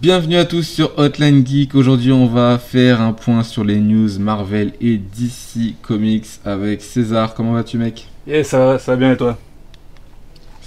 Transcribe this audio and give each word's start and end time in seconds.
Bienvenue 0.00 0.36
à 0.36 0.44
tous 0.44 0.62
sur 0.62 0.98
Hotline 0.98 1.46
Geek. 1.46 1.74
Aujourd'hui, 1.74 2.10
on 2.10 2.26
va 2.26 2.58
faire 2.58 3.00
un 3.00 3.12
point 3.12 3.44
sur 3.44 3.62
les 3.62 3.76
news 3.76 4.18
Marvel 4.18 4.72
et 4.80 4.96
DC 4.96 5.74
Comics 5.82 6.26
avec 6.44 6.82
César. 6.82 7.34
Comment 7.34 7.52
vas-tu, 7.52 7.78
mec? 7.78 8.08
Yeah, 8.26 8.42
ça 8.42 8.58
va, 8.58 8.78
ça 8.78 8.92
va 8.92 8.96
bien 8.96 9.12
et 9.12 9.16
toi? 9.16 9.38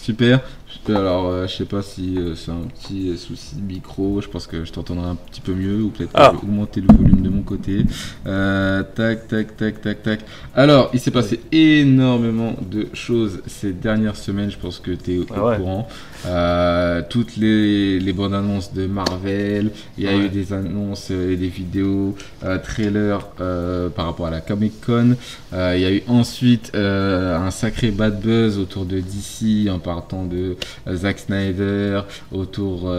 Super. 0.02 0.42
Alors, 0.90 1.28
euh, 1.28 1.46
je 1.48 1.58
sais 1.58 1.66
pas 1.66 1.84
si 1.84 2.18
euh, 2.18 2.34
c'est 2.34 2.50
un 2.50 2.64
petit 2.74 3.16
souci 3.16 3.56
de 3.56 3.62
micro. 3.62 4.20
Je 4.20 4.28
pense 4.28 4.48
que 4.48 4.66
je 4.66 4.72
t'entendrai 4.72 5.06
un 5.10 5.16
petit 5.16 5.40
peu 5.42 5.54
mieux 5.54 5.84
ou 5.84 5.90
peut-être 5.90 6.12
que 6.12 6.18
Ah. 6.20 6.32
je 6.34 6.38
vais 6.40 6.44
augmenter 6.52 6.82
le 6.82 6.88
volume 6.96 7.22
de 7.22 7.30
mon 7.30 7.44
côté. 7.44 7.86
Euh, 8.26 8.82
tac, 8.96 9.28
tac, 9.28 9.56
tac, 9.58 9.80
tac, 9.82 10.02
tac. 10.02 10.22
Alors, 10.56 10.90
il 10.94 11.00
s'est 11.00 11.12
passé 11.12 11.40
énormément 11.52 12.56
de 12.72 12.88
choses 12.94 13.42
ces 13.46 13.74
dernières 13.74 14.16
semaines. 14.16 14.50
Je 14.50 14.58
pense 14.58 14.80
que 14.80 14.92
tu 14.92 15.16
es 15.16 15.18
au 15.20 15.26
Ah 15.36 15.46
ouais. 15.46 15.58
courant. 15.58 15.88
Euh, 16.26 17.02
toutes 17.10 17.36
les, 17.38 18.00
les 18.00 18.14
bonnes 18.14 18.34
annonces 18.34 18.74
de 18.74 18.86
Marvel. 18.88 19.72
Il 19.98 20.04
y 20.04 20.08
a 20.08 20.12
Ouais. 20.12 20.26
eu 20.26 20.30
des 20.30 20.54
annonces 20.54 21.08
euh, 21.12 21.32
et 21.34 21.36
des 21.36 21.48
vidéos, 21.48 22.16
euh, 22.44 22.58
trailers 22.60 23.28
euh, 23.40 23.90
par 23.90 24.06
rapport 24.06 24.28
à 24.28 24.30
la 24.30 24.42
Comic 24.42 24.74
Con. 24.86 25.16
Il 25.54 25.80
y 25.80 25.86
a 25.86 25.92
eu 25.92 26.04
ensuite 26.08 26.72
un 26.76 27.50
sacré 27.52 27.92
bad 27.92 28.20
buzz 28.22 28.58
autour 28.58 28.86
de 28.86 29.00
DC 29.00 29.70
en 29.70 29.80
partant 29.80 30.26
de 30.26 30.56
Zack 30.94 31.20
Snyder, 31.20 32.02
autour 32.32 32.90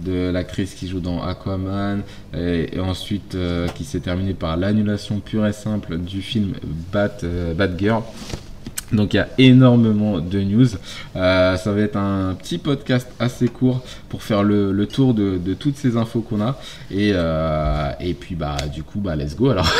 de 0.00 0.30
l'actrice 0.30 0.74
qui 0.74 0.88
joue 0.88 1.00
dans 1.00 1.22
Aquaman, 1.22 2.02
et, 2.34 2.76
et 2.76 2.80
ensuite 2.80 3.36
qui 3.74 3.84
s'est 3.84 4.00
terminé 4.00 4.34
par 4.34 4.56
l'annulation 4.56 5.20
pure 5.20 5.46
et 5.46 5.52
simple 5.52 5.98
du 5.98 6.22
film 6.22 6.52
Bat, 6.92 7.18
Batgirl. 7.56 8.02
Donc 8.92 9.14
il 9.14 9.16
y 9.16 9.20
a 9.20 9.28
énormément 9.38 10.18
de 10.18 10.40
news. 10.40 10.66
Euh, 11.16 11.56
ça 11.56 11.72
va 11.72 11.80
être 11.80 11.96
un 11.96 12.34
petit 12.34 12.58
podcast 12.58 13.08
assez 13.18 13.48
court 13.48 13.82
pour 14.08 14.22
faire 14.22 14.42
le, 14.42 14.70
le 14.72 14.86
tour 14.86 15.14
de, 15.14 15.38
de 15.38 15.54
toutes 15.54 15.76
ces 15.76 15.96
infos 15.96 16.20
qu'on 16.20 16.40
a. 16.42 16.58
Et, 16.90 17.12
euh, 17.14 17.90
et 18.00 18.12
puis 18.14 18.34
bah 18.34 18.56
du 18.72 18.82
coup 18.82 19.00
bah 19.00 19.16
let's 19.16 19.34
go 19.36 19.48
alors. 19.50 19.70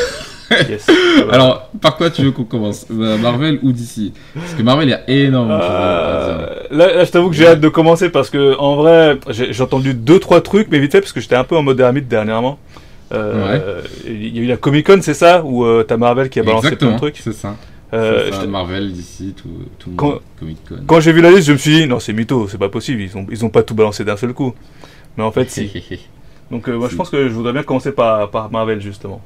Yes. 0.68 0.86
Alors 1.30 1.70
par 1.80 1.96
quoi 1.96 2.10
tu 2.10 2.22
veux 2.22 2.30
qu'on 2.30 2.44
commence? 2.44 2.86
Euh, 2.90 3.16
Marvel 3.18 3.58
ou 3.62 3.72
DC 3.72 4.12
Parce 4.34 4.52
que 4.54 4.62
Marvel 4.62 4.88
il 4.88 4.90
y 4.90 4.94
a 4.94 5.02
énormément 5.08 5.56
de 5.58 5.62
choses 5.62 5.70
à- 5.70 6.50
là, 6.70 6.94
là, 6.94 7.04
je 7.04 7.10
t'avoue 7.10 7.30
que 7.30 7.36
j'ai 7.36 7.46
hâte 7.46 7.60
de 7.60 7.68
commencer 7.68 8.10
parce 8.10 8.28
que 8.30 8.56
en 8.58 8.76
vrai, 8.76 9.18
j'ai 9.30 9.62
entendu 9.62 9.94
deux 9.94 10.18
trois 10.20 10.40
trucs, 10.42 10.68
mais 10.70 10.78
vite 10.78 10.92
fait 10.92 11.00
parce 11.00 11.12
que 11.12 11.20
j'étais 11.20 11.36
un 11.36 11.44
peu 11.44 11.56
en 11.56 11.62
mode 11.62 11.80
ermite 11.80 12.06
dernièrement. 12.08 12.58
Il 14.06 14.36
y 14.36 14.38
a 14.38 14.42
eu 14.42 14.46
la 14.46 14.56
Comic 14.56 14.86
Con, 14.86 14.98
c'est 15.02 15.14
ça, 15.14 15.42
où 15.44 15.64
t'as 15.84 15.96
Marvel 15.96 16.28
qui 16.30 16.40
a 16.40 16.42
balancé 16.42 16.68
plein 16.68 16.88
Exactement, 16.88 16.92
de 16.92 16.98
trucs? 16.98 17.16
c'est 17.22 17.32
ça. 17.34 17.56
Euh, 17.94 18.26
C'est 18.26 18.36
ça, 18.36 18.42
je- 18.42 18.46
Marvel, 18.46 18.92
DC, 18.92 19.34
tout, 19.36 19.48
tout 19.78 19.90
le 19.90 19.96
Quand- 19.96 20.06
monde, 20.08 20.20
Comic 20.40 20.58
Con. 20.68 20.76
quand 20.86 21.00
j'ai 21.00 21.12
vu 21.12 21.20
la 21.20 21.30
liste, 21.30 21.46
je 21.48 21.52
me 21.52 21.58
suis 21.58 21.72
dit 21.82 21.86
non, 21.86 22.00
c'est 22.00 22.12
mytho, 22.14 22.48
c'est 22.48 22.58
pas 22.58 22.68
possible, 22.70 23.02
ils 23.02 23.16
ont 23.16 23.26
ils 23.30 23.44
ont 23.44 23.50
pas 23.50 23.62
tout 23.62 23.74
balancé 23.74 24.04
d'un 24.04 24.16
seul 24.16 24.32
coup. 24.32 24.54
Mais 25.16 25.22
en 25.24 25.30
fait, 25.32 25.50
si. 25.50 25.70
Donc 26.50 26.68
euh, 26.68 26.76
moi, 26.78 26.88
je 26.90 26.96
pense 26.96 27.10
que 27.10 27.28
je 27.28 27.32
voudrais 27.34 27.52
bien 27.52 27.62
commencer 27.62 27.92
par 27.92 28.30
par 28.30 28.50
Marvel 28.50 28.80
justement. 28.80 29.20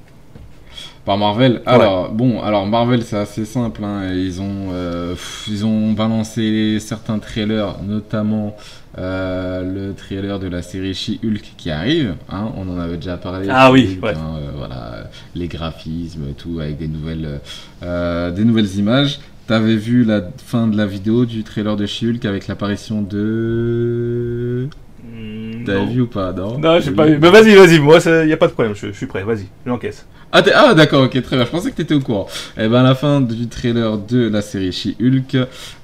Par 1.04 1.16
Marvel? 1.18 1.62
Alors 1.66 2.10
bon, 2.10 2.42
alors 2.42 2.66
Marvel 2.66 3.04
c'est 3.04 3.16
assez 3.16 3.44
simple. 3.44 3.84
hein. 3.84 4.10
Ils 4.12 4.40
ont 4.40 4.70
euh, 4.72 5.10
pff, 5.12 5.44
ils 5.48 5.64
ont 5.64 5.92
balancé 5.92 6.78
certains 6.80 7.20
trailers, 7.20 7.76
notamment 7.86 8.56
euh, 8.98 9.62
le 9.88 9.94
trailer 9.94 10.38
de 10.38 10.48
la 10.48 10.62
série 10.62 10.94
She-Hulk 10.94 11.52
qui 11.56 11.70
arrive. 11.70 12.14
hein. 12.30 12.50
On 12.56 12.68
en 12.68 12.78
avait 12.78 12.96
déjà 12.96 13.16
parlé. 13.16 13.48
Ah 13.50 13.70
oui, 13.70 13.98
ouais. 14.02 14.14
hein, 14.14 14.36
euh, 14.38 14.50
voilà, 14.56 15.10
les 15.34 15.48
graphismes, 15.48 16.32
tout 16.36 16.60
avec 16.60 16.78
des 16.78 16.88
nouvelles 16.88 17.40
euh, 17.82 18.30
des 18.30 18.44
nouvelles 18.44 18.74
images. 18.76 19.18
T'avais 19.46 19.76
vu 19.76 20.02
la 20.04 20.22
fin 20.44 20.66
de 20.66 20.76
la 20.76 20.86
vidéo 20.86 21.24
du 21.24 21.44
trailer 21.44 21.76
de 21.76 21.86
She-Hulk 21.86 22.24
avec 22.24 22.48
l'apparition 22.48 23.02
de. 23.02 24.68
Hmm, 25.04 25.64
T'avais 25.64 25.86
vu 25.86 26.00
ou 26.02 26.06
pas 26.08 26.32
Non? 26.32 26.58
Non, 26.58 26.80
j'ai 26.80 26.90
pas 26.90 27.06
vu. 27.06 27.18
Mais 27.20 27.30
vas-y, 27.30 27.54
vas-y, 27.54 27.78
moi, 27.78 27.98
il 28.24 28.28
y 28.28 28.32
a 28.32 28.36
pas 28.36 28.48
de 28.48 28.52
problème, 28.52 28.74
je, 28.74 28.88
je 28.88 28.92
suis 28.92 29.06
prêt, 29.06 29.22
vas-y, 29.22 29.46
j'encaisse. 29.64 30.04
Ah, 30.32 30.42
ah, 30.54 30.74
d'accord, 30.74 31.04
ok, 31.04 31.22
très 31.22 31.36
bien. 31.36 31.44
Je 31.44 31.50
pensais 31.50 31.70
que 31.70 31.76
t'étais 31.76 31.94
au 31.94 32.00
courant. 32.00 32.26
Et 32.58 32.66
ben, 32.68 32.80
à 32.80 32.82
la 32.82 32.94
fin 32.96 33.20
du 33.20 33.46
trailer 33.46 33.96
de 33.98 34.28
la 34.28 34.42
série 34.42 34.72
She-Hulk, 34.72 35.36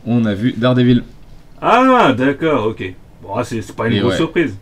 on 0.07 0.25
a 0.25 0.35
vu 0.35 0.55
Daredevil. 0.57 1.05
Ah, 1.61 2.13
d'accord, 2.17 2.67
ok. 2.67 2.95
Bon, 3.23 3.29
ah, 3.37 3.45
c'est 3.45 3.61
pas 3.75 3.87
une 3.89 3.95
Et 3.95 4.01
grosse 4.01 4.13
ouais. 4.13 4.17
surprise. 4.19 4.55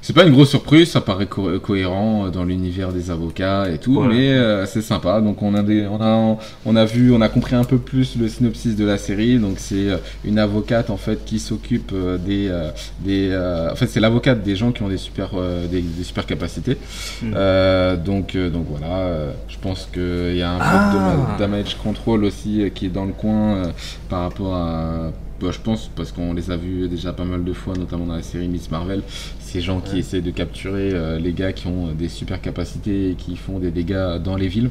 C'est 0.00 0.12
pas 0.12 0.24
une 0.24 0.32
grosse 0.32 0.50
surprise, 0.50 0.88
ça 0.90 1.00
paraît 1.00 1.26
co- 1.26 1.58
cohérent 1.58 2.28
dans 2.28 2.44
l'univers 2.44 2.92
des 2.92 3.10
avocats 3.10 3.68
et 3.68 3.78
tout, 3.78 3.94
Voilà. 3.94 4.14
mais 4.14 4.28
euh, 4.30 4.64
c'est 4.64 4.80
sympa. 4.80 5.20
Donc 5.20 5.42
on 5.42 5.54
a, 5.54 5.62
des, 5.64 5.88
on, 5.88 6.00
a, 6.00 6.38
on 6.64 6.76
a 6.76 6.84
vu, 6.84 7.12
on 7.12 7.20
a 7.20 7.28
compris 7.28 7.56
un 7.56 7.64
peu 7.64 7.78
plus 7.78 8.16
le 8.16 8.28
synopsis 8.28 8.76
de 8.76 8.84
la 8.84 8.96
série. 8.96 9.38
Donc 9.40 9.54
c'est 9.58 9.90
euh, 9.90 9.96
une 10.24 10.38
avocate 10.38 10.90
en 10.90 10.96
fait 10.96 11.24
qui 11.24 11.40
s'occupe 11.40 11.90
euh, 11.92 12.16
des, 12.16 12.46
euh, 12.48 12.70
des, 13.00 13.30
euh, 13.32 13.72
en 13.72 13.74
fait 13.74 13.88
c'est 13.88 13.98
l'avocate 14.00 14.42
des 14.44 14.54
gens 14.54 14.70
qui 14.70 14.82
ont 14.84 14.88
des 14.88 14.98
super, 14.98 15.30
euh, 15.34 15.66
des, 15.66 15.80
des 15.82 16.04
super 16.04 16.26
capacités. 16.26 16.76
Hmm. 17.20 17.32
Euh, 17.34 17.96
donc, 17.96 18.36
euh, 18.36 18.50
donc 18.50 18.66
voilà, 18.70 18.98
euh, 18.98 19.32
je 19.48 19.56
pense 19.58 19.88
qu'il 19.92 20.36
y 20.36 20.42
a 20.42 20.52
un 20.52 20.58
Ah. 20.60 20.92
peu 21.26 21.32
de 21.34 21.38
damage 21.40 21.76
control 21.76 22.24
aussi 22.24 22.62
euh, 22.62 22.68
qui 22.68 22.86
est 22.86 22.90
dans 22.90 23.04
le 23.04 23.12
coin 23.12 23.56
euh, 23.56 23.64
par 24.08 24.20
rapport 24.22 24.54
à. 24.54 25.10
Bah, 25.40 25.48
je 25.52 25.58
pense 25.58 25.90
parce 25.94 26.12
qu'on 26.12 26.32
les 26.34 26.50
a 26.50 26.56
vus 26.56 26.88
déjà 26.88 27.12
pas 27.12 27.24
mal 27.24 27.44
de 27.44 27.52
fois, 27.52 27.74
notamment 27.76 28.06
dans 28.06 28.14
la 28.16 28.22
série 28.22 28.48
Miss 28.48 28.70
Marvel, 28.70 29.02
ces 29.40 29.60
gens 29.60 29.80
qui 29.80 29.92
Ouais. 29.94 29.98
essaient 30.00 30.20
de 30.20 30.30
capturer 30.30 30.90
euh, 30.92 31.18
les 31.18 31.32
gars 31.32 31.52
qui 31.52 31.66
ont 31.66 31.88
euh, 31.88 31.92
des 31.94 32.08
super 32.08 32.40
capacités 32.40 33.10
et 33.10 33.14
qui 33.14 33.36
font 33.36 33.58
des 33.58 33.70
dégâts 33.70 34.16
dans 34.22 34.36
les 34.36 34.48
villes. 34.48 34.70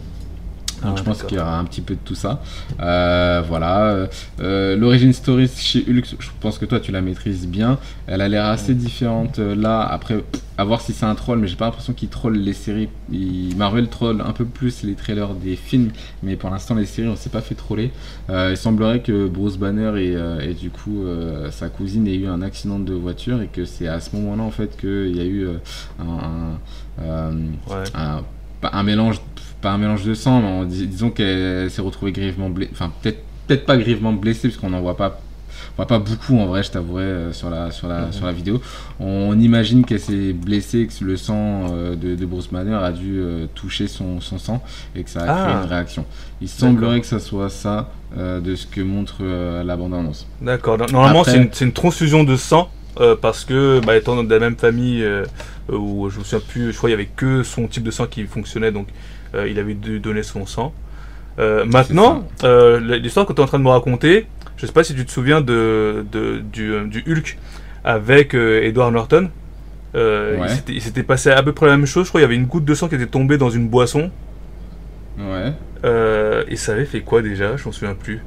Donc 0.84 0.92
Ah, 0.94 0.98
je 0.98 1.04
pense 1.04 1.24
qu'il 1.24 1.38
y 1.38 1.42
aura 1.42 1.58
un 1.58 1.64
petit 1.66 1.82
peu 1.82 1.96
de 1.96 2.00
tout 2.06 2.14
ça. 2.16 2.42
Euh, 2.80 3.42
voilà. 3.48 4.08
Euh, 4.40 4.76
L'origine 4.76 5.12
story 5.14 5.50
chez 5.56 5.84
Hulk, 5.90 6.06
je 6.20 6.30
pense 6.40 6.58
que 6.60 6.66
toi 6.66 6.80
tu 6.80 6.92
la 6.92 7.02
maîtrises 7.02 7.48
bien. 7.48 7.80
Elle 8.06 8.22
a 8.22 8.28
l'air 8.28 8.46
assez 8.46 8.76
différente 8.76 9.40
euh, 9.40 9.56
là. 9.56 9.82
Après, 9.82 10.24
à 10.60 10.64
voir 10.64 10.82
si 10.82 10.94
c'est 10.94 11.06
un 11.06 11.16
troll, 11.16 11.40
mais 11.40 11.48
j'ai 11.48 11.56
pas 11.56 11.66
l'impression 11.66 11.94
qu'il 11.94 12.10
troll 12.10 12.38
les 12.38 12.54
séries. 12.54 12.90
Il- 13.12 13.56
Marvel 13.58 13.88
troll 13.90 14.22
un 14.22 14.34
peu 14.34 14.46
plus 14.46 14.84
les 14.84 14.94
trailers 14.94 15.34
des 15.34 15.56
films, 15.56 15.90
mais 16.22 16.36
pour 16.36 16.50
l'instant 16.52 16.76
les 16.76 16.86
séries 16.86 17.08
on 17.10 17.16
s'est 17.16 17.30
pas 17.32 17.42
fait 17.42 17.56
troller. 17.56 17.92
Euh, 18.30 18.50
il 18.52 18.58
semblerait 18.58 19.02
que 19.02 19.28
Bruce 19.28 19.58
Banner 19.58 19.94
et, 20.00 20.50
et 20.50 20.54
du 20.54 20.70
coup 20.70 21.04
sa 21.52 21.70
cousine 21.70 22.08
ait 22.08 22.16
eu 22.16 22.28
un 22.28 22.42
accident 22.44 22.78
de 22.80 22.94
voiture 22.94 23.42
et 23.42 23.48
que 23.48 23.66
c'est 23.66 23.88
à 23.88 24.00
ce 24.00 24.16
moment-là 24.16 24.44
en 24.44 24.52
fait 24.52 24.78
qu'il 24.80 25.16
y 25.16 25.22
a 25.22 25.26
eu 25.26 25.48
un, 26.00 26.04
un- 27.04 27.32
Ouais. 27.68 27.84
un, 27.96 28.22
pas 28.62 28.72
un 28.74 28.84
mélange 28.84 29.22
pas 29.62 29.72
un 29.72 29.78
mélange 29.78 30.04
de 30.04 30.14
sang 30.14 30.42
mais 30.42 30.48
on 30.48 30.64
disons 30.66 31.10
qu'elle 31.10 31.70
s'est 31.72 31.82
retrouvée 31.82 32.12
grièvement 32.12 32.50
blessée 32.50 32.72
enfin 32.74 32.92
peut-être 33.02 33.20
peut-être 33.48 33.66
pas 33.66 33.78
grièvement 33.78 34.14
blessée 34.14 34.50
parce 34.50 34.60
qu'on 34.60 34.70
n'en 34.70 34.82
voit 34.82 34.98
pas 34.98 35.20
on 35.74 35.76
voit 35.78 35.88
pas 35.88 36.00
beaucoup 36.00 36.38
en 36.38 36.46
vrai 36.46 36.62
je 36.64 36.70
t'avouerai 36.72 37.04
euh, 37.04 37.34
sur 37.34 37.50
la 37.50 37.72
sur 37.72 37.88
la 37.88 38.02
Mhm. 38.08 38.12
sur 38.14 38.26
la 38.28 38.32
vidéo 38.32 38.62
on 39.00 39.40
imagine 39.40 39.84
qu'elle 39.86 40.00
s'est 40.00 40.34
blessée 40.34 40.88
que 40.88 41.04
le 41.04 41.18
sang 41.18 41.68
euh, 41.72 41.96
de, 41.96 42.16
de 42.16 42.26
Bruce 42.26 42.50
Banner 42.52 42.76
a 42.76 42.92
dû 42.92 43.20
euh, 43.20 43.48
toucher 43.56 43.88
son, 43.88 44.20
son 44.22 44.38
sang 44.38 44.64
et 44.96 45.04
que 45.04 45.10
ça 45.10 45.22
a 45.22 45.24
créé 45.26 45.54
Ah. 45.56 45.62
une 45.64 45.70
réaction 45.70 46.06
il 46.42 46.50
semblerait 46.50 47.02
que 47.02 47.08
ça 47.08 47.20
soit 47.20 47.50
ça 47.50 47.90
euh, 48.18 48.40
de 48.40 48.56
ce 48.56 48.68
que 48.68 48.82
montre 48.82 49.24
la 49.24 49.76
bande 49.76 49.94
annonce 49.96 50.28
D'accord. 50.42 50.78
No- 50.78 50.86
Normalement, 50.92 51.22
Après- 51.22 51.48
c'est 51.52 51.66
une, 51.66 51.72
transfusion 51.74 52.24
de 52.24 52.36
sang 52.36 52.70
parce 53.22 53.46
que, 53.46 53.80
bah, 53.86 53.96
étant 53.96 54.24
de 54.24 54.34
la 54.34 54.40
même 54.40 54.56
famille 54.56 55.06
où 55.72 56.10
je 56.10 56.18
me 56.20 56.24
souviens 56.24 56.40
plus, 56.48 56.72
je 56.72 56.78
crois 56.78 56.90
qu'il 56.90 56.98
y 56.98 57.02
avait 57.02 57.12
que 57.16 57.44
son 57.44 57.68
type 57.68 57.84
de 57.84 57.92
sang 57.92 58.08
qui 58.08 58.24
fonctionnait, 58.24 58.72
donc 58.72 58.88
euh, 59.36 59.48
il 59.48 59.60
avait 59.60 59.74
dû 59.74 60.00
donner 60.00 60.24
son 60.24 60.46
sang. 60.46 60.74
Euh, 61.40 61.66
maintenant, 61.66 62.28
euh, 62.44 62.80
l'histoire 63.00 63.26
que 63.26 63.34
tu 63.34 63.40
es 63.42 63.44
en 63.44 63.48
train 63.48 63.60
de 63.60 63.64
me 63.64 63.70
raconter, 63.70 64.26
je 64.58 64.66
sais 64.66 64.72
pas 64.72 64.84
si 64.84 64.96
tu 64.96 65.06
te 65.06 65.12
souviens 65.12 65.42
de, 65.42 66.06
de- 66.12 66.40
du, 66.40 66.74
du 66.88 67.04
Hulk 67.12 67.38
avec 67.84 68.34
Edward 68.34 68.94
Norton. 68.94 69.30
Ouais. 69.94 70.48
il 70.70 70.82
s'était- 70.82 71.00
Il 71.00 71.04
passé 71.06 71.30
à 71.32 71.42
peu 71.44 71.54
près 71.54 71.66
la 71.68 71.78
même 71.78 71.86
chose. 71.86 72.06
Je 72.06 72.10
crois 72.10 72.22
qu'il 72.22 72.30
y 72.30 72.32
avait 72.32 72.36
une 72.42 72.48
goutte 72.48 72.66
de 72.66 72.74
sang 72.74 72.88
qui 72.88 72.96
était 72.96 73.08
tombée 73.08 73.38
dans 73.38 73.50
une 73.50 73.68
boisson. 73.68 74.12
ouais 75.20 75.54
et 76.50 76.56
ça 76.56 76.74
avait 76.74 76.86
fait 76.86 77.02
quoi 77.02 77.22
déjà? 77.22 77.56
Je 77.58 77.66
m'en 77.66 77.72
souviens 77.72 77.94
plus. 77.96 78.22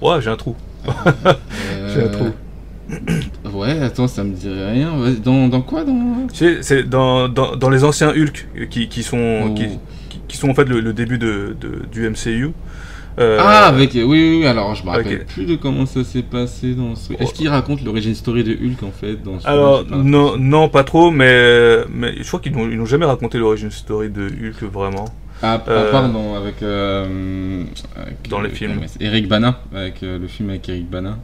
Ouais, 0.00 0.20
j'ai 0.20 0.30
un 0.30 0.36
trou. 0.36 0.56
J'ai 1.94 2.02
un 2.04 2.08
trou. 2.08 2.30
Ouais 3.52 3.78
attends 3.80 4.08
ça 4.08 4.24
me 4.24 4.34
dirait 4.34 4.72
rien 4.72 4.92
dans, 5.22 5.48
dans 5.48 5.60
quoi 5.62 5.84
dans 5.84 6.26
c'est 6.32 6.88
dans, 6.88 7.28
dans, 7.28 7.56
dans 7.56 7.70
les 7.70 7.84
anciens 7.84 8.10
Hulk 8.10 8.46
qui, 8.70 8.88
qui 8.88 9.02
sont 9.02 9.18
Oh. 9.50 9.54
qui, 9.54 9.66
qui- 10.28 10.36
sont 10.36 10.48
en 10.50 10.54
fait 10.54 10.64
le, 10.68 10.80
le 10.80 10.92
début 10.92 11.18
de, 11.18 11.56
de- 11.60 11.84
du 11.90 12.08
MCU. 12.08 12.50
Euh, 13.18 13.38
Ah, 13.40 13.66
avec. 13.66 13.92
Oui, 13.94 14.02
oui, 14.04 14.36
oui, 14.40 14.46
alors 14.46 14.74
je 14.76 14.84
me 14.84 14.90
rappelle 14.90 15.24
plus 15.24 15.44
de 15.44 15.56
comment 15.56 15.86
ça 15.86 16.04
s'est 16.04 16.22
passé 16.22 16.74
dans 16.74 16.94
ce. 16.94 17.12
Est-ce 17.14 17.34
qu'il 17.34 17.48
raconte 17.48 17.82
l'origine 17.82 18.14
story 18.14 18.44
de 18.44 18.52
Hulk 18.52 18.82
en 18.84 18.92
fait 18.92 19.16
dans 19.22 19.40
ce 19.40 19.48
Alors 19.48 19.84
non 19.90 20.36
non 20.36 20.68
pas 20.68 20.84
trop 20.84 21.10
mais 21.10 21.78
mais 21.92 22.14
je 22.22 22.26
crois 22.28 22.38
qu'ils 22.40 22.52
n'ont 22.54 22.84
jamais 22.86 23.06
raconté 23.06 23.38
l'origine 23.38 23.70
story 23.72 24.08
de 24.10 24.26
Hulk 24.28 24.62
vraiment. 24.72 25.06
Ah, 25.42 25.54
à 25.54 25.70
euh, 25.70 25.90
part 25.90 26.08
dans- 26.10 26.34
avec, 26.36 26.62
euh, 26.62 27.62
avec, 27.96 28.28
Dans 28.28 28.40
les 28.40 28.50
euh, 28.50 28.54
films. 28.54 28.80
Eric 29.00 29.28
Bana, 29.28 29.60
avec 29.74 30.02
le 30.02 30.26
film 30.28 30.50
avec 30.50 30.68
Eric 30.68 30.88
Bana. 30.90 31.18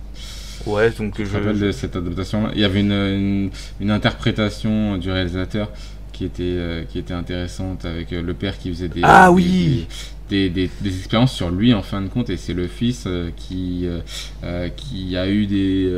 Ouais, 0.67 0.91
donc 0.91 1.15
Je 1.19 1.25
je. 1.25 1.31
me 1.37 1.39
rappelle 1.45 1.59
de 1.61 1.73
cette 1.73 1.97
adaptation? 1.97 2.49
Il 2.55 2.61
y 2.61 2.65
avait 2.65 2.81
une, 2.81 2.93
une, 2.93 3.51
une 3.81 3.91
interprétation 3.91 4.97
du 4.99 5.11
réalisateur 5.11 5.71
qui 6.13 6.25
était, 6.25 6.43
euh, 6.45 6.85
qui 6.85 6.99
était 7.01 7.15
intéressante 7.15 7.85
avec 7.85 8.13
euh, 8.13 8.23
le 8.23 8.35
père 8.35 8.57
qui 8.59 8.71
faisait 8.71 8.89
des, 8.89 9.01
Ah 9.03 9.27
des- 9.29 9.35
oui 9.35 9.45
des, 9.45 9.87
des, 10.29 10.49
des- 10.49 10.71
expériences 10.85 11.35
sur 11.35 11.51
lui 11.51 11.75
en 11.75 11.83
fin 11.83 12.01
de 12.01 12.09
compte 12.09 12.31
et 12.31 12.37
c'est 12.37 12.55
le 12.55 12.67
fils 12.67 13.05
euh, 13.07 13.31
qui, 13.37 13.83
euh, 13.85 14.01
euh, 14.43 14.69
qui 14.69 15.17
a 15.17 15.29
eu 15.29 15.47
des, 15.47 15.93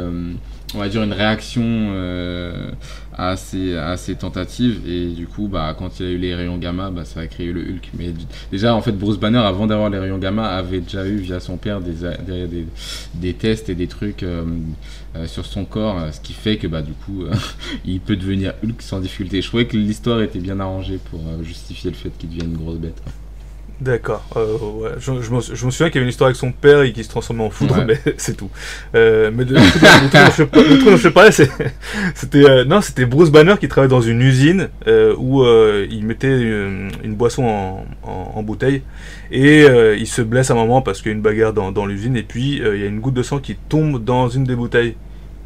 on 0.75 0.78
va 0.78 0.88
dire 0.88 1.02
une 1.02 1.12
réaction 1.12 1.93
à, 3.17 3.37
ces, 3.37 4.14
tentatives 4.19 4.81
et 4.87 5.06
du 5.08 5.26
coup 5.26 5.49
bah, 5.49 5.75
quand 5.78 6.00
il 6.00 6.06
a 6.06 6.11
eu 6.11 6.19
les 6.19 6.34
rayons 6.34 6.58
gamma 6.58 6.90
bah, 6.90 7.05
ça 7.05 7.20
a 7.20 7.26
créé 7.28 7.52
le 7.52 7.61
Hulk. 7.61 7.90
Mais 7.99 8.12
déjà 8.50 8.75
en 8.75 8.82
fait 8.82 8.93
Bruce 8.93 9.19
Banner 9.19 9.38
avant 9.38 9.67
d'avoir 9.67 9.90
les 9.90 9.99
rayons 9.99 10.19
gamma 10.19 10.46
avait 10.49 10.81
déjà 10.81 11.06
eu 11.06 11.17
via 11.17 11.38
son 11.38 11.56
père 11.56 11.81
des, 11.81 11.93
des, 12.26 12.67
des, 13.14 13.34
tests 13.34 13.69
et 13.69 13.75
des 13.75 13.87
trucs 13.87 14.25
sur 15.26 15.46
son 15.46 15.64
corps, 15.64 16.12
ce 16.12 16.20
qui 16.20 16.32
fait 16.32 16.56
que 16.56 16.67
bah 16.67 16.82
du 16.82 16.93
coup 16.93 17.25
il 17.84 18.00
peut 18.00 18.17
devenir 18.17 18.55
Hulk 18.64 18.82
sans 18.82 19.00
difficulté. 19.00 19.40
Je 19.40 19.49
trouvais 19.49 19.67
que 19.67 19.76
l'histoire 19.76 20.20
était 20.20 20.40
bien 20.40 20.58
arrangée 20.58 20.99
pour 21.11 21.20
justifier 21.43 21.90
le 21.90 21.96
fait 21.96 22.11
qu'il 22.19 22.31
devienne 22.31 22.50
une 22.50 22.58
grosse 22.58 22.79
bête. 22.79 23.00
quoi. 23.02 23.12
D'accord. 23.78 24.25
Euh, 24.37 24.56
ouais. 24.81 24.90
je, 24.99 25.20
je 25.20 25.31
me, 25.31 25.40
je 25.40 25.67
me 25.67 25.70
souviens 25.70 25.88
qu'il 25.90 25.96
y 25.96 25.99
avait 25.99 26.05
une 26.05 26.08
histoire 26.08 26.28
avec 26.28 26.37
son 26.37 26.50
père 26.50 26.81
et 26.81 26.93
qu'il 26.94 27.05
se 27.05 27.11
transformait 27.11 27.44
en 27.44 27.50
foudre, 27.50 27.76
Ouais. 27.76 27.84
mais 28.05 28.14
c'est 28.17 28.34
tout. 28.34 28.49
Euh, 28.94 29.31
mais 29.34 29.44
le, 29.44 29.55
le 29.55 29.61
truc 29.69 30.12
dont 30.12 30.31
je, 30.34 30.43
le 30.43 30.78
truc 30.78 30.84
dont 30.84 30.96
je 30.96 31.08
parlais, 31.11 31.31
c'est- 31.31 31.50
c'était 32.14 32.49
euh, 32.49 32.64
non, 32.64 32.81
c'était 32.81 33.05
Bruce 33.05 33.31
Banner 33.31 33.55
qui 33.61 33.69
travaillait 33.69 33.90
dans 33.90 34.00
une 34.00 34.23
usine 34.23 34.70
euh, 34.87 35.14
où 35.19 35.43
euh, 35.43 35.87
il 35.90 36.06
mettait 36.06 36.40
une, 36.40 36.90
une 37.05 37.14
boisson 37.14 37.44
en, 37.44 37.87
en, 38.02 38.32
en 38.37 38.43
bouteille 38.43 38.81
et 39.31 39.64
euh, 39.64 39.94
il 39.94 40.06
se 40.06 40.22
blesse 40.22 40.50
à 40.50 40.55
un 40.55 40.56
moment 40.56 40.81
parce 40.81 41.02
qu'il 41.02 41.11
y 41.11 41.14
a 41.14 41.17
une 41.17 41.22
bagarre 41.22 41.52
dans, 41.52 41.70
dans 41.70 41.84
l'usine 41.84 42.17
et 42.17 42.22
puis 42.22 42.62
euh, 42.62 42.76
il 42.76 42.81
y 42.82 42.84
a 42.84 42.88
une 42.88 43.00
goutte 43.00 43.14
de 43.14 43.22
sang 43.22 43.40
qui 43.40 43.56
tombe 43.69 44.02
dans 44.02 44.31
une 44.31 44.44
des 44.44 44.56
bouteilles 44.56 44.94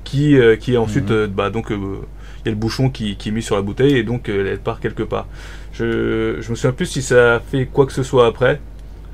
qui 0.04 0.36
euh, 0.38 0.54
qui 0.54 0.74
est 0.74 0.76
ensuite 0.76 1.10
Mhm. 1.10 1.16
euh, 1.16 1.26
bah 1.26 1.50
donc 1.50 1.72
euh, 1.72 1.76
il 2.42 2.46
y 2.46 2.48
a 2.48 2.52
le 2.52 2.56
bouchon 2.56 2.90
qui, 2.90 3.16
qui 3.16 3.28
est 3.30 3.32
mis 3.32 3.42
sur 3.42 3.56
la 3.56 3.62
bouteille 3.62 3.96
et 3.96 4.02
donc 4.04 4.28
euh, 4.28 4.52
elle 4.52 4.60
part 4.60 4.78
quelque 4.80 5.02
part. 5.02 5.26
Je, 5.80 6.40
je 6.40 6.50
me 6.50 6.56
souviens 6.56 6.72
plus 6.72 6.86
si 6.86 7.02
ça 7.02 7.36
a 7.36 7.40
fait 7.40 7.66
quoi 7.66 7.86
que 7.86 7.92
ce 7.92 8.02
soit 8.02 8.26
après, 8.26 8.60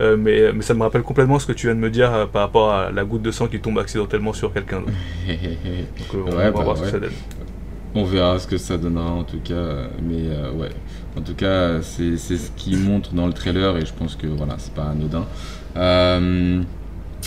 euh, 0.01 0.17
mais, 0.17 0.53
mais 0.53 0.63
ça 0.63 0.75
me 0.75 0.83
rappelle 0.83 1.03
complètement 1.03 1.39
ce 1.39 1.47
que 1.47 1.53
tu 1.53 1.67
viens 1.67 1.75
de 1.77 1.81
me 1.81 1.91
dire 1.91 2.13
euh, 2.15 2.27
par 2.27 2.43
rapport 2.43 2.73
à 2.73 2.91
la 2.93 3.05
goutte 3.05 3.23
de 3.23 3.31
sang 3.33 3.49
qui 3.49 3.61
tombe 3.61 3.79
accidentellement 3.79 4.33
sur 4.33 4.53
quelqu'un 4.53 4.81
d'autre. 4.83 4.99
Donc 5.99 6.15
euh, 6.15 6.23
on 6.27 6.37
Ouais, 6.37 6.51
va 6.53 6.53
bah 6.53 6.63
voir 6.63 6.77
ce 6.77 6.83
que 6.83 6.89
ça 6.89 7.01
donne. 7.01 7.17
On 7.95 8.05
verra 8.05 8.39
ce 8.39 8.47
que 8.47 8.59
ça 8.59 8.77
donnera 8.77 9.11
en 9.11 9.25
tout 9.25 9.41
cas, 9.41 9.89
mais 10.03 10.29
euh, 10.29 10.53
ouais. 10.53 10.71
En 11.17 11.23
tout 11.23 11.35
cas, 11.35 11.81
c'est 11.83 12.19
c'est 12.19 12.37
ce 12.37 12.51
qui 12.53 12.77
montre 12.77 13.15
dans 13.15 13.27
le 13.27 13.33
trailer 13.33 13.77
et 13.79 13.87
je 13.87 13.95
pense 13.95 14.17
que 14.17 14.27
voilà, 14.27 14.57
c'est 14.59 14.75
pas 14.75 14.85
anodin. 14.91 15.27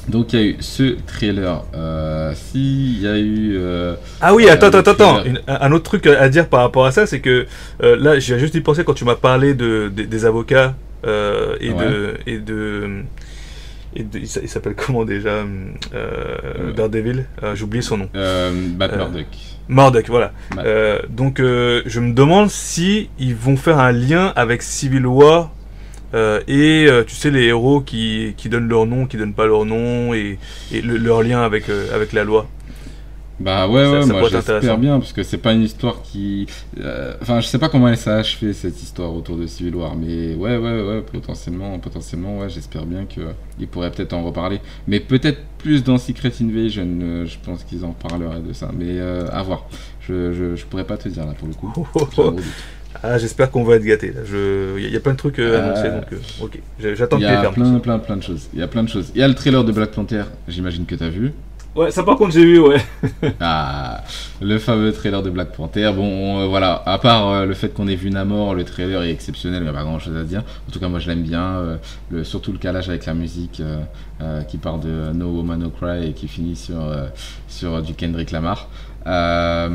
Donc 0.08 0.34
il 0.34 0.40
y 0.40 0.44
a 0.44 0.46
eu 0.46 0.56
ce 0.60 0.96
trailer. 1.06 1.64
Euh, 1.76 2.34
S'il 2.34 3.02
y 3.02 3.08
a 3.08 3.18
eu. 3.20 3.58
euh, 3.58 3.96
Ah 4.22 4.34
oui, 4.34 4.50
attends, 4.50 4.68
attends, 4.68 4.92
attends. 4.92 5.24
un 5.48 5.72
autre 5.72 5.84
truc 5.84 6.08
à 6.08 6.30
dire 6.30 6.48
par 6.48 6.62
rapport 6.62 6.86
à 6.86 6.92
ça, 6.92 7.06
c'est 7.06 7.20
que 7.20 7.46
euh, 7.84 7.96
là, 8.00 8.18
j'ai 8.20 8.40
juste 8.40 8.56
y 8.56 8.62
penser 8.62 8.84
quand 8.84 8.94
tu 8.96 9.06
m'as 9.06 9.16
parlé 9.16 9.54
de, 9.54 9.92
des- 9.94 10.08
des 10.08 10.26
avocats 10.26 10.76
et, 11.04 11.08
Ouais. 11.08 11.60
de, 11.86 12.14
et 12.26 12.38
de. 12.40 13.04
Et 13.96 14.04
de- 14.04 14.20
il 14.20 14.28
s'a- 14.28 14.42
il 14.42 14.50
s'appelle 14.50 14.76
comment 14.76 15.04
déjà. 15.06 15.44
Daredevil? 16.76 17.26
J'ai 17.56 17.64
oublié 17.64 17.82
son 17.82 17.98
nom. 17.98 18.10
Matt 18.78 18.96
Murdock. 18.96 19.26
Murdoch, 19.68 20.06
voilà. 20.10 20.32
Matt. 20.56 20.66
Donc, 21.10 21.38
je 21.40 22.00
me 22.00 22.14
demande 22.14 22.50
si 22.50 23.10
ils 23.20 23.36
vont 23.36 23.58
faire 23.58 23.80
un 23.80 23.92
lien 23.92 24.34
avec 24.36 24.62
Civil 24.64 25.06
War 25.06 25.52
euh, 26.14 26.42
et 26.48 26.88
euh, 26.88 27.04
tu 27.06 27.16
sais 27.16 27.32
les 27.32 27.44
héros 27.46 27.82
qui, 27.82 28.34
qui 28.38 28.50
donnent 28.50 28.68
leur 28.70 28.86
nom, 28.86 29.06
qui 29.06 29.18
donnent 29.18 29.34
pas 29.34 29.46
leur 29.48 29.66
nom 29.66 30.14
et, 30.14 30.38
et 30.72 30.82
le- 30.82 30.98
leur 30.98 31.22
lien 31.24 31.42
avec 31.42 31.70
euh, 31.70 31.94
avec 31.96 32.14
la 32.14 32.24
loi. 32.24 32.48
Bah 33.40 33.70
ouais, 33.70 33.86
Ça- 33.86 33.92
ouais, 33.92 34.02
ça 34.02 34.08
moi 34.08 34.22
j'espère 34.30 34.78
bien 34.78 35.00
parce 35.00 35.14
que 35.14 35.24
c'est 35.24 35.38
pas 35.38 35.54
une 35.54 35.62
histoire 35.62 36.02
qui. 36.02 36.46
Enfin, 37.22 37.40
je 37.40 37.48
sais 37.48 37.58
pas 37.58 37.70
comment 37.70 37.88
elle 37.88 37.96
s'est 37.98 38.10
achevée 38.10 38.52
cette 38.52 38.84
histoire 38.84 39.14
autour 39.16 39.38
de 39.38 39.48
Civil 39.48 39.76
War, 39.76 39.96
mais 39.96 40.36
ouais, 40.36 40.58
ouais, 40.58 40.82
ouais, 40.82 41.02
potentiellement, 41.02 41.80
potentiellement, 41.80 42.40
ouais, 42.40 42.50
j'espère 42.50 42.86
bien 42.86 43.06
qu'ils 43.06 43.68
pourraient 43.70 43.92
peut-être 43.92 44.12
en 44.12 44.24
reparler. 44.26 44.60
Mais 44.88 45.00
peut-être 45.00 45.40
plus 45.58 45.86
dans 45.86 45.98
Secret 45.98 46.34
Invasion, 46.42 47.26
je 47.26 47.38
pense 47.46 47.64
qu'ils 47.64 47.86
en 47.86 47.92
parleraient 47.94 48.42
de 48.46 48.52
ça, 48.52 48.72
mais 48.78 49.00
à 49.00 49.42
voir. 49.42 49.68
Je, 50.02 50.34
je, 50.34 50.56
je 50.58 50.66
pourrais 50.66 50.86
pas 50.86 50.98
te 50.98 51.08
dire 51.08 51.26
là 51.26 51.34
pour 51.38 51.48
le 51.48 51.54
coup. 51.54 51.72
Ah, 53.04 53.18
j'espère 53.18 53.50
qu'on 53.52 53.64
va 53.64 53.76
être. 53.76 53.84
Je, 53.84 54.78
il 54.80 54.92
y, 54.92 54.96
a- 54.96 55.00
plein 55.00 55.14
de 55.14 55.18
trucs 55.18 55.40
euh, 55.40 55.54
Euh, 55.54 55.64
annoncés, 55.66 55.90
donc 55.90 56.12
euh, 56.14 56.44
ok. 56.44 56.60
J'attends 56.96 57.18
Il 57.18 57.26
que 57.26 57.26
y 57.26 57.28
tu 57.28 57.32
les 57.32 57.38
a 57.38 57.42
fermes. 57.42 57.54
plein, 57.54 57.80
plein, 57.80 58.00
plein 58.00 58.18
de 58.18 58.24
choses. 58.24 58.50
Il 58.54 58.60
y 58.60 58.64
a 58.64 58.68
plein 58.68 58.84
de 58.84 58.90
choses. 58.90 59.12
Il 59.16 59.22
y 59.22 59.24
a 59.24 59.28
le 59.28 59.36
trailer 59.36 59.64
de 59.64 59.72
Black 59.72 59.92
Panther, 59.92 60.24
j'imagine 60.48 60.86
que 60.86 60.96
t'as 60.96 61.10
vu. 61.10 61.32
Ouais, 61.76 61.92
ça 61.92 62.02
par 62.04 62.18
contre 62.18 62.32
j'ai 62.34 62.44
vu, 62.44 62.60
ouais. 62.60 62.82
Ah, 63.40 64.04
le 64.42 64.58
fameux 64.58 64.92
trailer 64.92 65.22
de 65.22 65.30
Black 65.30 65.52
Panther. 65.56 65.92
Bon, 65.96 66.04
on, 66.04 66.40
euh, 66.42 66.48
voilà, 66.48 66.82
à 66.86 66.98
part 66.98 67.30
euh, 67.30 67.46
le 67.46 67.54
fait 67.54 67.70
qu'on 67.74 67.88
ait 67.88 67.96
vu 67.96 68.10
Namor, 68.10 68.56
le 68.56 68.64
trailer 68.66 69.04
est 69.04 69.12
exceptionnel, 69.12 69.62
il 69.62 69.64
n'y 69.66 69.70
a 69.70 69.74
pas 69.74 69.84
grand 69.84 70.00
chose 70.00 70.18
à 70.18 70.24
dire. 70.24 70.44
En 70.68 70.72
tout 70.72 70.80
cas, 70.80 70.88
moi 70.90 71.00
je 71.00 71.08
l'aime 71.08 71.22
bien. 71.22 71.44
euh, 71.58 71.78
le, 72.10 72.24
surtout 72.24 72.52
le 72.52 72.58
calage 72.58 72.90
avec 72.90 73.06
la 73.06 73.14
musique 73.14 73.60
euh, 73.62 73.80
euh, 74.22 74.42
qui 74.42 74.58
part 74.58 74.80
de 74.80 75.14
No 75.14 75.28
Woman 75.28 75.60
No 75.60 75.70
Cry 75.70 76.08
et 76.10 76.14
qui 76.14 76.28
finit 76.28 76.56
sur, 76.56 76.82
euh, 76.82 77.06
sur 77.48 77.82
du 77.84 77.94
Kendrick 77.94 78.32
Lamar. 78.32 78.68
Euh, 79.08 79.70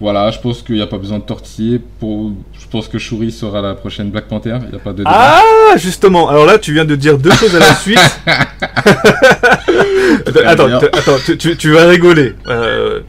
voilà, 0.00 0.30
je 0.30 0.38
pense 0.38 0.62
qu'il 0.62 0.76
n'y 0.76 0.82
a 0.82 0.86
pas 0.86 0.98
besoin 0.98 1.18
de 1.18 1.24
tortiller. 1.24 1.80
Pour, 2.00 2.32
je 2.52 2.66
pense 2.70 2.86
que 2.88 2.98
Shuri 2.98 3.32
sera 3.32 3.60
la 3.62 3.74
prochaine 3.74 4.10
Black 4.10 4.26
Panther. 4.28 4.56
Il 4.64 4.70
n'y 4.70 4.76
a 4.76 4.78
pas 4.78 4.92
de 4.92 4.98
débat. 4.98 5.10
Ah, 5.12 5.76
justement. 5.76 6.28
Alors 6.28 6.46
là, 6.46 6.58
tu 6.58 6.72
viens 6.72 6.84
de 6.84 6.94
dire 6.96 7.18
deux 7.18 7.32
choses 7.32 7.54
à 7.56 7.60
la 7.60 7.74
suite. 7.74 7.98
Attends, 10.46 10.68
attends, 10.76 11.16
tu, 11.38 11.56
tu- 11.56 11.70
vas 11.72 11.86
rigoler. 11.86 12.34
Euh, 12.48 13.00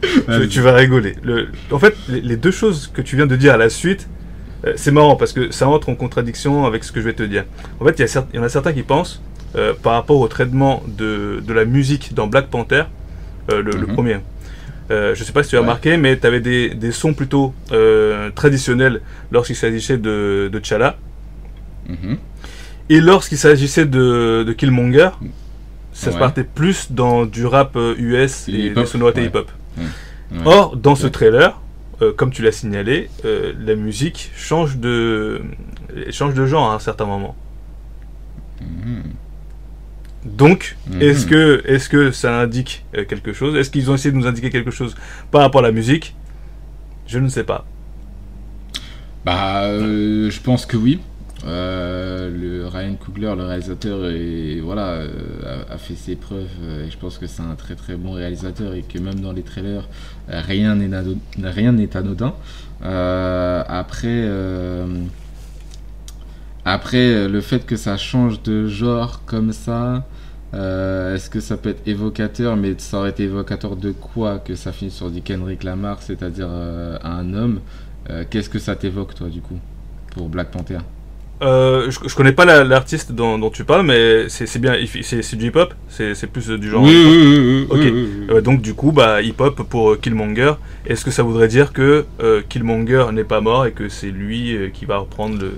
tu, 0.50 0.60
vas 0.60 0.72
rigoler. 0.74 1.14
Le, 1.22 1.48
en 1.70 1.78
fait, 1.78 1.94
les, 2.08 2.20
les 2.20 2.36
deux 2.36 2.50
choses 2.50 2.90
que 2.92 3.02
tu 3.02 3.16
viens 3.16 3.26
de 3.26 3.36
dire 3.36 3.54
à 3.54 3.56
la 3.56 3.68
suite, 3.70 4.08
euh, 4.66 4.72
c'est 4.76 4.90
marrant 4.90 5.16
parce 5.16 5.32
que 5.32 5.50
ça 5.50 5.68
entre 5.68 5.88
en 5.88 5.94
contradiction 5.94 6.66
avec 6.66 6.84
ce 6.84 6.92
que 6.92 7.00
je 7.00 7.06
vais 7.06 7.12
te 7.14 7.22
dire. 7.22 7.44
En 7.80 7.84
fait, 7.84 7.98
il 7.98 8.36
y, 8.36 8.38
en 8.38 8.42
a 8.42 8.48
certains 8.48 8.72
qui 8.72 8.82
pensent, 8.82 9.20
par 9.82 9.94
rapport 9.94 10.18
au 10.20 10.28
traitement 10.28 10.82
de, 10.86 11.42
de 11.46 11.52
la 11.52 11.64
musique 11.64 12.14
dans 12.14 12.26
Black 12.26 12.46
Panther, 12.48 12.84
le, 13.48 13.62
le 13.62 13.72
Mhm. 13.86 13.94
premier. 13.94 14.16
Euh, 14.90 15.14
je 15.14 15.22
sais 15.22 15.32
pas 15.32 15.42
si 15.42 15.50
tu 15.50 15.56
as 15.56 15.60
Ouais. 15.60 15.64
remarqué, 15.66 15.96
mais 15.96 16.18
tu 16.18 16.26
avais 16.26 16.40
des, 16.40 16.70
des 16.74 16.90
sons 16.92 17.14
plutôt 17.14 17.54
euh, 17.72 18.30
traditionnels 18.30 19.00
lorsqu'il 19.30 19.56
s'agissait 19.56 19.98
de, 19.98 20.48
de 20.52 20.58
T'Challa. 20.58 20.96
Mhm. 21.88 22.18
Et 22.88 23.00
lorsqu'il 23.00 23.38
s'agissait 23.38 23.86
de, 23.86 24.42
de 24.46 24.52
Killmonger, 24.52 25.10
ça 25.92 26.10
se 26.12 26.18
partait 26.18 26.44
plus 26.44 26.90
dans 26.90 27.24
du 27.24 27.46
rap 27.46 27.76
euh, 27.76 27.94
US 27.98 28.48
Et 28.48 28.52
et, 28.52 28.66
hip-hop, 28.66 28.84
des 28.84 28.86
sonorités 28.86 29.20
ouais. 29.20 29.26
hip-hop. 29.28 29.50
Or, 30.44 30.76
dans 30.76 30.94
ce 30.96 31.06
trailer, 31.06 31.60
euh, 32.02 32.12
comme 32.12 32.30
tu 32.32 32.42
l'as 32.42 32.52
signalé, 32.52 33.10
euh, 33.24 33.52
la 33.58 33.74
musique 33.76 34.30
change 34.36 34.78
de, 34.78 35.42
change 36.10 36.34
de 36.34 36.46
genre 36.46 36.70
à 36.70 36.74
un 36.74 36.78
certain 36.80 37.04
moment. 37.04 37.36
Mhm. 38.60 39.02
Donc, 40.24 40.76
Mhm. 40.90 41.02
est-ce 41.02 41.26
que, 41.26 41.62
est 41.66 41.88
que 41.88 42.10
ça 42.10 42.40
indique 42.40 42.84
euh, 42.96 43.04
quelque 43.04 43.32
chose? 43.32 43.56
Est-ce 43.56 43.70
qu'ils 43.70 43.90
ont 43.90 43.94
essayé 43.94 44.12
de 44.12 44.16
nous 44.16 44.26
indiquer 44.26 44.50
quelque 44.50 44.70
chose 44.70 44.94
par 45.30 45.40
rapport 45.42 45.60
à 45.60 45.64
la 45.64 45.72
musique? 45.72 46.14
Je 47.06 47.18
ne 47.18 47.28
sais 47.28 47.44
pas. 47.44 47.64
Bah, 49.24 49.64
euh, 49.64 50.30
je 50.30 50.40
pense 50.40 50.66
que 50.66 50.76
oui. 50.76 51.00
Euh, 51.46 52.28
le 52.30 52.66
Ryan 52.68 52.94
Coogler, 52.96 53.32
le 53.34 53.44
réalisateur, 53.44 54.10
et 54.10 54.60
voilà, 54.60 54.88
euh, 54.88 55.08
a, 55.70 55.72
a 55.74 55.78
fait 55.78 55.94
ses 55.94 56.14
preuves. 56.16 56.48
euh, 56.62 56.86
et 56.86 56.90
je 56.90 56.98
pense 56.98 57.16
que 57.16 57.26
c'est 57.26 57.40
un 57.42 57.54
très 57.54 57.74
très 57.74 57.96
bon 57.96 58.12
réalisateur 58.12 58.74
et 58.74 58.82
que 58.82 58.98
même 58.98 59.20
dans 59.20 59.32
les 59.32 59.42
trailers, 59.42 59.88
rien 60.28 60.74
n'est 60.74 61.96
anodin. 61.96 62.34
Après, 62.82 64.28
après 66.64 66.98
euh, 66.98 67.28
le 67.28 67.40
fait 67.40 67.64
que 67.66 67.76
ça 67.76 67.96
change 67.96 68.42
de 68.42 68.66
genre 68.68 69.22
comme 69.26 69.52
ça. 69.52 70.04
euh, 70.54 71.14
Est-ce 71.14 71.30
que 71.30 71.40
ça 71.40 71.56
peut 71.56 71.70
être 71.70 71.86
évocateur, 71.86 72.56
mais 72.56 72.74
ça 72.78 72.98
aurait 72.98 73.10
été 73.10 73.24
évocateur 73.24 73.76
de 73.76 73.92
quoi 73.92 74.38
Que 74.38 74.54
ça 74.54 74.72
finisse 74.72 74.94
sur 74.94 75.10
du 75.10 75.22
Kendrick 75.22 75.62
Lamar, 75.64 75.98
c'est-à-dire 76.02 76.48
euh, 76.50 76.98
un 77.02 77.34
homme? 77.34 77.60
Euh, 78.10 78.24
Qu'est-ce 78.28 78.50
que 78.50 78.58
ça 78.58 78.74
t'évoque, 78.76 79.14
toi, 79.14 79.28
du 79.28 79.40
coup, 79.40 79.58
pour 80.14 80.28
Black 80.28 80.50
Panther? 80.50 80.78
Euh, 81.42 81.90
je, 81.90 81.98
je 82.06 82.14
connais 82.14 82.32
pas 82.32 82.44
la- 82.44 82.64
l'artiste 82.64 83.12
dont, 83.12 83.38
dont 83.38 83.48
tu 83.48 83.64
parles, 83.64 83.86
mais 83.86 84.28
c'est 84.28 84.58
bien, 84.58 84.74
c'est 85.02 85.36
du 85.36 85.46
hip-hop, 85.48 85.72
c'est 85.88 86.26
plus 86.26 86.48
du 86.50 86.68
genre. 86.68 86.82
oui, 86.82 86.90
hip-hop? 86.90 87.78
oui, 87.80 87.92
oui. 87.94 88.26
Euh, 88.30 88.40
donc 88.42 88.60
du 88.60 88.74
coup, 88.74 88.92
bah, 88.92 89.22
hip-hop 89.22 89.62
pour 89.68 89.98
Killmonger. 89.98 90.52
Est-ce 90.86 91.02
que 91.04 91.10
ça 91.10 91.22
voudrait 91.22 91.48
dire 91.48 91.72
que 91.72 92.04
euh, 92.22 92.42
Killmonger 92.46 93.06
n'est 93.12 93.24
pas 93.24 93.40
mort 93.40 93.64
et 93.64 93.72
que 93.72 93.88
c'est 93.88 94.10
lui 94.10 94.54
qui 94.74 94.84
va 94.84 94.98
reprendre 94.98 95.38
le, 95.40 95.52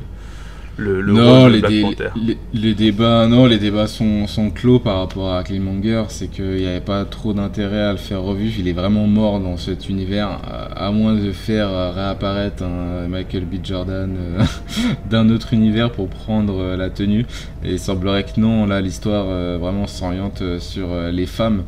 le, 0.77 1.01
le 1.01 1.13
non, 1.13 1.21
rôle 1.21 1.51
de 1.51 1.57
les, 1.57 1.61
Black 1.61 1.71
dé- 1.71 1.81
Panther 1.81 2.11
les, 2.15 2.39
les 2.55 2.75
débats, 2.75 3.27
non, 3.29 3.47
les 3.47 3.59
débats 3.59 3.87
sont, 3.87 4.27
sont 4.27 4.51
clos 4.51 4.81
par 4.81 4.99
rapport 5.01 5.35
à 5.35 5.45
Killmonger. 5.45 6.05
C'est 6.09 6.29
qu'il 6.29 6.45
n'y 6.57 6.67
avait 6.67 6.81
pas 6.81 7.05
trop 7.05 7.35
d'intérêt 7.35 7.83
à 7.83 7.93
le 7.93 7.99
faire 7.99 8.23
revivre. 8.23 8.55
Il 8.59 8.69
est 8.69 8.73
vraiment 8.73 9.07
mort 9.07 9.39
dans 9.41 9.57
cet 9.59 9.89
univers, 9.91 10.29
à, 10.29 10.87
à 10.87 10.91
moins 10.91 11.15
de 11.15 11.31
faire 11.33 11.95
réapparaître 11.95 12.63
un 12.63 13.07
Michael 13.09 13.45
B. 13.45 13.57
Jordan 13.63 14.17
euh, 14.19 14.45
d'un 15.11 15.29
autre 15.31 15.53
univers 15.53 15.93
pour 15.93 16.09
prendre 16.09 16.59
euh, 16.59 16.77
la 16.77 16.89
tenue. 16.91 17.27
Et 17.63 17.73
il 17.73 17.79
semblerait 17.79 18.25
que 18.25 18.41
non, 18.41 18.67
là, 18.67 18.81
l'histoire 18.81 19.27
euh, 19.29 19.59
vraiment 19.61 19.87
s'oriente 19.87 20.43
sur 20.59 20.89
les 21.13 21.27
femmes 21.27 21.65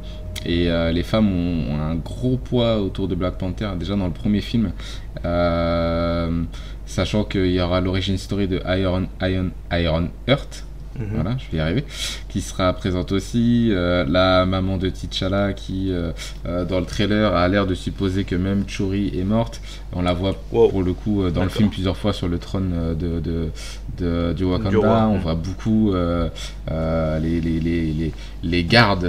Et 0.46 0.70
euh, 0.70 0.92
les 0.92 1.02
femmes 1.02 1.28
ont, 1.32 1.74
ont 1.74 1.80
un 1.80 1.94
gros 1.96 2.36
poids 2.38 2.80
autour 2.80 3.08
de 3.08 3.14
Black 3.14 3.38
Panther, 3.38 3.68
déjà 3.78 3.96
dans 3.96 4.06
le 4.06 4.12
premier 4.12 4.40
film. 4.40 4.72
Euh, 5.24 6.42
sachant 6.86 7.24
qu'il 7.24 7.46
y 7.52 7.60
aura 7.60 7.80
l'origine 7.80 8.18
story 8.18 8.48
de 8.48 8.60
Iron, 8.78 9.06
Iron, 9.22 9.50
Iron 9.72 10.08
Heart, 10.28 10.64
Mhm. 10.96 11.06
voilà, 11.12 11.36
je 11.38 11.50
vais 11.50 11.56
y 11.58 11.60
arriver, 11.60 11.84
qui 12.28 12.40
sera 12.40 12.72
présente 12.72 13.10
aussi. 13.10 13.70
Euh, 13.72 14.04
la 14.08 14.46
maman 14.46 14.76
de 14.76 14.88
T'Challa 14.90 15.52
qui, 15.52 15.90
euh, 15.90 16.12
euh, 16.46 16.64
dans 16.64 16.78
le 16.78 16.86
trailer, 16.86 17.34
a 17.34 17.48
l'air 17.48 17.66
de 17.66 17.74
supposer 17.74 18.22
que 18.22 18.36
même 18.36 18.62
Churi 18.68 19.10
est 19.18 19.24
morte. 19.24 19.60
On 19.92 20.02
la 20.02 20.12
voit 20.12 20.36
Wow. 20.52 20.68
pour 20.68 20.84
le 20.84 20.92
coup 20.92 21.28
dans 21.30 21.42
le 21.42 21.48
film 21.48 21.68
plusieurs 21.68 21.96
fois 21.96 22.12
sur 22.12 22.28
le 22.28 22.38
trône 22.38 22.94
de, 22.96 23.18
de, 23.18 23.48
de- 23.98 24.32
du 24.34 24.44
Wakanda. 24.44 24.70
Du 24.70 24.76
On 24.76 25.18
voit 25.18 25.34
beaucoup 25.34 25.92
euh, 25.94 26.28
les, 27.20 27.40
les, 27.40 27.58
les, 27.58 27.92
les, 27.92 28.12
les 28.44 28.64
gardes 28.64 29.04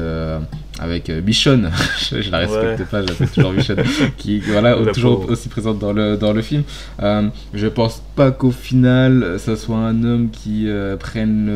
avec 0.80 1.10
euh, 1.10 1.22
Michonne. 1.22 1.72
je, 2.00 2.22
je 2.22 2.32
la 2.32 2.40
respecte 2.40 2.80
Ouais. 2.80 2.86
pas, 2.86 3.02
je 3.02 3.08
l'appelle 3.08 3.30
toujours 3.30 3.54
Michonne. 3.54 3.84
qui 4.18 4.40
voilà, 4.40 4.76
La 4.76 4.92
toujours 4.92 5.30
aussi 5.30 5.50
présente 5.50 5.80
dans 5.80 5.94
le, 5.94 6.18
dans 6.18 6.34
le 6.34 6.42
film. 6.42 6.64
Euh, 7.02 7.30
je 7.54 7.68
pense 7.68 8.02
pas 8.16 8.32
qu'au 8.32 8.52
final, 8.52 9.38
ça 9.40 9.56
soit 9.56 9.78
un 9.78 10.04
homme 10.04 10.30
qui 10.30 10.68
euh, 10.68 10.98
prenne 10.98 11.50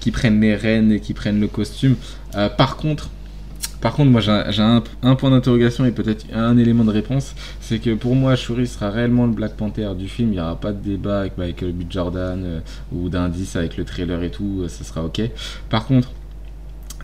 qui 0.00 0.10
prenne 0.10 0.40
les 0.40 0.54
rênes 0.54 0.92
et 0.92 1.00
qui 1.00 1.14
prenne 1.14 1.40
le 1.40 1.46
costume. 1.46 1.96
Euh, 2.36 2.48
par 2.48 2.76
contre, 2.76 3.10
par 3.80 3.94
contre, 3.94 4.10
moi 4.10 4.20
j'ai 4.20 4.62
un, 4.62 5.14
point 5.14 5.30
d'interrogation 5.30 5.86
et 5.86 5.90
peut-être 5.90 6.26
un 6.34 6.58
élément 6.58 6.84
de 6.84 6.90
réponse, 6.90 7.34
c'est 7.62 7.78
que 7.78 7.94
pour 7.94 8.14
moi, 8.14 8.36
Shuri 8.36 8.66
sera 8.66 8.90
réellement 8.90 9.24
le 9.24 9.32
Black 9.32 9.54
Panther 9.56 9.88
du 9.98 10.06
film. 10.06 10.28
Il 10.30 10.32
n'y 10.32 10.40
aura 10.40 10.60
pas 10.60 10.72
de 10.72 10.82
débat 10.82 11.20
avec 11.20 11.38
Michael 11.38 11.72
B. 11.72 11.84
Jordan 11.88 12.60
ou 12.92 13.08
d'indice 13.08 13.56
avec 13.56 13.78
le 13.78 13.84
trailer 13.84 14.22
et 14.22 14.30
tout, 14.30 14.64
ça 14.68 14.84
sera 14.84 15.02
ok. 15.02 15.22
Par 15.70 15.86
contre, 15.86 16.12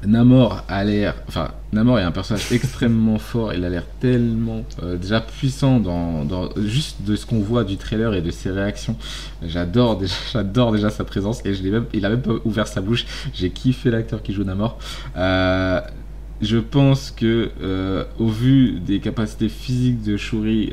Namor 0.05 0.65
a 0.69 0.85
l'air, 0.85 1.15
enfin 1.29 1.51
Namor 1.73 1.99
est 1.99 2.03
un 2.03 2.13
personnage 2.13 2.53
extrêmement 2.53 3.19
fort. 3.19 3.55
Il 3.55 3.65
a 3.65 3.69
l'air 3.69 3.85
tellement 4.01 4.65
euh, 4.83 4.97
déjà 4.97 5.21
puissant 5.21 5.81
dans, 5.81 6.51
juste 6.57 7.03
de 7.03 7.17
ce 7.17 7.27
qu'on 7.27 7.41
voit 7.41 7.65
du 7.65 7.77
trailer 7.77 8.15
et 8.15 8.23
de 8.23 8.31
ses 8.31 8.51
réactions. 8.51 8.97
J'adore 9.43 9.97
déjà, 9.97 10.15
j'adore 10.33 10.73
déjà 10.73 10.91
sa 10.91 11.05
présence 11.05 11.45
et 11.45 11.55
je 11.55 11.63
l'ai 11.63 11.71
même, 11.71 11.87
il 11.93 12.05
a 12.05 12.11
même 12.11 12.23
pas 12.23 12.35
ouvert 12.45 12.67
sa 12.67 12.81
bouche. 12.81 13.07
J'ai 13.35 13.51
kiffé 13.51 13.91
l'acteur 13.91 14.23
qui 14.23 14.33
joue 14.33 14.45
Namor. 14.45 14.79
Euh, 15.17 15.81
je 16.43 16.59
pense 16.59 17.11
que 17.11 17.51
euh, 17.63 18.05
au 18.19 18.29
vu 18.29 18.79
des 18.81 19.01
capacités 19.01 19.49
physiques 19.49 20.03
de 20.03 20.17
Shuri 20.17 20.71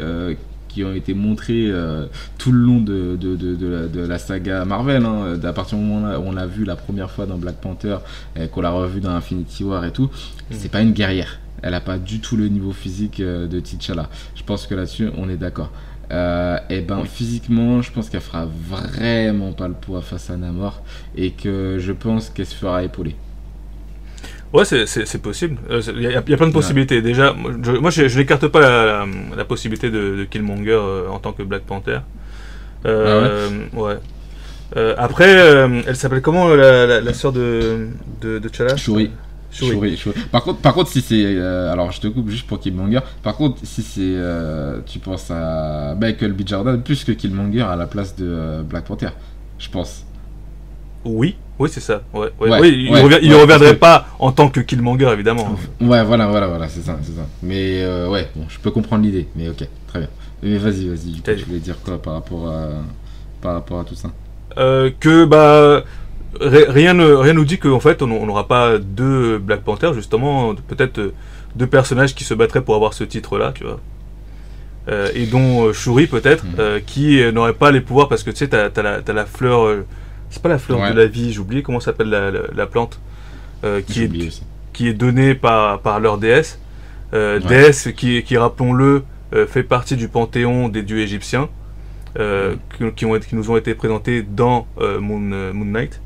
qui 0.74 0.84
ont 0.84 0.94
été 0.94 1.14
montrées 1.14 1.68
euh, 1.70 2.06
tout 2.38 2.52
le 2.52 2.60
long 2.60 2.80
de, 2.80 3.16
de, 3.20 3.36
de, 3.36 3.56
de 3.56 3.68
la, 3.68 3.88
de 3.88 4.00
la 4.02 4.18
saga 4.18 4.66
Marvel, 4.66 5.06
hein, 5.06 5.38
à 5.44 5.54
partir 5.54 5.78
du 5.78 5.84
moment 5.84 6.08
où 6.18 6.24
on 6.26 6.32
l'a 6.32 6.48
vu 6.48 6.64
la 6.66 6.76
première 6.76 7.12
fois 7.12 7.26
dans 7.26 7.38
Black 7.38 7.58
Panther, 7.58 7.98
et 8.36 8.48
qu'on 8.48 8.62
l'a 8.62 8.72
revu 8.72 9.00
dans 9.02 9.12
Infinity 9.12 9.64
War 9.64 9.86
et 9.86 9.92
tout, 9.92 10.10
c'est 10.52 10.72
pas 10.72 10.82
une 10.82 10.92
guerrière. 10.94 11.40
Elle 11.62 11.76
a 11.76 11.82
pas 11.82 11.98
du 11.98 12.20
tout 12.20 12.36
le 12.36 12.48
niveau 12.48 12.72
physique 12.72 13.20
euh, 13.20 13.48
de 13.48 13.60
T'Challa. 13.60 14.10
Je 14.36 14.44
pense 14.44 14.68
que 14.68 14.76
là-dessus, 14.76 15.10
on 15.18 15.30
est 15.30 15.38
d'accord. 15.38 15.72
Euh, 16.12 16.58
et 16.70 16.82
ben 16.82 17.00
Oui. 17.02 17.08
physiquement, 17.08 17.82
je 17.82 17.92
pense 17.92 18.10
qu'elle 18.10 18.20
fera 18.22 18.46
vraiment 18.46 19.54
pas 19.54 19.68
le 19.68 19.74
poids 19.74 20.02
face 20.02 20.30
à 20.30 20.36
Namor 20.38 20.82
et 21.16 21.32
que 21.32 21.78
je 21.80 21.92
pense 21.94 22.30
qu'elle 22.30 22.46
se 22.46 22.56
fera 22.56 22.84
épauler. 22.84 23.16
Ouais, 24.54 24.66
c'est- 24.66 25.18
possible. 25.22 25.58
Euh, 25.72 25.82
Il 25.96 26.04
y, 26.04 26.08
a- 26.08 26.12
il 26.12 26.14
y 26.14 26.16
a 26.16 26.22
plein 26.22 26.36
de 26.38 26.44
Ouais. 26.44 26.52
possibilités. 26.52 27.02
Déjà, 27.02 27.34
moi, 27.34 27.52
je, 27.64 27.72
moi, 27.72 27.90
je, 27.90 28.08
je 28.08 28.18
n'écarte 28.20 28.48
pas 28.48 28.60
la, 28.62 28.86
la, 28.86 29.06
la 29.38 29.46
possibilité 29.46 29.90
de, 29.90 30.16
de 30.18 30.24
Killmonger 30.26 30.72
euh, 30.80 31.10
en 31.10 31.18
tant 31.20 31.32
que 31.34 31.42
Black 31.44 31.64
Panther. 31.64 32.00
Euh, 32.86 33.50
ouais. 33.74 33.96
Euh, 34.76 34.96
après, 34.98 35.38
euh, 35.38 35.82
elle 35.88 35.96
s'appelle 35.96 36.22
comment 36.22 36.50
euh, 36.50 36.56
la, 36.58 36.86
la, 36.88 37.02
la 37.02 37.14
sœur 37.14 37.32
de, 37.32 37.88
de, 38.22 38.40
de 38.40 38.50
T'Challa 38.50 38.76
Shuri. 38.78 39.12
Shuri. 39.52 39.72
Shuri, 39.72 39.98
Shuri. 39.98 40.16
Par 40.32 40.44
contre, 40.44 40.60
par 40.62 40.74
contre, 40.74 40.90
si 40.90 41.02
c'est, 41.02 41.24
euh, 41.26 41.72
alors 41.72 41.92
je 41.92 42.02
te 42.02 42.08
coupe 42.08 42.30
juste 42.30 42.48
pour 42.48 42.60
Killmonger. 42.60 43.00
Par 43.22 43.36
contre, 43.36 43.58
si 43.64 43.84
c'est, 43.84 44.02
euh, 44.02 44.80
tu 44.86 44.98
penses 45.00 45.30
à 45.30 45.96
Michael 46.00 46.34
B. 46.34 46.42
Jordan 46.48 46.82
plus 46.82 47.04
que 47.04 47.12
Killmonger 47.12 47.62
à 47.62 47.76
la 47.76 47.86
place 47.86 48.16
de 48.16 48.26
euh, 48.28 48.62
Black 48.64 48.86
Panther, 48.86 49.10
je 49.60 49.70
pense. 49.70 50.06
Oui, 51.06 51.36
oui, 51.60 51.70
c'est 51.72 51.80
ça. 51.82 52.02
Ouais, 52.14 52.30
ouais. 52.40 52.50
Ouais, 52.50 52.60
oui, 52.62 52.86
il 52.88 52.92
ouais, 53.34 53.42
reviendrait 53.42 53.76
pas 53.76 54.08
en 54.20 54.32
tant 54.32 54.50
que 54.50 54.60
Killmonger, 54.62 55.10
évidemment. 55.14 55.56
Ouais, 55.82 56.04
voilà, 56.04 56.28
voilà, 56.28 56.48
voilà, 56.48 56.68
c'est 56.70 56.82
ça, 56.82 56.98
c'est 57.04 57.12
ça. 57.14 57.26
Mais 57.42 57.82
euh, 57.84 58.10
ouais, 58.10 58.30
bon, 58.36 58.46
je 58.50 58.58
peux 58.60 58.72
comprendre 58.72 59.04
l'idée, 59.04 59.28
mais 59.36 59.50
ok, 59.50 59.68
très 59.88 60.00
bien. 60.00 60.10
Mais 60.42 60.58
vas-y, 60.58 60.88
vas-y. 60.88 61.22
Tu 61.22 61.46
voulais 61.46 61.60
dire 61.60 61.78
quoi 61.84 62.02
par 62.02 62.14
rapport 62.14 62.48
à, 62.50 62.68
par 63.42 63.54
rapport 63.54 63.80
à 63.80 63.84
tout 63.84 63.96
ça? 63.96 64.10
Euh, 64.58 64.92
que 65.00 65.26
bah 65.26 65.84
ri- 66.40 66.66
rien 66.68 66.94
ne 66.94 67.06
rien 67.14 67.34
nous 67.34 67.46
dit 67.46 67.58
qu'en 67.58 67.80
fait 67.80 68.02
on 68.04 68.08
n'aura 68.08 68.48
pas 68.48 68.78
deux 68.78 69.40
Black 69.40 69.62
Panther 69.62 69.92
justement 69.96 70.54
peut-être 70.54 71.00
euh, 71.00 71.14
deux 71.56 71.66
personnages 71.66 72.14
qui 72.14 72.24
se 72.24 72.36
battraient 72.36 72.62
pour 72.62 72.76
avoir 72.76 72.94
ce 72.94 73.04
titre 73.04 73.38
là 73.40 73.52
tu 73.56 73.64
vois 73.64 73.80
Euh, 74.90 75.08
et 75.16 75.26
dont 75.26 75.72
Shuri 75.74 76.06
peut-être 76.08 76.44
euh, 76.60 76.80
qui 76.86 77.20
n'aurait 77.32 77.54
pas 77.54 77.72
les 77.72 77.80
pouvoirs 77.82 78.10
parce 78.10 78.22
que 78.22 78.30
tu 78.32 78.38
sais 78.38 78.48
t'as 78.50 79.14
la 79.14 79.26
fleur 79.26 79.84
c'est 80.34 80.42
pas 80.42 80.50
la 80.50 80.58
fleur 80.60 80.80
Ouais. 80.80 80.92
de 80.92 80.98
la 80.98 81.06
vie 81.06 81.32
j'ai 81.32 81.40
oublié 81.40 81.62
comment 81.64 81.80
s'appelle 81.80 82.10
la, 82.10 82.32
la, 82.32 82.40
la 82.56 82.66
plante 82.68 83.00
euh, 83.64 83.82
qui 83.82 84.02
est 84.04 84.08
oublié 84.08 84.28
aussi. 84.28 84.44
qui 84.74 84.88
est 84.90 84.94
donnée 84.94 85.36
par, 85.36 85.80
par 85.80 86.00
leur 86.00 86.18
déesse. 86.18 86.60
Euh, 87.14 87.40
Ouais. 87.40 87.48
Déesse 87.48 87.90
qui, 87.96 88.24
qui 88.24 88.36
rappelons-le, 88.38 89.04
euh, 89.34 89.46
fait 89.48 89.64
partie 89.64 89.96
du 89.96 90.08
panthéon 90.08 90.68
des 90.70 90.82
dieux 90.82 91.00
égyptiens, 91.00 91.48
euh, 92.20 92.56
qui, 92.78 92.92
qui 92.96 93.06
ont, 93.06 93.18
qui 93.20 93.36
nous 93.36 93.52
ont 93.52 93.58
été 93.58 93.74
présentés 93.76 94.24
dans 94.24 94.68
Moon, 95.00 95.20
Moon 95.54 95.66
Knight. 95.66 96.02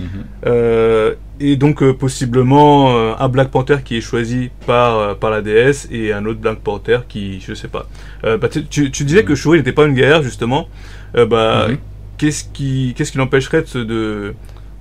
Mhm. 0.00 0.24
Et 1.40 1.56
donc 1.56 1.82
possiblement 1.92 3.16
un 3.18 3.28
Black 3.28 3.50
Panther 3.50 3.78
qui 3.84 3.96
est 3.96 4.00
choisi 4.00 4.50
par, 4.66 5.16
par 5.18 5.30
la 5.30 5.40
déesse 5.42 5.88
et 5.90 6.12
un 6.12 6.24
autre 6.26 6.38
Black 6.40 6.58
Panther 6.60 6.98
qui, 7.08 7.40
je 7.40 7.54
sais 7.54 7.68
pas. 7.68 7.86
Bah, 8.22 8.48
tu, 8.48 8.90
tu- 8.90 9.04
disais 9.04 9.22
Mhm. 9.22 9.28
que 9.28 9.34
Shuri 9.34 9.58
n'était 9.58 9.72
pas 9.72 9.84
une 9.86 9.94
guerrière 9.94 10.22
justement. 10.22 10.68
Bah, 11.14 11.68
Mhm. 11.68 11.78
Qu'est-ce 12.18 12.44
qui, 12.44 12.94
qu'est-ce 12.96 13.12
qui 13.12 13.18
l'empêcherait 13.18 13.62
de, 13.62 13.66
se- 13.66 13.78
de, 13.78 14.34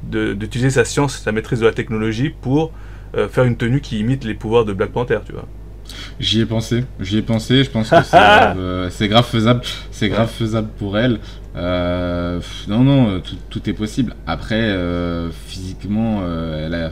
de- 0.03 0.33
d'utiliser 0.33 0.69
sa 0.71 0.85
science, 0.85 1.17
sa 1.19 1.31
maîtrise 1.31 1.59
de 1.61 1.65
la 1.65 1.73
technologie 1.73 2.29
pour 2.29 2.73
euh, 3.15 3.29
faire 3.29 3.45
une 3.45 3.57
tenue 3.57 3.81
qui 3.81 3.99
imite 3.99 4.23
les 4.25 4.33
pouvoirs 4.35 4.65
de 4.65 4.73
Black 4.73 4.91
Panther, 4.91 5.19
tu 5.25 5.33
vois? 5.33 5.47
J'y 6.19 6.41
ai 6.41 6.45
pensé, 6.45 6.85
j'y 6.99 7.17
ai 7.17 7.21
pensé, 7.21 7.63
je 7.63 7.69
pense 7.69 7.91
que 7.91 8.03
c'est 8.03 8.21
grave, 8.23 8.55
euh, 8.57 8.89
grave 9.01 9.25
faisable, 9.25 9.61
c'est 9.91 10.09
grave 10.09 10.29
faisable 10.29 10.69
pour 10.77 10.97
elle. 10.97 11.19
Euh, 11.55 12.39
non, 12.67 12.83
non, 12.83 13.19
tout, 13.21 13.35
tout 13.49 13.69
est 13.69 13.73
possible. 13.73 14.15
Après, 14.25 14.75
physiquement, 15.47 16.21
elle 16.57 16.73
a, 16.73 16.91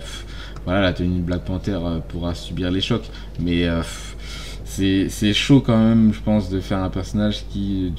voilà, 0.65 0.81
la 0.81 0.93
tenue 0.93 1.17
de 1.19 1.23
Black 1.23 1.43
Panther 1.45 1.77
pourra 2.09 2.35
subir 2.35 2.69
les 2.71 2.81
chocs, 2.81 3.09
mais 3.39 3.67
c'est 4.71 5.33
chaud 5.33 5.61
quand 5.61 5.77
même, 5.77 6.13
je 6.13 6.21
pense, 6.21 6.49
de 6.49 6.59
faire 6.59 6.79
un 6.79 6.89
personnage 6.89 7.45
qui 7.49 7.93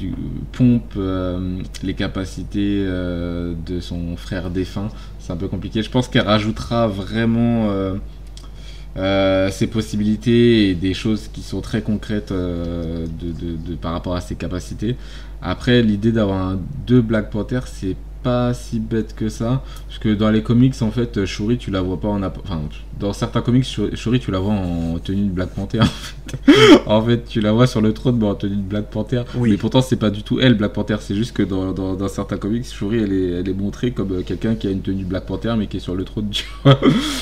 pompe 0.53 0.95
euh, 0.97 1.59
les 1.83 1.95
capacités 1.95 2.85
euh, 2.87 3.55
de 3.67 3.81
son 3.81 4.17
frère 4.17 4.51
défunt. 4.51 4.89
C'est 5.19 5.33
un 5.33 5.37
peu 5.37 5.49
compliqué. 5.49 5.83
Je 5.83 5.91
pense 5.91 6.09
qu'elle 6.09 6.27
rajoutera 6.27 6.89
vraiment. 6.89 7.69
euh, 7.71 9.51
ses 9.51 9.69
possibilités 9.69 10.69
et 10.69 10.75
des 10.75 10.93
choses 10.93 11.29
qui 11.33 11.41
sont 11.41 11.63
très 11.63 11.81
concrètes 11.81 12.31
de, 12.31 13.75
par 13.81 13.93
rapport 13.93 14.15
à 14.15 14.21
ses 14.21 14.35
capacités. 14.35 14.97
Après, 15.41 15.83
l'idée 15.83 16.13
d'avoir 16.13 16.57
deux 16.87 17.01
Black 17.01 17.31
Panther, 17.31 17.61
c'est 17.67 17.97
pas 18.23 18.55
si 18.55 18.79
bête 18.81 19.15
que 19.15 19.29
ça. 19.29 19.63
Parce 19.89 19.99
que 19.99 20.11
dans 20.15 20.31
les 20.31 20.43
comics, 20.43 20.75
en 20.83 20.91
fait, 20.91 21.25
Shuri, 21.25 21.59
tu 21.59 21.71
la 21.71 21.81
vois 21.83 22.01
pas 22.01 22.09
en. 22.09 22.23
Enfin, 22.23 22.61
dans 23.01 23.13
certains 23.13 23.41
comics, 23.41 23.65
Shuri, 23.95 24.21
tu 24.21 24.31
la 24.31 24.39
vois 24.39 24.53
en 24.55 24.99
tenue 24.99 25.25
de 25.27 25.31
Black 25.31 25.51
Panther. 25.51 25.81
En 26.33 26.37
fait, 26.47 26.83
en 26.87 27.03
fait 27.03 27.25
tu 27.29 27.41
la 27.43 27.53
vois 27.53 27.67
sur 27.67 27.81
le 27.83 27.93
trône, 27.93 28.17
mais 28.19 28.27
en 28.27 28.35
tenue 28.35 28.57
de 28.57 28.61
Black 28.63 28.87
Panther. 28.91 29.23
Oui. 29.35 29.51
Mais 29.51 29.57
pourtant, 29.59 29.83
c'est 29.83 29.97
pas 29.97 30.09
du 30.09 30.23
tout 30.23 30.39
elle, 30.41 30.55
Black 30.55 30.73
Panther. 30.73 30.97
C'est 31.01 31.15
juste 31.15 31.33
que 31.37 31.43
dans, 31.43 31.73
dans, 31.73 31.95
dans 31.95 32.09
certains 32.09 32.39
comics, 32.39 32.65
Shuri, 32.65 32.99
elle 33.03 33.13
est, 33.13 33.31
elle 33.41 33.49
est 33.49 33.53
montrée 33.55 33.91
comme 33.91 34.13
euh, 34.13 34.23
quelqu'un 34.23 34.55
qui 34.55 34.67
a 34.67 34.71
une 34.71 34.81
tenue 34.81 35.05
Black 35.05 35.27
Panther, 35.27 35.55
mais 35.59 35.67
qui 35.67 35.77
est 35.77 35.81
sur 35.81 35.95
le 35.95 36.05
trône. 36.05 36.29
Tu 36.31 36.45
vois 36.65 36.79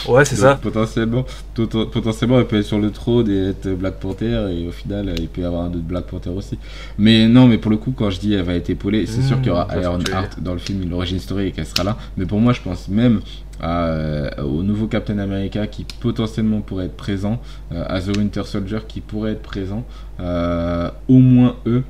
Ouais, 0.09 0.25
c'est 0.25 0.37
ça. 0.37 0.55
Potentiellement, 0.63 1.25
tot- 1.55 1.87
potentiellement, 1.91 2.39
elle 2.39 2.47
peut 2.47 2.59
être 2.59 2.67
sur 2.67 2.79
le 2.79 2.91
trône 2.93 3.29
et 3.31 3.49
être 3.49 3.69
Black 3.71 3.99
Panther, 3.99 4.47
et 4.53 4.69
au 4.69 4.73
final, 4.73 5.13
il 5.19 5.29
peut 5.29 5.41
y 5.41 5.45
avoir 5.45 5.63
un 5.65 5.69
autre 5.71 5.79
Black 5.81 6.05
Panther 6.07 6.31
aussi. 6.31 6.59
Mais 6.99 7.27
non, 7.27 7.47
mais 7.49 7.59
pour 7.59 7.71
le 7.71 7.79
coup, 7.79 7.93
quand 7.97 8.11
je 8.11 8.21
dis 8.21 8.35
elle 8.35 8.45
va 8.45 8.55
être 8.55 8.71
épaulée, 8.71 9.07
c'est 9.07 9.21
Mmh, 9.21 9.27
sûr 9.27 9.37
qu'il 9.39 9.49
y 9.49 9.51
aura 9.51 9.67
Iron 9.81 9.99
Heart 9.99 10.41
dans 10.41 10.53
le 10.53 10.59
film, 10.59 10.89
l'origine 10.91 11.19
story, 11.19 11.47
et 11.47 11.53
qu'elle 11.53 11.67
sera 11.67 11.85
là. 11.85 11.97
Mais 12.17 12.27
pour 12.27 12.41
moi, 12.41 12.53
je 12.53 12.61
pense 12.61 12.89
même 12.89 13.21
à, 13.61 13.87
euh, 13.87 14.31
au 14.43 14.63
nouveau 14.63 14.87
Captain 14.87 15.19
America 15.19 15.67
qui 15.67 15.87
potentiellement 16.01 16.61
pourrait 16.61 16.87
être 16.87 16.97
présent, 16.97 17.41
euh, 17.73 17.85
à 17.89 18.01
The 18.01 18.17
Winter 18.17 18.43
Soldier 18.45 18.79
qui 18.87 19.01
pourrait 19.01 19.33
être 19.33 19.43
présent, 19.43 19.85
euh, 20.21 20.91
au 21.09 21.19
moins 21.19 21.57
eux, 21.67 21.85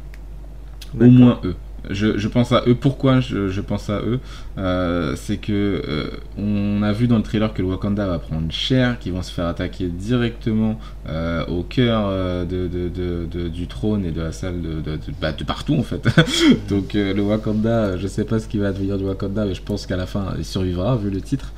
au 1.00 1.04
moins 1.06 1.40
eux. 1.44 1.56
Je, 1.88 2.28
pense 2.28 2.52
à 2.52 2.62
eux. 2.66 2.74
Pourquoi 2.74 3.20
je, 3.20 3.60
pense 3.60 3.88
à 3.90 4.00
eux? 4.00 4.20
Euh, 4.58 5.14
C'est 5.16 5.38
que 5.38 5.52
euh, 5.52 6.10
on 6.38 6.82
a 6.82 6.92
vu 6.92 7.06
dans 7.08 7.16
le 7.16 7.22
trailer 7.22 7.52
que 7.54 7.62
le 7.62 7.68
Wakanda 7.68 8.06
va 8.06 8.18
prendre 8.18 8.50
cher, 8.52 8.98
qu'ils 8.98 9.12
vont 9.12 9.22
se 9.22 9.32
faire 9.32 9.46
attaquer 9.46 9.86
directement 9.86 10.78
euh, 11.08 11.44
au 11.46 11.62
cœur 11.62 12.46
du 12.46 13.66
trône 13.66 14.04
et 14.04 14.10
de 14.10 14.20
la 14.20 14.32
salle 14.32 14.60
de, 14.60 14.98
bah, 15.20 15.32
partout 15.46 15.76
en 15.76 15.82
fait. 15.82 16.06
Donc 16.68 16.94
le 16.94 17.20
Wakanda, 17.20 17.96
je 17.96 18.06
sais 18.06 18.24
pas 18.24 18.38
ce 18.38 18.48
qui 18.48 18.58
va 18.58 18.72
devenir 18.72 18.98
du 18.98 19.04
Wakanda, 19.04 19.46
mais 19.46 19.54
je 19.54 19.62
pense 19.62 19.86
qu'à 19.86 19.96
la 19.96 20.06
fin 20.06 20.34
il 20.38 20.44
survivra 20.44 20.96
vu 20.96 21.10
le 21.10 21.20
titre. 21.20 21.52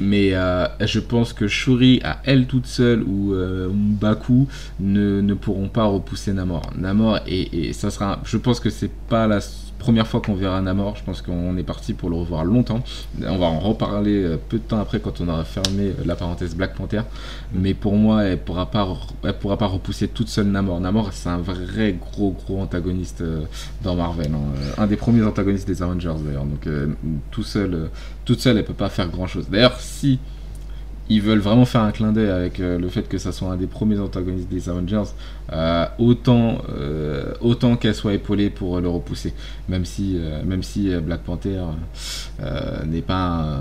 Mais 0.00 0.34
euh, 0.34 0.66
je 0.80 1.00
pense 1.00 1.32
que 1.32 1.48
Shuri, 1.48 2.00
à 2.04 2.20
elle 2.24 2.46
toute 2.46 2.66
seule, 2.66 3.02
ou 3.02 3.34
euh, 3.34 3.68
Baku, 3.72 4.46
ne, 4.80 5.20
ne 5.20 5.34
pourront 5.34 5.68
pas 5.68 5.84
repousser 5.84 6.32
Namor. 6.32 6.70
Namor, 6.76 7.20
et, 7.26 7.72
ça 7.72 7.90
sera. 7.90 8.20
Je 8.24 8.36
pense 8.36 8.60
que 8.60 8.70
c'est 8.70 8.90
pas 9.08 9.26
la 9.26 9.40
première 9.88 10.06
fois 10.06 10.20
qu'on 10.20 10.34
verra 10.34 10.60
Namor. 10.60 10.96
Je 10.96 11.02
pense 11.02 11.22
qu'on 11.22 11.56
est 11.56 11.62
parti 11.62 11.94
pour 11.94 12.10
le 12.10 12.16
revoir 12.16 12.44
longtemps. 12.44 12.84
On 13.24 13.38
va 13.38 13.46
en 13.46 13.58
reparler 13.58 14.22
euh, 14.22 14.36
peu 14.36 14.58
de 14.58 14.62
temps 14.62 14.78
après 14.78 15.00
quand 15.00 15.22
on 15.22 15.28
aura 15.28 15.44
fermé 15.46 15.84
euh, 15.84 16.04
la 16.04 16.14
parenthèse 16.14 16.54
Black 16.54 16.74
Panther. 16.74 17.00
Mais 17.54 17.72
pour 17.72 17.96
moi, 17.96 18.24
elle 18.24 18.38
pourra 18.38 18.70
pas, 18.70 18.86
pourra 19.40 19.56
pas 19.56 19.66
repousser 19.66 20.06
toute 20.06 20.28
seule 20.28 20.48
Namor. 20.48 20.78
Namor, 20.80 21.14
c'est 21.14 21.30
un 21.30 21.38
vrai 21.38 21.94
gros 21.98 22.32
gros 22.32 22.60
antagoniste 22.60 23.22
euh, 23.22 23.44
dans 23.82 23.94
Marvel. 23.94 24.30
hein. 24.34 24.52
Un 24.76 24.86
des 24.86 24.96
premiers 24.96 25.24
antagonistes 25.24 25.66
des 25.66 25.82
Avengers 25.82 26.16
d'ailleurs. 26.22 26.44
Donc 26.44 26.68
tout 27.30 27.42
seul, 27.42 27.88
toute 28.26 28.40
seule, 28.40 28.58
elle 28.58 28.66
peut 28.66 28.74
pas 28.74 28.90
faire 28.90 29.08
grand 29.08 29.26
chose. 29.26 29.46
D'ailleurs, 29.50 29.80
si 29.80 30.18
ils 31.10 31.22
veulent 31.22 31.38
vraiment 31.38 31.64
faire 31.64 31.82
un 31.82 31.92
clin 31.92 32.12
d'œil 32.12 32.28
avec 32.28 32.60
euh, 32.60 32.78
le 32.78 32.88
fait 32.88 33.08
que 33.08 33.16
ça 33.16 33.32
soit 33.32 33.50
un 33.50 33.56
des 33.56 33.66
premiers 33.66 33.98
antagonistes 33.98 34.48
des 34.48 34.68
Avengers, 34.68 35.10
euh, 35.52 35.86
autant, 35.98 36.58
euh, 36.70 37.32
autant 37.40 37.76
qu'elle 37.76 37.94
soit 37.94 38.12
épaulée 38.12 38.50
pour 38.50 38.80
le 38.80 38.88
repousser. 38.88 39.32
Même 39.68 39.84
si, 39.84 40.18
même 40.44 40.62
si 40.62 40.94
Black 40.96 41.22
Panther 41.22 41.62
n'est 42.86 43.02
pas 43.02 43.60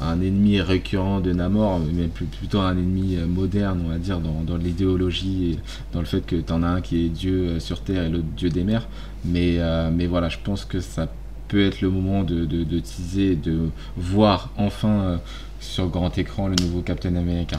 un, 0.00 0.20
ennemi 0.20 0.60
récurrent 0.60 1.20
de 1.20 1.32
Namor, 1.32 1.80
mais 1.92 2.06
plutôt 2.06 2.60
un 2.60 2.72
ennemi 2.72 3.16
moderne, 3.26 3.82
on 3.86 3.88
va 3.90 3.98
dire, 3.98 4.20
dans, 4.20 4.42
dans 4.46 4.56
l'idéologie 4.56 5.52
et 5.52 5.58
dans 5.92 6.00
le 6.00 6.06
fait 6.06 6.24
que 6.24 6.36
tu 6.36 6.52
en 6.52 6.62
as 6.62 6.68
un 6.68 6.80
qui 6.80 7.06
est 7.06 7.08
Dieu 7.08 7.58
sur 7.60 7.80
Terre 7.80 8.04
et 8.04 8.08
l'autre 8.08 8.24
Dieu 8.36 8.50
des 8.50 8.64
mers. 8.64 8.86
Mais, 9.24 9.58
mais 9.92 10.06
voilà, 10.06 10.28
je 10.28 10.38
pense 10.42 10.64
que 10.64 10.80
ça 10.80 11.08
peut 11.48 11.64
être 11.64 11.80
le 11.80 11.90
moment 11.90 12.22
de, 12.22 12.44
de, 12.44 12.78
teaser, 12.78 13.36
de 13.36 13.68
voir 13.96 14.50
enfin 14.56 15.20
sur 15.60 15.88
grand 15.88 16.16
écran 16.18 16.48
le 16.48 16.54
nouveau 16.62 16.80
Captain 16.80 17.14
America. 17.16 17.56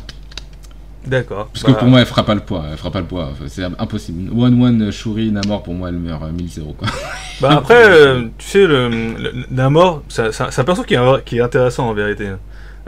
D'accord. 1.06 1.48
Parce 1.54 1.64
que 1.64 1.72
Bah, 1.72 1.78
pour 1.78 1.88
moi, 1.88 2.02
elle 2.02 2.06
fera 2.06 2.26
pas 2.26 2.36
le 2.36 2.42
poids. 2.42 2.66
Elle 2.70 2.78
fera 2.78 2.92
pas 2.92 3.00
le 3.00 3.06
poids. 3.06 3.32
C'est 3.48 3.64
impossible. 3.64 4.30
One 4.38 4.62
One 4.62 4.92
Shuri 4.92 5.32
Namor 5.32 5.64
pour 5.64 5.74
moi, 5.74 5.88
elle 5.90 5.96
meurt 6.00 6.22
euh, 6.24 6.32
1000-0 6.32 6.76
quoi. 6.76 6.88
Bah 7.42 7.52
après, 7.58 7.76
euh, 7.90 8.24
tu 8.38 8.46
sais, 8.48 8.66
le, 8.68 8.90
le- 8.90 9.32
Namor, 9.52 10.04
c'est 10.10 10.42
un 10.42 10.64
perso 10.64 10.84
qui 10.84 10.96
est, 10.96 11.24
qui 11.24 11.38
est 11.38 11.42
intéressant 11.42 11.88
en 11.88 11.94
vérité. 11.94 12.32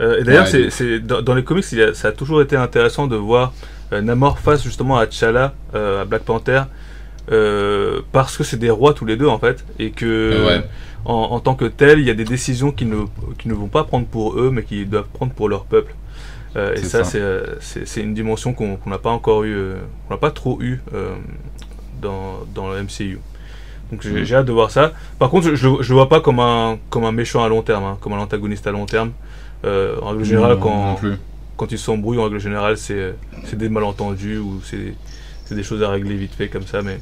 Euh, 0.00 0.18
et 0.20 0.24
d'ailleurs, 0.24 0.52
Ouais, 0.52 0.68
c'est 0.70 0.98
dans, 1.00 1.22
dans 1.22 1.34
les 1.34 1.44
comics, 1.44 1.64
il 1.72 1.78
y 1.78 1.82
a- 1.82 1.94
ça 1.94 2.08
a 2.08 2.12
toujours 2.12 2.42
été 2.42 2.56
intéressant 2.56 3.06
de 3.06 3.16
voir 3.16 3.52
euh, 3.92 4.02
Namor 4.02 4.38
face 4.38 4.62
justement 4.64 4.98
à 4.98 5.06
T'Challa, 5.06 5.54
euh, 5.74 6.02
à 6.02 6.04
Black 6.04 6.22
Panther, 6.22 6.62
euh, 7.32 8.00
parce 8.12 8.36
que 8.36 8.44
c'est 8.44 8.56
des 8.58 8.70
rois 8.70 8.92
tous 8.92 9.04
les 9.06 9.16
deux 9.16 9.28
en 9.28 9.38
fait, 9.38 9.64
et 9.78 9.90
que 9.92 10.44
Ouais. 10.46 10.62
En, 11.04 11.14
en 11.14 11.40
tant 11.40 11.54
que 11.54 11.64
tel, 11.64 11.98
il 11.98 12.06
y 12.06 12.10
a 12.10 12.14
des 12.14 12.24
décisions 12.24 12.72
qu'ils 12.72 12.88
ne, 12.88 13.02
ne 13.44 13.54
vont 13.54 13.68
pas 13.68 13.84
prendre 13.84 14.06
pour 14.06 14.38
eux, 14.38 14.50
mais 14.52 14.62
qu'ils 14.62 14.88
doivent 14.88 15.08
prendre 15.12 15.32
pour 15.32 15.48
leur 15.48 15.64
peuple. 15.64 15.94
Euh, 16.56 16.74
et 16.74 16.78
ça, 16.78 17.04
ça. 17.04 17.04
c'est 17.04 17.20
euh, 17.20 17.44
c'est- 17.60 18.00
une 18.02 18.12
dimension 18.14 18.52
qu'on 18.52 18.78
n'a 18.86 18.98
pas 18.98 19.10
encore 19.10 19.44
eu, 19.44 19.54
euh, 19.54 19.76
qu'on 20.08 20.14
n'a 20.14 20.18
pas 20.18 20.30
trop 20.32 20.60
eu 20.60 20.80
euh, 20.94 21.14
dans, 22.02 22.40
dans 22.54 22.70
le 22.70 22.82
MCU. 22.82 23.18
Donc 23.92 24.02
j'ai 24.02 24.10
Mm. 24.22 24.24
j'ai 24.24 24.34
hâte 24.36 24.46
de 24.46 24.52
voir 24.52 24.70
ça. 24.70 24.92
Par 25.18 25.30
contre, 25.30 25.48
je, 25.48 25.54
je, 25.54 25.68
le- 25.68 25.94
vois 25.94 26.08
pas 26.08 26.20
comme 26.20 26.40
un, 26.40 26.78
comme 26.90 27.04
un 27.04 27.12
méchant 27.12 27.42
à 27.44 27.48
long 27.48 27.62
terme, 27.62 27.84
hein, 27.84 27.98
comme 28.00 28.12
un 28.14 28.18
antagoniste 28.18 28.66
à 28.66 28.72
long 28.72 28.86
terme. 28.86 29.12
Euh, 29.64 29.96
en 30.02 30.10
règle 30.10 30.24
générale, 30.24 30.54
Non, 30.54 30.60
quand, 30.60 30.98
non 31.02 31.16
quand 31.56 31.70
ils 31.72 31.78
s'embrouillent, 31.78 32.18
en 32.18 32.24
règle 32.24 32.40
générale, 32.40 32.76
c'est 32.78 33.14
des 33.52 33.68
malentendus 33.68 34.38
ou 34.38 34.60
c'est 34.64 34.94
c'est 35.44 35.54
des 35.56 35.62
choses 35.64 35.82
à 35.82 35.88
régler 35.90 36.14
vite 36.16 36.34
fait 36.34 36.48
comme 36.48 36.66
ça. 36.66 36.82
Mais 36.82 37.00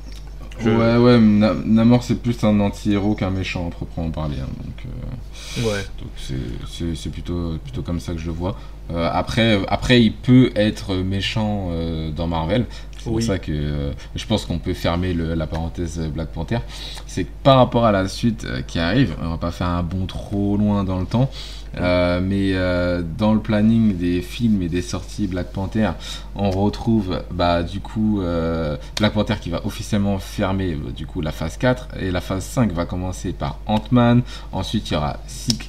je- 0.60 0.70
Ouais, 0.70 0.96
ouais, 0.96 1.18
Na- 1.20 1.54
Namor 1.64 2.02
c'est 2.02 2.16
plus 2.22 2.42
un 2.44 2.58
anti-héros 2.60 3.14
qu'un 3.14 3.30
méchant, 3.30 3.66
à 3.68 3.70
proprement 3.70 4.10
parler. 4.10 4.36
hein, 4.40 4.48
donc 4.64 4.84
euh, 4.86 5.68
ouais. 5.70 5.84
donc 6.00 6.10
c'est- 6.16 7.10
plutôt, 7.10 7.56
plutôt 7.62 7.82
comme 7.82 8.00
ça 8.00 8.12
que 8.12 8.18
je 8.18 8.26
le 8.26 8.32
vois. 8.32 8.56
Euh, 8.90 9.08
après, 9.12 9.60
après, 9.68 10.02
il 10.02 10.12
peut 10.14 10.50
être 10.56 10.94
méchant 10.94 11.68
euh, 11.72 12.10
dans 12.10 12.26
Marvel. 12.26 12.64
C'est 12.98 13.06
Oui. 13.10 13.16
pour 13.16 13.22
ça 13.22 13.38
que 13.38 13.52
euh, 13.52 13.92
je 14.16 14.24
pense 14.26 14.44
qu'on 14.46 14.58
peut 14.58 14.72
fermer 14.74 15.12
le- 15.12 15.34
la 15.34 15.46
parenthèse 15.46 16.00
Black 16.12 16.28
Panther. 16.28 16.58
C'est 17.06 17.24
que 17.24 17.30
par 17.42 17.58
rapport 17.58 17.84
à 17.84 17.92
la 17.92 18.08
suite 18.08 18.44
euh, 18.44 18.62
qui 18.62 18.78
arrive, 18.78 19.14
on 19.22 19.28
va 19.30 19.36
pas 19.38 19.50
faire 19.50 19.68
un 19.68 19.82
bond 19.82 20.06
trop 20.06 20.56
loin 20.56 20.84
dans 20.84 20.98
le 20.98 21.06
temps. 21.06 21.30
Euh, 21.76 22.20
mais 22.22 22.52
euh, 22.54 23.02
dans 23.02 23.34
le 23.34 23.40
planning 23.40 23.96
des 23.96 24.22
films 24.22 24.62
et 24.62 24.68
des 24.68 24.82
sorties 24.82 25.26
Black 25.26 25.52
Panther, 25.52 25.90
on 26.34 26.50
retrouve 26.50 27.22
bah, 27.30 27.62
du 27.62 27.80
coup 27.80 28.20
euh, 28.20 28.76
Black 28.98 29.12
Panther 29.12 29.34
qui 29.40 29.50
va 29.50 29.64
officiellement 29.66 30.18
fermer 30.18 30.76
du 30.96 31.06
coup 31.06 31.20
la 31.20 31.32
phase 31.32 31.56
4 31.56 31.88
et 32.00 32.10
la 32.10 32.20
phase 32.20 32.44
5 32.44 32.72
va 32.72 32.84
commencer 32.84 33.32
par 33.32 33.58
Ant-Man. 33.66 34.22
Ensuite, 34.52 34.90
il 34.90 34.94
y 34.94 34.96
aura 34.96 35.18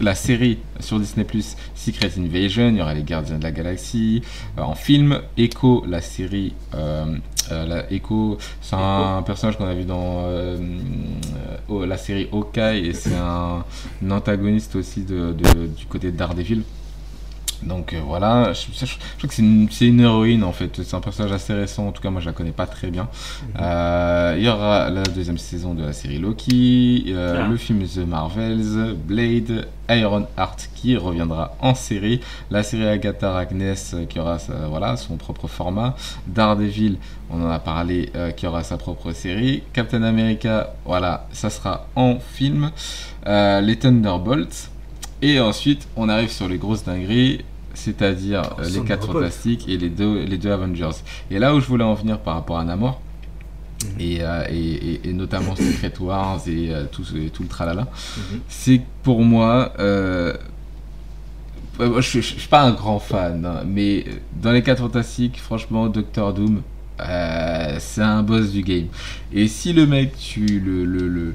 la 0.01 0.15
série 0.15 0.59
sur 0.79 0.99
Disney 0.99 1.25
Plus 1.25 1.55
Secret 1.75 2.11
Invasion, 2.17 2.69
il 2.69 2.77
y 2.77 2.81
aura 2.81 2.93
les 2.93 3.03
Gardiens 3.03 3.37
de 3.37 3.43
la 3.43 3.51
Galaxie 3.51 4.21
en 4.57 4.75
film, 4.75 5.21
Echo, 5.37 5.83
la 5.87 6.01
série 6.01 6.53
euh, 7.51 7.65
la 7.65 7.91
Echo, 7.91 8.37
c'est 8.61 8.75
un 8.75 9.21
personnage 9.25 9.57
qu'on 9.57 9.65
a 9.67 9.73
vu 9.73 9.83
dans 9.85 10.23
euh, 10.25 10.57
euh, 10.57 11.57
oh, 11.67 11.85
la 11.85 11.97
série 11.97 12.27
Hawkeye 12.31 12.87
et 12.87 12.93
c'est 12.93 13.15
un, 13.15 13.63
un 14.05 14.11
antagoniste 14.11 14.75
aussi 14.75 15.03
de, 15.03 15.33
de- 15.33 15.67
du 15.67 15.85
côté 15.85 16.11
de 16.11 16.17
Daredevil. 16.17 16.63
Donc 17.63 17.93
euh, 17.93 17.99
voilà, 18.05 18.53
je, 18.53 18.67
je- 18.73 18.85
je 18.85 18.95
crois 19.17 19.27
que 19.27 19.33
c'est 19.33 19.41
une, 19.41 19.67
une 19.81 19.99
héroïne 19.99 20.43
en 20.45 20.51
fait, 20.53 20.81
c'est 20.83 20.95
un 20.95 21.01
personnage 21.01 21.31
assez 21.33 21.53
récent, 21.53 21.87
en 21.87 21.91
tout 21.91 22.01
cas 22.01 22.09
moi 22.09 22.21
je 22.21 22.25
la 22.27 22.31
connais 22.31 22.51
pas 22.53 22.65
très 22.67 22.89
bien. 22.89 23.09
Euh, 23.59 24.35
il 24.37 24.43
y 24.45 24.49
aura 24.49 24.89
la 24.89 25.03
deuxième 25.03 25.37
saison 25.37 25.73
de 25.73 25.83
la 25.83 25.91
série 25.93 26.19
Loki, 26.19 27.05
euh, 27.09 27.41
Ah. 27.43 27.47
le 27.49 27.57
film 27.57 27.83
The 27.85 27.97
Marvels, 28.07 28.95
Blade, 28.95 29.67
Iron 29.89 30.25
Heart 30.37 30.69
qui 30.75 30.95
reviendra 30.95 31.55
en 31.59 31.75
série, 31.75 32.21
la 32.49 32.63
série 32.63 32.87
Agatha 32.87 33.35
euh, 33.37 34.05
qui 34.05 34.19
aura 34.19 34.39
sa- 34.39 34.67
voilà, 34.67 34.95
son 34.95 35.17
propre 35.17 35.47
format, 35.47 35.95
Daredevil, 36.27 36.97
on 37.29 37.43
en 37.43 37.49
a 37.49 37.59
parlé, 37.59 38.11
qui 38.37 38.47
aura 38.47 38.63
sa 38.63 38.77
propre 38.77 39.11
série, 39.11 39.63
Captain 39.73 40.03
America, 40.03 40.73
voilà, 40.85 41.27
ça 41.31 41.49
sera 41.49 41.87
en 41.95 42.19
film, 42.19 42.71
les 43.25 43.75
Thunderbolts, 43.77 44.69
et 45.21 45.39
ensuite 45.39 45.87
on 45.95 46.07
arrive 46.09 46.31
sur 46.31 46.47
les 46.47 46.57
grosses 46.57 46.83
dingueries, 46.85 47.43
c'est-à-dire 47.73 48.41
euh, 48.59 48.63
les 48.65 48.81
4 48.81 48.99
Thunderbolts. 49.01 49.13
fantastiques 49.23 49.67
et 49.69 49.77
les 49.77 49.89
deux, 49.89 50.23
les 50.23 50.37
deux 50.37 50.51
Avengers. 50.51 50.89
Et 51.31 51.39
là 51.39 51.53
où 51.55 51.59
je 51.59 51.65
voulais 51.67 51.83
en 51.83 51.93
venir 51.93 52.19
par 52.19 52.33
rapport 52.35 52.57
à 52.59 52.63
Namor, 52.63 53.01
et, 53.99 54.17
euh, 54.21 54.43
et, 54.49 54.55
et- 54.57 55.09
et 55.09 55.13
notamment 55.13 55.55
Secret 55.55 55.93
Wars 56.01 56.41
et, 56.47 56.73
euh, 56.73 56.83
tout, 56.91 57.03
tout 57.33 57.43
le 57.43 57.47
tralala, 57.49 57.83
Mhm. 57.83 58.39
c'est 58.49 58.77
que 58.79 58.83
pour 59.03 59.21
moi, 59.23 59.73
euh, 59.79 60.33
je, 61.79 62.01
je 62.01 62.19
suis 62.19 62.47
pas 62.49 62.63
un 62.63 62.71
grand 62.71 62.99
fan, 62.99 63.45
hein, 63.45 63.63
mais 63.65 64.03
dans 64.41 64.51
les 64.51 64.61
4 64.63 64.79
fantastiques, 64.79 65.39
franchement, 65.39 65.87
Doctor 65.87 66.33
Doom, 66.33 66.61
c'est 67.79 68.01
un 68.01 68.21
boss 68.23 68.51
du 68.51 68.61
game. 68.61 68.87
Et 69.31 69.47
si 69.47 69.71
le 69.71 69.85
mec, 69.87 70.17
tu 70.17 70.45
le, 70.59 70.83
le, 70.83 71.07
le- 71.07 71.33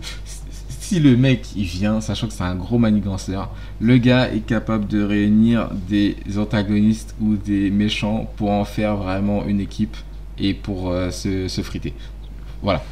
si 0.94 1.00
le 1.00 1.16
mec 1.16 1.48
il 1.56 1.64
vient, 1.64 2.00
sachant 2.00 2.28
que 2.28 2.32
c'est 2.32 2.44
un 2.44 2.54
gros 2.54 2.78
maniganceur, 2.78 3.50
le 3.80 3.96
gars 3.98 4.32
est 4.32 4.46
capable 4.46 4.86
de 4.86 5.02
réunir 5.02 5.68
des 5.88 6.14
antagonistes 6.36 7.16
ou 7.20 7.34
des 7.34 7.68
méchants 7.70 8.30
pour 8.36 8.52
en 8.52 8.64
faire 8.64 8.94
vraiment 8.94 9.44
une 9.44 9.58
équipe 9.58 9.96
et 10.38 10.54
pour 10.54 10.90
euh, 10.90 11.10
se, 11.10 11.48
se 11.48 11.62
friter. 11.62 11.94
Voilà. 12.62 12.84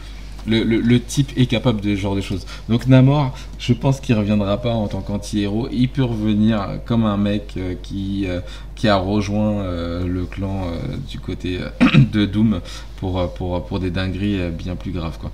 Le, 0.48 0.98
type 0.98 1.30
est 1.36 1.46
capable 1.46 1.80
de 1.80 1.94
ce 1.94 2.00
genre 2.00 2.16
de 2.16 2.20
choses. 2.20 2.44
Donc 2.68 2.88
Namor, 2.88 3.38
je 3.60 3.72
pense 3.72 4.00
qu'il 4.00 4.16
reviendra 4.16 4.60
pas 4.60 4.72
en 4.72 4.88
tant 4.88 5.00
qu'anti-héros. 5.00 5.68
Il 5.70 5.88
peut 5.88 6.02
revenir 6.02 6.80
comme 6.84 7.04
un 7.04 7.16
mec 7.16 7.54
euh, 7.56 7.76
qui, 7.80 8.24
euh, 8.26 8.40
qui 8.74 8.88
a 8.88 8.96
rejoint 8.96 9.62
le 10.04 10.24
clan 10.24 10.72
du 11.08 11.20
côté 11.20 11.60
de 11.94 12.26
Doom 12.26 12.60
pour, 12.96 13.32
pour, 13.34 13.78
des 13.78 13.92
dingueries 13.92 14.50
bien 14.50 14.74
plus 14.74 14.90
graves. 14.90 15.18
Quoi. 15.20 15.30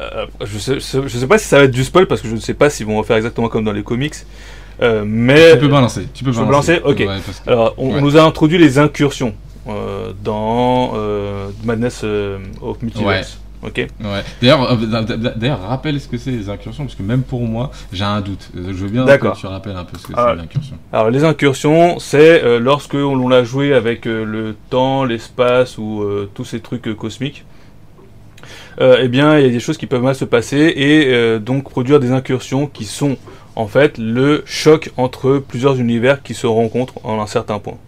Euh, 0.00 0.26
je, 0.44 0.58
sais, 0.58 0.78
je 0.80 1.26
pas 1.26 1.38
si 1.38 1.46
ça 1.46 1.58
va 1.58 1.64
être 1.64 1.70
du 1.70 1.84
spoil 1.84 2.06
parce 2.06 2.20
que 2.20 2.28
je 2.28 2.34
ne 2.34 2.40
sais 2.40 2.54
pas 2.54 2.70
s'ils 2.70 2.86
vont 2.86 2.98
refaire 2.98 3.16
exactement 3.16 3.48
comme 3.48 3.64
dans 3.64 3.72
les 3.72 3.82
comics. 3.82 4.14
Euh, 4.82 5.04
mais 5.06 5.52
Tu 5.54 5.58
peux 5.60 5.68
balancer. 5.68 6.06
Tu 6.12 6.22
peux 6.24 6.32
balancer. 6.32 6.80
Ok. 6.84 6.98
Ouais, 6.98 7.06
parce 7.24 7.40
que- 7.40 7.50
alors, 7.50 7.74
on, 7.78 7.94
Ouais. 7.94 8.00
nous 8.00 8.16
a 8.16 8.22
introduit 8.22 8.58
les 8.58 8.78
incursions 8.78 9.34
euh, 9.68 10.12
dans 10.22 10.92
Madness 11.64 12.04
of 12.60 12.82
Multiverse. 12.82 13.38
Ok. 13.62 13.78
Ouais. 13.78 13.88
D'ailleurs, 14.40 14.76
d'a- 14.76 15.02
d'a- 15.02 15.30
d'ailleurs, 15.30 15.62
rappelle 15.66 15.98
ce 16.00 16.06
que 16.06 16.18
c'est 16.18 16.30
les 16.30 16.50
incursions, 16.50 16.84
parce 16.84 16.94
que 16.94 17.02
même 17.02 17.22
pour 17.22 17.40
moi, 17.40 17.70
j'ai 17.92 18.04
un 18.04 18.20
doute. 18.20 18.50
Je 18.54 18.60
veux 18.70 18.88
bien 18.88 19.06
que 19.06 19.34
tu 19.34 19.46
rappelles 19.46 19.76
un 19.76 19.84
peu 19.84 19.96
ce 19.98 20.06
que 20.06 20.12
Ah. 20.14 20.26
c'est 20.30 20.36
l'incursion. 20.36 20.76
Alors 20.92 21.10
les 21.10 21.24
incursions, 21.24 21.98
c'est 21.98 22.58
lorsque 22.60 22.94
on 22.94 23.28
l'a 23.28 23.44
joué 23.44 23.72
avec 23.72 24.04
le 24.04 24.54
temps, 24.68 25.04
l'espace 25.04 25.78
ou 25.78 26.04
tous 26.34 26.44
ces 26.44 26.60
trucs 26.60 26.94
cosmiques. 26.96 27.44
Euh, 28.80 28.98
eh 29.02 29.08
bien, 29.08 29.38
il 29.38 29.46
y 29.46 29.48
a 29.48 29.50
des 29.50 29.60
choses 29.60 29.78
qui 29.78 29.86
peuvent 29.86 30.02
mal 30.02 30.14
se 30.14 30.24
passer 30.26 30.72
et 30.76 31.06
euh, 31.06 31.38
donc 31.38 31.68
produire 31.70 31.98
des 32.00 32.10
incursions 32.12 32.66
qui 32.66 32.84
sont 32.84 33.16
en 33.54 33.66
fait 33.66 33.96
le 33.96 34.42
choc 34.44 34.90
entre 34.98 35.38
plusieurs 35.38 35.78
univers 35.80 36.22
qui 36.22 36.34
se 36.34 36.46
rencontrent 36.46 36.98
en 37.04 37.20
un 37.20 37.26
certain 37.26 37.58
point. 37.58 37.78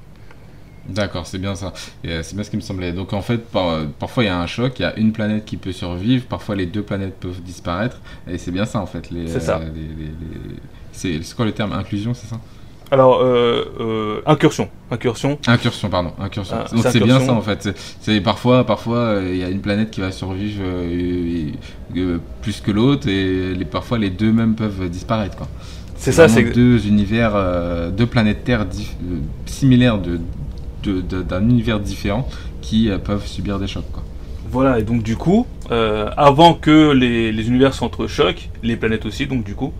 D'accord, 0.88 1.27
c'est 1.27 1.37
bien 1.38 1.55
ça. 1.55 1.74
Euh, 2.07 2.22
c'est 2.22 2.35
bien 2.35 2.42
ce 2.42 2.48
qui 2.51 2.57
me 2.57 2.62
semblait. 2.62 2.92
Donc 2.92 3.12
en 3.12 3.20
fait, 3.20 3.37
par- 3.37 3.68
euh, 3.68 3.85
parfois 3.98 4.22
il 4.22 4.27
y 4.27 4.31
a 4.31 4.40
un 4.40 4.46
choc, 4.46 4.79
il 4.79 4.83
y 4.83 4.85
a 4.87 4.96
une 4.98 5.12
planète 5.12 5.44
qui 5.44 5.59
peut 5.59 5.72
survivre, 5.72 6.24
parfois 6.24 6.57
les 6.57 6.64
deux 6.64 6.83
planètes 6.83 7.16
peuvent 7.20 7.42
disparaître, 7.42 8.01
et 8.27 8.38
c'est 8.38 8.51
bien 8.51 8.64
ça 8.64 8.81
en 8.81 8.87
fait. 8.87 9.11
C'est 9.27 9.40
ça. 9.40 9.59
euh, 9.59 9.68
les- 9.74 10.05
les- 10.05 11.18
les- 11.18 11.22
c'est 11.22 11.35
quoi 11.37 11.44
le 11.44 11.53
terme? 11.53 11.72
Inclusion, 11.72 12.14
c'est 12.14 12.27
ça? 12.27 12.40
Alors, 12.90 13.20
euh, 13.20 13.64
euh, 13.81 14.20
incursion. 14.27 14.68
Incursion. 14.90 15.38
Incursion, 15.46 15.90
pardon. 15.90 16.12
Incursion. 16.18 16.57
Ah, 16.59 16.74
Donc 16.74 16.85
c'est 16.90 17.01
bien 17.01 17.20
ça 17.20 17.33
en 17.33 17.42
fait. 17.42 17.68
C'est- 18.01 18.20
parfois, 18.20 18.64
parfois, 18.64 18.98
euh, 18.98 19.31
il 19.33 19.38
y 19.38 19.44
a 19.44 19.51
une 19.51 19.61
planète 19.61 19.90
qui 19.90 20.01
va 20.01 20.11
survivre 20.11 20.62
plus 22.42 22.61
que 22.61 22.70
l'autre 22.70 23.09
et 23.09 23.55
les, 23.55 23.64
parfois 23.64 23.98
les 23.98 24.11
deux 24.11 24.33
mêmes 24.33 24.55
peuvent 24.55 24.88
disparaître. 24.88 25.37
quoi. 25.37 25.48
C'est 25.96 26.12
ça, 26.12 26.29
c'est. 26.29 26.44
deux 26.44 26.87
univers, 26.87 27.33
deux 27.92 28.07
planètes 28.07 28.44
Terre 28.44 28.66
similaires 29.46 29.98
de 29.98 30.20
d'un 30.83 31.42
univers 31.42 31.81
différent 31.81 32.27
qui 32.62 32.88
peuvent 33.05 33.27
subir 33.27 33.59
des 33.59 33.66
chocs. 33.66 33.90
Quoi. 33.92 34.03
Voilà, 34.51 34.79
et 34.79 34.83
donc 34.83 35.03
du 35.03 35.16
coup, 35.16 35.46
euh, 35.70 36.09
avant 36.16 36.55
que 36.55 36.92
les, 36.92 37.33
les 37.33 37.48
univers 37.48 37.74
s'entrechoquent, 37.74 38.48
les 38.62 38.77
planètes 38.77 39.05
aussi, 39.05 39.27
donc 39.27 39.44
du 39.44 39.55
coup, 39.55 39.72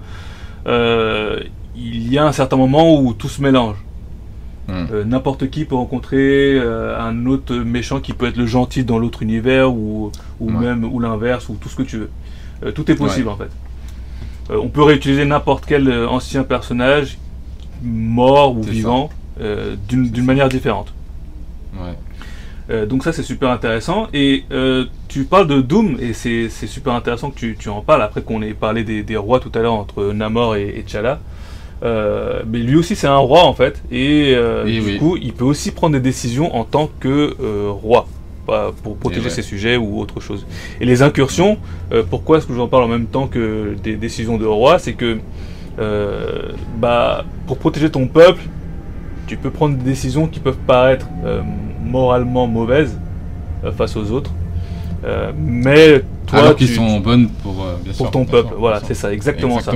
euh, 0.67 1.41
il 1.79 2.13
y 2.13 2.19
a 2.19 2.27
un 2.27 2.33
certain 2.33 2.57
moment 2.57 3.01
où 3.01 3.13
tout 3.15 3.29
se 3.29 3.41
mélange. 3.43 3.77
Hmm. 4.69 4.87
Euh, 4.93 5.05
N'importe 5.05 5.49
qui 5.49 5.65
peut 5.65 5.77
rencontrer 5.77 6.59
euh, 6.59 6.99
un 7.01 7.25
autre 7.27 7.55
méchant 7.55 8.01
qui 8.01 8.13
peut 8.13 8.27
être 8.27 8.37
le 8.37 8.47
gentil 8.47 8.85
dans 8.85 8.99
l'autre 8.99 9.23
univers 9.23 9.73
ou, 9.73 10.13
ou 10.41 10.47
Ouais. 10.51 10.59
même 10.67 10.85
ou 10.85 11.01
l'inverse 11.01 11.49
ou 11.49 11.55
tout 11.61 11.69
ce 11.69 11.77
que 11.77 11.83
tu 11.83 11.97
veux. 11.99 12.11
Euh, 12.65 12.73
tout 12.73 12.91
est 12.91 12.95
possible 12.97 13.29
en 13.29 13.37
fait. 13.37 13.51
On 14.51 14.69
peut 14.69 14.83
réutiliser 14.83 15.25
n'importe 15.27 15.65
quel 15.67 15.93
ancien 16.07 16.43
personnage, 16.43 17.19
mort 17.83 18.57
ou 18.57 18.63
vivant, 18.63 19.11
d'une 19.89 20.25
manière 20.25 20.49
différente. 20.49 20.93
Ouais. 21.75 22.87
Donc 22.87 23.05
ça 23.05 23.13
c'est 23.13 23.23
super 23.23 23.51
intéressant 23.51 24.09
et 24.15 24.45
tu 25.09 25.25
parles 25.25 25.49
de 25.49 25.61
Doom 25.61 25.97
et 26.01 26.15
c'est 26.15 26.49
c'est 26.49 26.67
super 26.67 26.95
intéressant 26.95 27.31
que 27.31 27.39
tu, 27.39 27.57
tu 27.59 27.69
en 27.69 27.83
parles 27.83 28.01
après 28.03 28.23
qu'on 28.23 28.41
ait 28.41 28.55
parlé 28.55 28.85
des, 28.85 29.03
des 29.03 29.17
rois 29.19 29.39
tout 29.41 29.53
à 29.55 29.59
l'heure 29.61 29.75
entre 29.75 30.13
Namor 30.15 30.57
et, 30.57 30.79
et 30.79 30.83
T'Challa. 30.83 31.21
Euh, 31.85 32.43
mais 32.51 32.59
lui 32.59 32.75
aussi 32.77 32.97
c'est 32.97 33.07
un 33.07 33.19
roi 33.19 33.45
en 33.45 33.53
fait 33.55 33.81
et, 33.93 34.33
euh, 34.35 34.67
Et 34.67 34.73
du 34.73 34.81
oui. 34.81 34.99
coup 34.99 35.17
il 35.17 35.33
peut 35.33 35.45
aussi 35.45 35.71
prendre 35.71 35.93
des 35.93 36.01
décisions 36.01 36.57
en 36.57 36.65
tant 36.65 36.91
que 36.99 37.37
euh, 37.41 37.71
roi 37.71 38.09
pour 38.83 38.97
protéger 38.97 39.25
ouais. 39.27 39.31
ses 39.31 39.43
sujets 39.43 39.77
ou 39.77 40.01
autre 40.01 40.21
chose. 40.21 40.47
Et 40.81 40.87
les 40.87 41.03
incursions, 41.03 41.59
pourquoi 42.09 42.39
est-ce 42.39 42.47
que 42.47 42.55
j'en 42.55 42.67
parle 42.67 42.85
en 42.85 42.89
même 42.89 43.05
temps 43.05 43.27
que 43.27 43.77
des 43.85 43.97
décisions 43.97 44.39
de 44.39 44.47
roi? 44.47 44.79
C'est 44.79 44.95
que 44.95 45.19
bah, 46.81 47.27
pour 47.47 47.59
protéger 47.59 47.91
ton 47.91 48.07
peuple, 48.07 48.41
tu 49.27 49.37
peux 49.37 49.51
prendre 49.51 49.77
des 49.77 49.85
décisions 49.85 50.27
qui 50.29 50.41
peuvent 50.41 50.57
paraître 50.67 51.09
moralement 51.85 52.47
mauvaises 52.47 52.99
face 53.77 53.95
aux 53.99 54.13
autres. 54.13 54.33
Mais 55.37 56.01
toi, 56.27 56.39
Alors 56.39 56.57
qu'ils 56.57 56.69
sont 56.69 57.01
bonnes 57.01 57.29
pour, 57.29 57.53
bien 57.85 57.93
pour 57.99 58.07
sûr, 58.07 58.11
ton 58.11 58.25
peuple. 58.25 58.49
sûr, 58.49 58.59
Voilà, 58.59 58.81
c'est 58.83 58.95
ça, 58.95 59.13
exactement, 59.13 59.61
ça. 59.61 59.73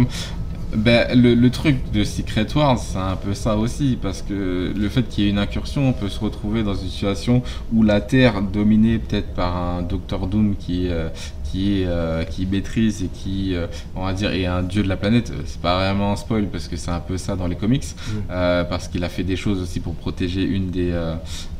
Ben, 0.75 1.07
le, 1.21 1.35
le 1.35 1.51
truc 1.51 1.77
de 1.93 2.03
Secret 2.03 2.47
Wars, 2.57 2.79
c'est 2.79 2.97
un 2.97 3.17
peu 3.17 3.35
ça 3.35 3.57
aussi, 3.57 3.99
parce 4.01 4.23
que 4.23 4.73
le 4.75 4.89
fait 4.89 5.03
qu'il 5.07 5.25
y 5.25 5.27
ait 5.27 5.31
une 5.31 5.39
incursion, 5.39 5.87
on 5.89 5.93
peut 5.93 6.09
se 6.09 6.19
retrouver 6.19 6.63
dans 6.63 6.75
une 6.75 6.89
situation 6.89 7.43
où 7.75 7.83
la 7.83 8.01
Terre, 8.01 8.41
dominée 8.41 8.99
peut-être 8.99 9.35
par 9.35 9.55
un 9.55 9.83
Docteur 9.83 10.27
Doom 10.27 10.57
qui, 10.57 10.89
euh, 10.89 11.11
qui, 11.51 11.85
euh, 11.85 12.25
qui 12.25 12.47
maîtrise 12.47 13.03
et 13.03 13.09
qui, 13.09 13.55
euh, 13.55 13.67
on 13.95 14.07
va 14.07 14.15
dire, 14.15 14.33
est 14.33 14.47
un 14.47 14.63
dieu 14.63 14.83
de 14.83 14.89
la 14.89 14.97
planète, 14.97 15.31
euh, 15.31 15.43
c'est 15.45 15.61
pas 15.61 15.77
vraiment 15.79 16.13
un 16.13 16.17
spoil, 16.17 16.47
parce 16.47 16.69
que 16.69 16.77
c'est 16.77 16.91
un 16.91 17.01
peu 17.01 17.19
ça 17.19 17.37
dans 17.37 17.49
les 17.49 17.57
comics, 17.57 17.85
euh, 18.31 18.65
parce 18.65 18.89
qu'il 18.89 19.05
a 19.05 19.11
fait 19.11 19.25
des 19.25 19.37
choses 19.37 19.61
aussi 19.61 19.79
pour 19.81 19.95
protéger 19.95 20.43
une 20.43 20.71
des... 20.71 20.91
euh, 20.91 21.15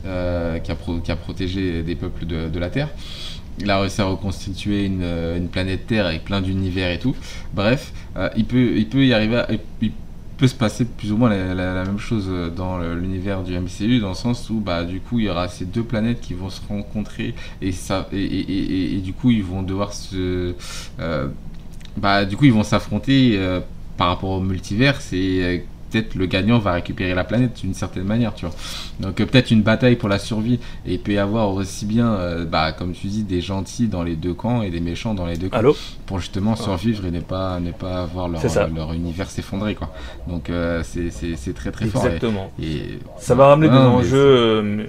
euh, 0.07 0.59
qui, 0.59 0.73
a 0.73 0.75
pro- 0.75 0.99
qui 0.99 1.13
a 1.13 1.17
protégé 1.17 1.83
des 1.83 1.95
peuples 1.95 2.27
de, 2.27 2.49
de 2.49 2.59
la 2.59 2.71
Terre. 2.71 2.89
Il 3.63 3.71
a 3.71 3.81
réussi 3.81 4.01
à 4.01 4.05
reconstituer 4.07 4.85
une, 4.87 5.03
euh, 5.03 5.37
une 5.39 5.49
planète 5.49 5.87
Terre 5.87 6.07
avec 6.07 6.25
plein 6.25 6.41
d'univers 6.43 6.91
et 6.91 6.99
tout. 6.99 7.15
Bref, 7.55 7.93
euh, 8.17 8.29
il, 8.37 8.45
peut, 8.45 8.77
il 8.77 8.89
peut 8.89 9.05
y 9.07 9.15
arriver, 9.15 9.37
à- 9.37 9.49
peut 10.39 10.49
se 10.49 10.55
passer 10.55 10.85
plus 10.85 11.13
ou 11.13 11.17
moins 11.17 11.31
la, 11.31 11.85
même 11.85 11.99
chose 11.99 12.27
euh, 12.29 12.51
dans 12.51 12.79
l'univers 12.95 13.43
du 13.43 13.55
MCU, 13.55 14.01
dans 14.01 14.09
le 14.11 14.15
sens 14.15 14.51
où 14.51 14.61
bah, 14.61 14.85
du 14.85 15.01
coup 15.01 15.21
il 15.21 15.27
y 15.27 15.29
aura 15.29 15.47
ces 15.49 15.65
deux 15.65 15.85
planètes 15.85 16.21
qui 16.21 16.35
vont 16.35 16.51
se 16.51 16.61
rencontrer 16.69 17.35
et, 17.61 17.71
ça, 17.73 18.09
et, 18.13 18.25
et- 18.97 19.01
du 19.01 19.13
coup 19.13 19.31
ils 19.31 19.45
vont 19.45 19.63
devoir 19.63 19.93
se... 19.93 20.55
bah, 21.97 22.25
du 22.25 22.37
coup 22.37 22.45
ils 22.47 22.53
vont 22.53 22.63
s'affronter 22.63 23.39
par 23.97 24.09
rapport 24.09 24.31
au 24.31 24.41
multivers 24.41 24.99
et 25.13 25.65
peut-être 25.93 26.15
le 26.15 26.27
gagnant 26.27 26.59
va 26.59 26.73
récupérer 26.73 27.15
la 27.15 27.25
planète 27.25 27.61
d'une 27.61 27.75
certaine 27.75 28.05
manière, 28.05 28.35
tu 28.35 28.47
vois. 28.47 28.55
Donc 29.01 29.21
euh, 29.21 29.27
peut-être 29.27 29.51
une 29.51 29.63
bataille 29.63 29.97
pour 29.97 30.09
la 30.09 30.19
survie 30.19 30.59
et 30.87 30.95
il 30.95 30.99
peut 31.01 31.13
y 31.13 31.19
avoir 31.19 31.51
aussi 31.53 31.85
bien, 31.87 32.13
euh, 32.15 32.45
bah, 32.45 32.73
comme 32.73 32.93
tu 32.93 33.07
dis, 33.09 33.23
des 33.25 33.41
gentils 33.41 33.89
dans 33.89 34.03
les 34.03 34.17
deux 34.17 34.35
camps 34.35 34.63
et 34.63 34.71
des 34.71 34.81
méchants 34.81 35.15
dans 35.15 35.27
les 35.27 35.37
deux 35.37 35.49
camps 35.49 35.59
Allô? 35.59 35.77
pour 36.07 36.19
justement 36.19 36.57
survivre 36.57 37.05
et 37.07 37.11
ne 37.11 37.21
pas 37.21 37.61
ne 37.61 37.71
pas 37.73 38.05
voir 38.07 38.29
leur, 38.29 38.41
ça. 38.41 38.69
leur 38.75 38.93
univers 38.93 39.29
s'effondrer 39.31 39.75
quoi. 39.75 39.93
Donc 40.29 40.51
euh, 40.51 40.83
c'est 40.85 41.55
très 41.55 41.71
très 41.71 41.87
fort. 41.87 42.05
Exactement. 42.07 42.51
Et, 42.61 42.65
et- 42.67 42.99
Ça 43.19 43.35
va 43.35 43.47
ramener 43.49 43.69
des 43.69 43.75
enjeux 43.77 44.17
euh, 44.19 44.85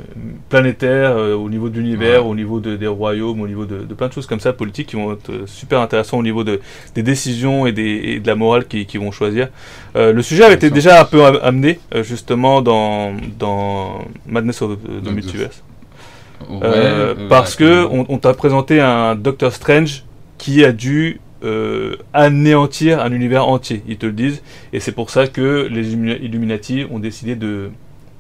planétaires 0.50 1.12
euh, 1.18 1.36
au 1.36 1.50
niveau 1.50 1.70
de 1.70 1.78
l'univers, 1.78 2.24
Ouais. 2.24 2.30
au 2.32 2.36
niveau 2.36 2.60
de- 2.60 2.76
des 2.76 2.88
royaumes, 2.88 3.42
au 3.42 3.48
niveau 3.48 3.66
de, 3.66 3.84
de 3.84 3.94
plein 3.94 4.08
de 4.08 4.14
choses 4.14 4.28
comme 4.28 4.40
ça, 4.40 4.54
politiques, 4.54 4.88
qui 4.88 4.96
vont 4.96 5.14
être 5.14 5.30
euh, 5.30 5.44
super 5.48 5.80
intéressants 5.80 6.18
au 6.18 6.24
niveau 6.24 6.44
de, 6.44 6.60
des 6.96 7.04
décisions 7.04 7.66
et, 7.66 7.72
des, 7.72 7.84
et 8.06 8.20
de 8.20 8.28
la 8.28 8.36
morale 8.36 8.66
qu'ils 8.68 8.86
qui 8.86 8.98
vont 8.98 9.12
choisir. 9.12 9.50
Euh, 9.96 10.12
le 10.12 10.22
sujet 10.22 10.44
avait 10.44 10.56
été 10.56 10.70
Bien 10.70 10.76
un 11.02 11.06
peu 11.06 11.24
am- 11.26 11.40
amené 11.42 11.80
euh, 11.96 12.04
justement 12.04 12.62
dans, 12.62 13.14
dans 13.40 14.06
Madness 14.28 14.62
of 14.62 14.78
the, 14.82 15.04
Multiverse. 15.12 15.64
Ouais, 16.50 16.60
Euh, 16.64 17.16
euh, 17.18 17.28
parce 17.30 17.56
que 17.56 17.86
on, 17.86 18.06
on 18.10 18.18
t'a 18.18 18.34
présenté 18.34 18.80
un 18.82 19.16
Doctor 19.16 19.54
Strange 19.54 20.04
qui 20.38 20.66
a 20.66 20.72
dû 20.74 21.20
euh, 21.44 21.96
anéantir 22.14 23.00
un 23.02 23.12
univers 23.12 23.48
entier, 23.48 23.82
ils 23.88 23.98
te 23.98 24.06
le 24.06 24.12
disent, 24.14 24.42
et 24.74 24.80
c'est 24.80 24.92
pour 24.94 25.10
ça 25.10 25.28
que 25.28 25.68
les 25.70 25.94
Illumina- 25.96 26.20
Illuminati 26.22 26.86
ont 26.90 27.00
décidé 27.00 27.36
de, 27.36 27.70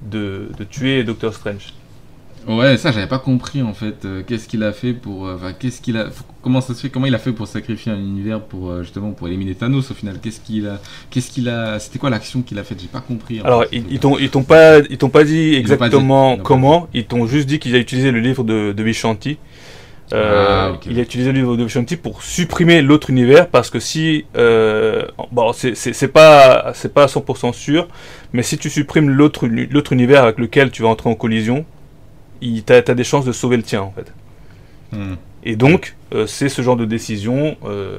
de, 0.04 0.50
de 0.58 0.64
tuer 0.64 1.04
Doctor 1.04 1.34
Strange. 1.34 1.74
Ouais, 2.48 2.76
ça 2.76 2.92
j'avais 2.92 3.08
pas 3.08 3.20
compris 3.20 3.62
en 3.62 3.74
fait. 3.74 4.04
euh, 4.04 4.22
qu'est-ce 4.28 4.50
qu'il 4.50 4.64
a 4.64 4.74
fait 4.74 4.92
pour, 4.94 5.28
euh, 5.28 5.36
enfin 5.36 5.54
qu'est-ce 5.54 5.80
qu'il 5.82 5.96
a, 5.96 6.08
comment 6.42 6.60
ça 6.60 6.74
se 6.74 6.82
fait, 6.82 6.90
comment 6.90 7.06
il 7.06 7.16
a 7.16 7.20
fait 7.20 7.32
pour 7.32 7.48
sacrifier 7.48 7.92
un 7.94 7.98
univers 7.98 8.42
pour 8.42 8.70
euh, 8.70 8.84
justement 8.84 9.12
pour 9.12 9.28
éliminer 9.30 9.56
Thanos 9.56 9.90
au 9.92 9.94
final? 9.94 10.18
Qu'est-ce 10.22 10.42
qu'il 10.42 10.68
a, 10.68 10.82
qu'est-ce 11.10 11.32
qu'il 11.32 11.48
a, 11.48 11.80
c'était 11.80 12.00
quoi 12.00 12.10
l'action 12.10 12.42
qu'il 12.42 12.60
a 12.60 12.66
faite? 12.66 12.82
J'ai 12.82 12.88
pas 12.88 13.00
compris. 13.00 13.40
Alors, 13.40 13.64
fait. 13.64 13.78
ils 13.78 13.86
ils 13.94 14.00
t'ont 14.00 14.18
ils 14.18 14.30
t'ont 14.30 14.44
pas, 14.44 14.80
ils 14.80 14.98
t'ont 14.98 15.10
pas 15.10 15.24
dit 15.24 15.56
exactement 15.56 16.36
ils 16.36 16.44
comment, 16.44 16.90
ils 16.94 17.06
t'ont 17.06 17.28
juste 17.28 17.48
dit 17.48 17.60
qu'il 17.60 17.76
a 17.76 17.80
utilisé 17.80 18.12
le 18.12 18.20
livre 18.20 18.44
de, 18.44 18.74
de 18.74 18.84
Vishanti. 18.84 19.38
Ah, 20.12 20.72
ok. 20.76 20.86
Il 20.92 21.00
a 21.00 21.02
utilisé 21.02 21.32
le 21.32 21.40
livre 21.40 21.56
de 21.56 21.64
Vishanti 21.64 21.96
pour 21.96 22.22
supprimer 22.24 22.82
l'autre 22.82 23.10
univers 23.10 23.48
parce 23.48 23.70
que 23.70 23.80
si, 23.80 24.26
bon, 25.32 25.54
c'est- 25.54 25.76
c'est 25.76 26.08
pas, 26.10 26.72
c'est 26.76 26.94
pas 26.94 27.04
à 27.04 27.08
100% 27.08 27.54
sûr, 27.54 27.88
mais 28.34 28.44
si 28.44 28.58
tu 28.58 28.70
supprimes 28.70 29.10
l'autre 29.10 29.46
uni- 29.46 29.68
l'autre 29.72 29.94
univers 29.94 30.24
avec 30.24 30.38
lequel 30.40 30.72
tu 30.72 30.82
vas 30.84 30.90
entrer 30.90 31.10
en 31.10 31.16
collision, 31.16 31.66
t'as 32.66 32.78
as 32.88 32.94
des 32.94 33.04
chances 33.04 33.26
de 33.26 33.32
sauver 33.32 33.58
le 33.58 33.64
tien 33.64 33.82
en 33.82 33.92
fait. 33.92 34.12
Hmm. 34.92 35.16
Et 35.44 35.56
donc, 35.56 35.96
euh, 36.14 36.26
c'est 36.28 36.50
ce 36.50 36.62
genre 36.62 36.78
de 36.78 36.86
décision 36.86 37.58
euh, 37.66 37.98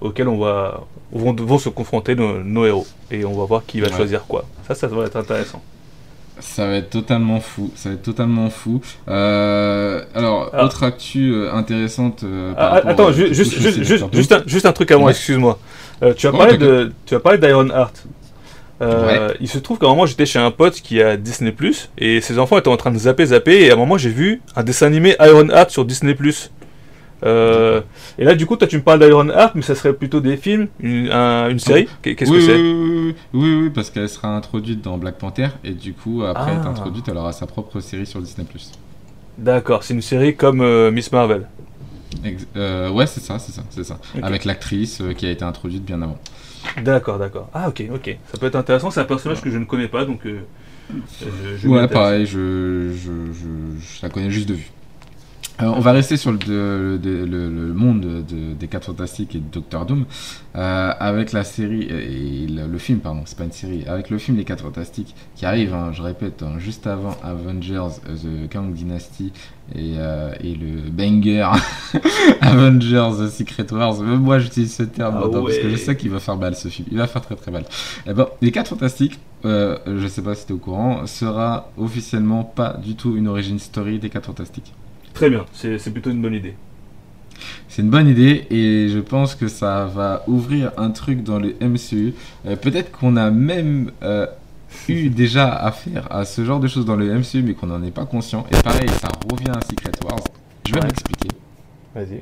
auquel 0.00 0.28
on 0.28 0.38
va 0.38 0.82
vont, 1.12 1.34
vont 1.34 1.58
se 1.58 1.68
confronter 1.68 2.14
nos, 2.14 2.42
nos 2.42 2.66
héros 2.66 2.86
et 3.10 3.24
on 3.24 3.32
va 3.38 3.44
voir 3.44 3.62
qui 3.66 3.80
va 3.80 3.88
Ouais. 3.88 3.96
choisir 3.96 4.24
quoi. 4.26 4.44
Ça, 4.66 4.74
ça 4.74 4.86
va 4.88 5.04
être 5.04 5.16
intéressant. 5.16 5.62
Ça 6.40 6.66
va 6.66 6.76
être 6.76 6.90
totalement 6.90 7.40
fou. 7.40 7.70
Ça 7.76 7.90
va 7.90 7.94
être 7.94 8.02
totalement 8.02 8.50
fou. 8.50 8.80
Euh, 9.08 10.02
alors, 10.14 10.50
Ah. 10.52 10.64
autre 10.64 10.82
actu 10.82 11.34
intéressante. 11.52 12.24
par 12.56 12.74
Ah, 12.74 12.88
attends, 12.88 13.12
juste, 13.12 13.34
juste, 13.34 13.82
juste, 14.12 14.32
un, 14.32 14.42
juste 14.46 14.66
un 14.66 14.72
truc 14.72 14.90
avant, 14.90 15.04
Ouais. 15.04 15.12
excuse-moi. 15.12 15.58
Tu 16.16 16.26
as 16.26 16.30
Oh, 16.34 16.36
parlé 16.36 16.56
de, 16.58 16.92
tu 17.06 17.14
as 17.14 17.20
parlé 17.20 17.38
d'Iron 17.38 17.68
Heart. 17.68 18.04
Euh, 18.82 19.32
Il 19.40 19.48
se 19.48 19.58
trouve 19.58 19.78
qu'à 19.78 19.86
un 19.86 19.90
moment 19.90 20.06
j'étais 20.06 20.26
chez 20.26 20.38
un 20.38 20.50
pote 20.50 20.74
qui 20.80 21.00
a 21.00 21.16
Disney 21.16 21.52
Plus 21.52 21.88
et 21.98 22.20
ses 22.20 22.38
enfants 22.38 22.58
étaient 22.58 22.68
en 22.68 22.76
train 22.76 22.90
de 22.90 22.98
zapper 22.98 23.26
zapper 23.26 23.62
et 23.62 23.70
à 23.70 23.74
un 23.74 23.76
moment 23.76 23.96
j'ai 23.96 24.10
vu 24.10 24.40
un 24.56 24.64
dessin 24.64 24.86
animé 24.86 25.14
Iron 25.20 25.48
Heart 25.50 25.70
sur 25.70 25.84
Disney 25.84 26.14
Plus. 26.14 26.50
Euh, 27.24 27.82
et 28.18 28.24
là 28.24 28.34
du 28.34 28.46
coup 28.46 28.56
toi 28.56 28.66
tu 28.66 28.76
me 28.76 28.82
parles 28.82 28.98
d'Iron 28.98 29.28
Heart 29.28 29.52
mais 29.54 29.62
ça 29.62 29.76
serait 29.76 29.92
plutôt 29.92 30.20
des 30.20 30.36
films, 30.36 30.66
une, 30.80 31.08
un- 31.12 31.48
une 31.50 31.60
série 31.60 31.86
Qu'est- 32.02 32.16
Qu'est-ce 32.16 32.30
oui, 32.32 32.38
que 32.38 32.44
c'est 32.44 32.56
oui, 32.56 33.14
oui, 33.32 33.54
oui, 33.62 33.70
parce 33.70 33.90
qu'elle 33.90 34.08
sera 34.08 34.34
introduite 34.36 34.82
dans 34.82 34.98
Black 34.98 35.18
Panther 35.18 35.48
et 35.62 35.70
du 35.70 35.92
coup, 35.92 36.24
après 36.24 36.50
Ah. 36.52 36.58
être 36.58 36.66
introduite, 36.66 37.04
elle 37.08 37.16
aura 37.16 37.32
sa 37.32 37.46
propre 37.46 37.78
série 37.78 38.06
sur 38.06 38.20
Disney+. 38.20 38.44
D'accord, 39.38 39.84
c'est 39.84 39.94
une 39.94 40.02
série 40.02 40.34
comme 40.34 40.60
euh, 40.62 40.90
Miss 40.90 41.12
Marvel. 41.12 41.46
Ex- 42.24 42.46
euh, 42.56 42.90
ouais, 42.90 43.06
c'est 43.06 43.20
ça, 43.20 43.38
c'est 43.38 43.52
ça, 43.52 43.62
c'est 43.70 43.84
ça. 43.84 43.98
Ok. 44.16 44.20
Avec 44.24 44.44
l'actrice 44.44 45.00
euh, 45.00 45.12
qui 45.14 45.24
a 45.26 45.30
été 45.30 45.44
introduite 45.44 45.84
bien 45.84 46.02
avant. 46.02 46.18
D'accord, 46.82 47.18
d'accord. 47.18 47.48
Ah 47.54 47.68
ok, 47.68 47.82
ok. 47.92 48.16
Ça 48.30 48.38
peut 48.38 48.46
être 48.46 48.56
intéressant. 48.56 48.90
C'est 48.90 49.00
un 49.00 49.04
personnage 49.04 49.40
que 49.40 49.50
je 49.50 49.58
ne 49.58 49.64
connais 49.64 49.88
pas 49.88 50.04
donc. 50.04 50.26
euh, 50.26 50.40
je, 51.20 51.56
je 51.56 51.68
m'y 51.68 51.74
Ouais, 51.74 51.88
pareil, 51.88 52.26
je, 52.26 52.92
je, 52.94 53.32
je, 53.32 53.80
je 53.80 54.02
la 54.02 54.08
connais 54.08 54.30
juste 54.30 54.48
de 54.48 54.54
vue. 54.54 54.70
Euh, 55.60 55.66
on 55.66 55.80
va 55.80 55.92
rester 55.92 56.16
sur 56.16 56.32
le, 56.32 56.38
de- 56.38 56.98
de- 57.00 57.24
le- 57.24 57.50
le 57.50 57.74
monde 57.74 58.00
de- 58.00 58.54
des 58.58 58.68
4 58.68 58.86
Fantastiques 58.86 59.34
et 59.34 59.38
de 59.38 59.44
Doctor 59.52 59.84
Doom 59.84 60.06
euh, 60.56 60.92
avec 60.98 61.32
la 61.32 61.44
série 61.44 61.82
et 61.82 62.46
le, 62.48 62.78
film, 62.78 63.00
pardon, 63.00 63.20
c'est 63.26 63.36
pas 63.36 63.44
une 63.44 63.52
série, 63.52 63.84
avec 63.86 64.08
le 64.08 64.16
film 64.16 64.38
Les 64.38 64.44
4 64.44 64.62
Fantastiques 64.62 65.14
qui 65.36 65.44
arrive, 65.44 65.74
hein, 65.74 65.90
je 65.92 66.00
répète, 66.02 66.42
hein, 66.42 66.54
juste 66.58 66.86
avant 66.86 67.14
Avengers 67.22 67.76
euh, 68.08 68.46
The 68.46 68.50
Kang 68.50 68.72
Dynasty 68.72 69.30
et, 69.74 69.94
euh, 69.98 70.32
et 70.42 70.54
le 70.54 70.90
banger 70.90 71.46
Avengers 72.40 73.10
The 73.18 73.28
Secret 73.28 73.66
Wars. 73.72 74.00
Même 74.00 74.20
moi 74.20 74.38
j'utilise 74.38 74.74
ce 74.74 74.84
terme 74.84 75.16
Ah 75.22 75.28
parce 75.30 75.58
que 75.58 75.68
je 75.68 75.76
sais 75.76 75.96
qu'il 75.96 76.10
va 76.10 76.18
faire 76.18 76.36
mal 76.38 76.54
ce 76.56 76.68
film, 76.68 76.88
il 76.90 76.96
va 76.96 77.06
faire 77.06 77.22
très 77.22 77.36
très 77.36 77.50
mal. 77.50 77.64
Eh 78.06 78.14
ben, 78.14 78.26
Les 78.40 78.52
4 78.52 78.68
Fantastiques, 78.68 79.20
euh, 79.44 79.76
je 79.86 80.06
sais 80.08 80.22
pas 80.22 80.34
si 80.34 80.46
tu 80.46 80.52
es 80.52 80.54
au 80.54 80.58
courant, 80.58 81.06
sera 81.06 81.70
officiellement 81.76 82.42
pas 82.42 82.78
du 82.82 82.94
tout 82.96 83.16
une 83.16 83.28
origin 83.28 83.58
story 83.58 83.98
des 83.98 84.08
4 84.08 84.24
Fantastiques. 84.26 84.72
Très 85.14 85.30
bien, 85.30 85.44
c'est 85.52 85.92
plutôt 85.92 86.10
une 86.10 86.22
bonne 86.22 86.34
idée. 86.34 86.54
C'est 87.68 87.82
une 87.82 87.90
bonne 87.90 88.08
idée 88.08 88.46
et 88.50 88.88
je 88.88 88.98
pense 88.98 89.34
que 89.34 89.48
ça 89.48 89.86
va 89.86 90.22
ouvrir 90.26 90.72
un 90.76 90.90
truc 90.90 91.22
dans 91.22 91.38
le 91.38 91.54
MCU. 91.60 92.14
Euh, 92.46 92.56
Peut-être 92.56 92.92
qu'on 92.92 93.16
a 93.16 93.30
même 93.30 93.90
euh, 94.02 94.26
eu 94.88 95.08
déjà 95.22 95.52
affaire 95.52 96.06
à 96.10 96.24
ce 96.24 96.44
genre 96.44 96.60
de 96.60 96.68
choses 96.68 96.84
dans 96.84 96.96
le 96.96 97.06
MCU 97.18 97.42
mais 97.42 97.54
qu'on 97.54 97.66
n'en 97.68 97.82
est 97.82 97.90
pas 97.90 98.04
conscient. 98.04 98.46
Et 98.52 98.62
pareil, 98.62 98.88
ça 99.00 99.08
revient 99.30 99.50
à 99.50 99.60
Secret 99.62 99.92
Wars. 100.04 100.20
Je 100.66 100.72
vais 100.74 100.80
Ouais. 100.80 100.86
m'expliquer. 100.86 101.28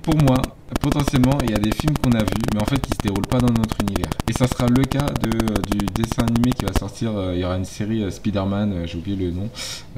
Pour 0.02 0.16
moi, 0.16 0.36
potentiellement, 0.80 1.38
il 1.44 1.50
y 1.50 1.54
a 1.54 1.58
des 1.58 1.70
films 1.72 1.94
qu'on 2.02 2.10
a 2.12 2.18
vus, 2.22 2.26
mais 2.54 2.60
en 2.60 2.64
fait 2.64 2.80
qui 2.80 2.90
se 2.90 2.98
déroulent 3.02 3.26
pas 3.28 3.38
dans 3.38 3.52
notre 3.52 3.76
univers. 3.82 4.10
Et 4.28 4.32
ça 4.32 4.48
sera 4.48 4.66
le 4.66 4.82
cas 4.84 5.06
de, 5.22 5.30
du 5.70 5.86
dessin 5.94 6.22
animé 6.26 6.50
qui 6.52 6.64
va 6.64 6.72
sortir. 6.72 7.12
euh, 7.16 7.34
il 7.34 7.40
y 7.40 7.44
aura 7.44 7.56
une 7.56 7.64
série 7.64 8.02
euh, 8.02 8.10
Spider-Man, 8.10 8.72
euh, 8.72 8.86
j'ai 8.86 8.98
oublié 8.98 9.16
le 9.16 9.30
nom. 9.30 9.48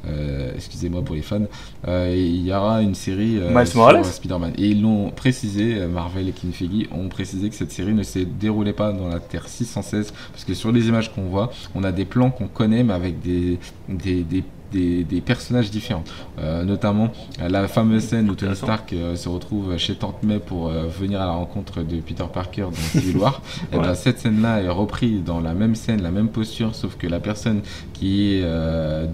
Euh, 0.06 0.52
Excusez-moi 0.54 1.02
pour 1.02 1.14
les 1.14 1.22
fans. 1.22 1.40
Euh, 1.88 2.14
il 2.14 2.46
y 2.46 2.52
aura 2.52 2.82
une 2.82 2.94
série 2.94 3.38
euh, 3.38 3.50
Miles 3.54 3.66
sur 3.66 3.78
Morales 3.78 3.96
euh, 4.00 4.04
Spider-Man. 4.04 4.52
Et 4.58 4.68
ils 4.68 4.82
l'ont 4.82 5.10
précisé, 5.10 5.76
euh, 5.78 5.88
Marvel 5.88 6.28
et 6.28 6.32
Kevin 6.32 6.52
Feige 6.52 6.88
ont 6.92 7.08
précisé 7.08 7.48
que 7.48 7.54
cette 7.54 7.72
série 7.72 7.94
ne 7.94 8.02
se 8.02 8.18
déroulait 8.18 8.72
pas 8.74 8.92
dans 8.92 9.08
la 9.08 9.20
Terre 9.20 9.48
616, 9.48 10.12
parce 10.32 10.44
que 10.44 10.52
sur 10.54 10.70
les 10.72 10.88
images 10.88 11.12
qu'on 11.14 11.24
voit, 11.24 11.50
on 11.74 11.82
a 11.84 11.92
des 11.92 12.04
plans 12.04 12.30
qu'on 12.30 12.48
connaît, 12.48 12.82
mais 12.84 12.92
avec 12.94 13.20
des, 13.20 13.58
des, 13.88 14.22
des 14.22 14.44
des, 14.72 15.04
des 15.04 15.20
personnages 15.20 15.70
différents, 15.70 16.04
Euh, 16.38 16.64
notamment 16.64 17.08
euh, 17.40 17.48
la 17.48 17.68
fameuse 17.68 18.04
scène 18.04 18.30
où 18.30 18.34
Tony. 18.34 18.56
Stark 18.56 18.92
euh, 18.92 19.14
se 19.16 19.28
retrouve 19.28 19.76
chez 19.76 19.94
Tante 19.94 20.22
May 20.22 20.38
pour 20.38 20.68
venir 20.70 21.20
à 21.20 21.26
la 21.26 21.32
rencontre 21.32 21.82
de 21.82 21.96
Peter 22.00 22.24
Parker 22.32 22.62
dans 22.62 22.72
Civil 23.00 23.16
War. 23.22 23.40
Et 23.72 23.76
Ouais. 23.76 23.82
ben, 23.82 23.94
cette 23.94 24.18
scène-là 24.18 24.60
est 24.62 24.68
reprise 24.68 25.22
dans 25.24 25.40
la 25.40 25.54
même 25.54 25.74
scène, 25.74 26.02
la 26.02 26.10
même 26.10 26.28
posture, 26.28 26.74
sauf 26.74 26.96
que 26.96 27.06
la 27.06 27.20
personne 27.20 27.60
qui 27.92 28.34
est 28.34 28.42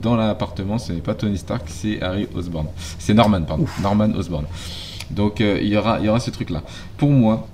dans 0.02 0.16
l'appartement, 0.16 0.78
ce 0.78 0.92
n'est 0.92 1.00
pas 1.00 1.14
Tony 1.14 1.36
Stark, 1.38 1.62
c'est 1.66 2.00
Harry 2.02 2.26
Osborn. 2.34 2.66
C'est 2.98 3.14
Norman, 3.14 3.42
pardon. 3.42 3.66
Norman 3.82 4.10
Osborn. 4.16 4.44
Donc 5.10 5.40
il 5.40 5.66
y 5.68 5.76
aura, 5.76 5.98
il 6.00 6.06
y 6.06 6.08
aura 6.08 6.20
ce 6.20 6.30
truc-là. 6.30 6.62
Pour 6.96 7.10
moi, 7.10 7.46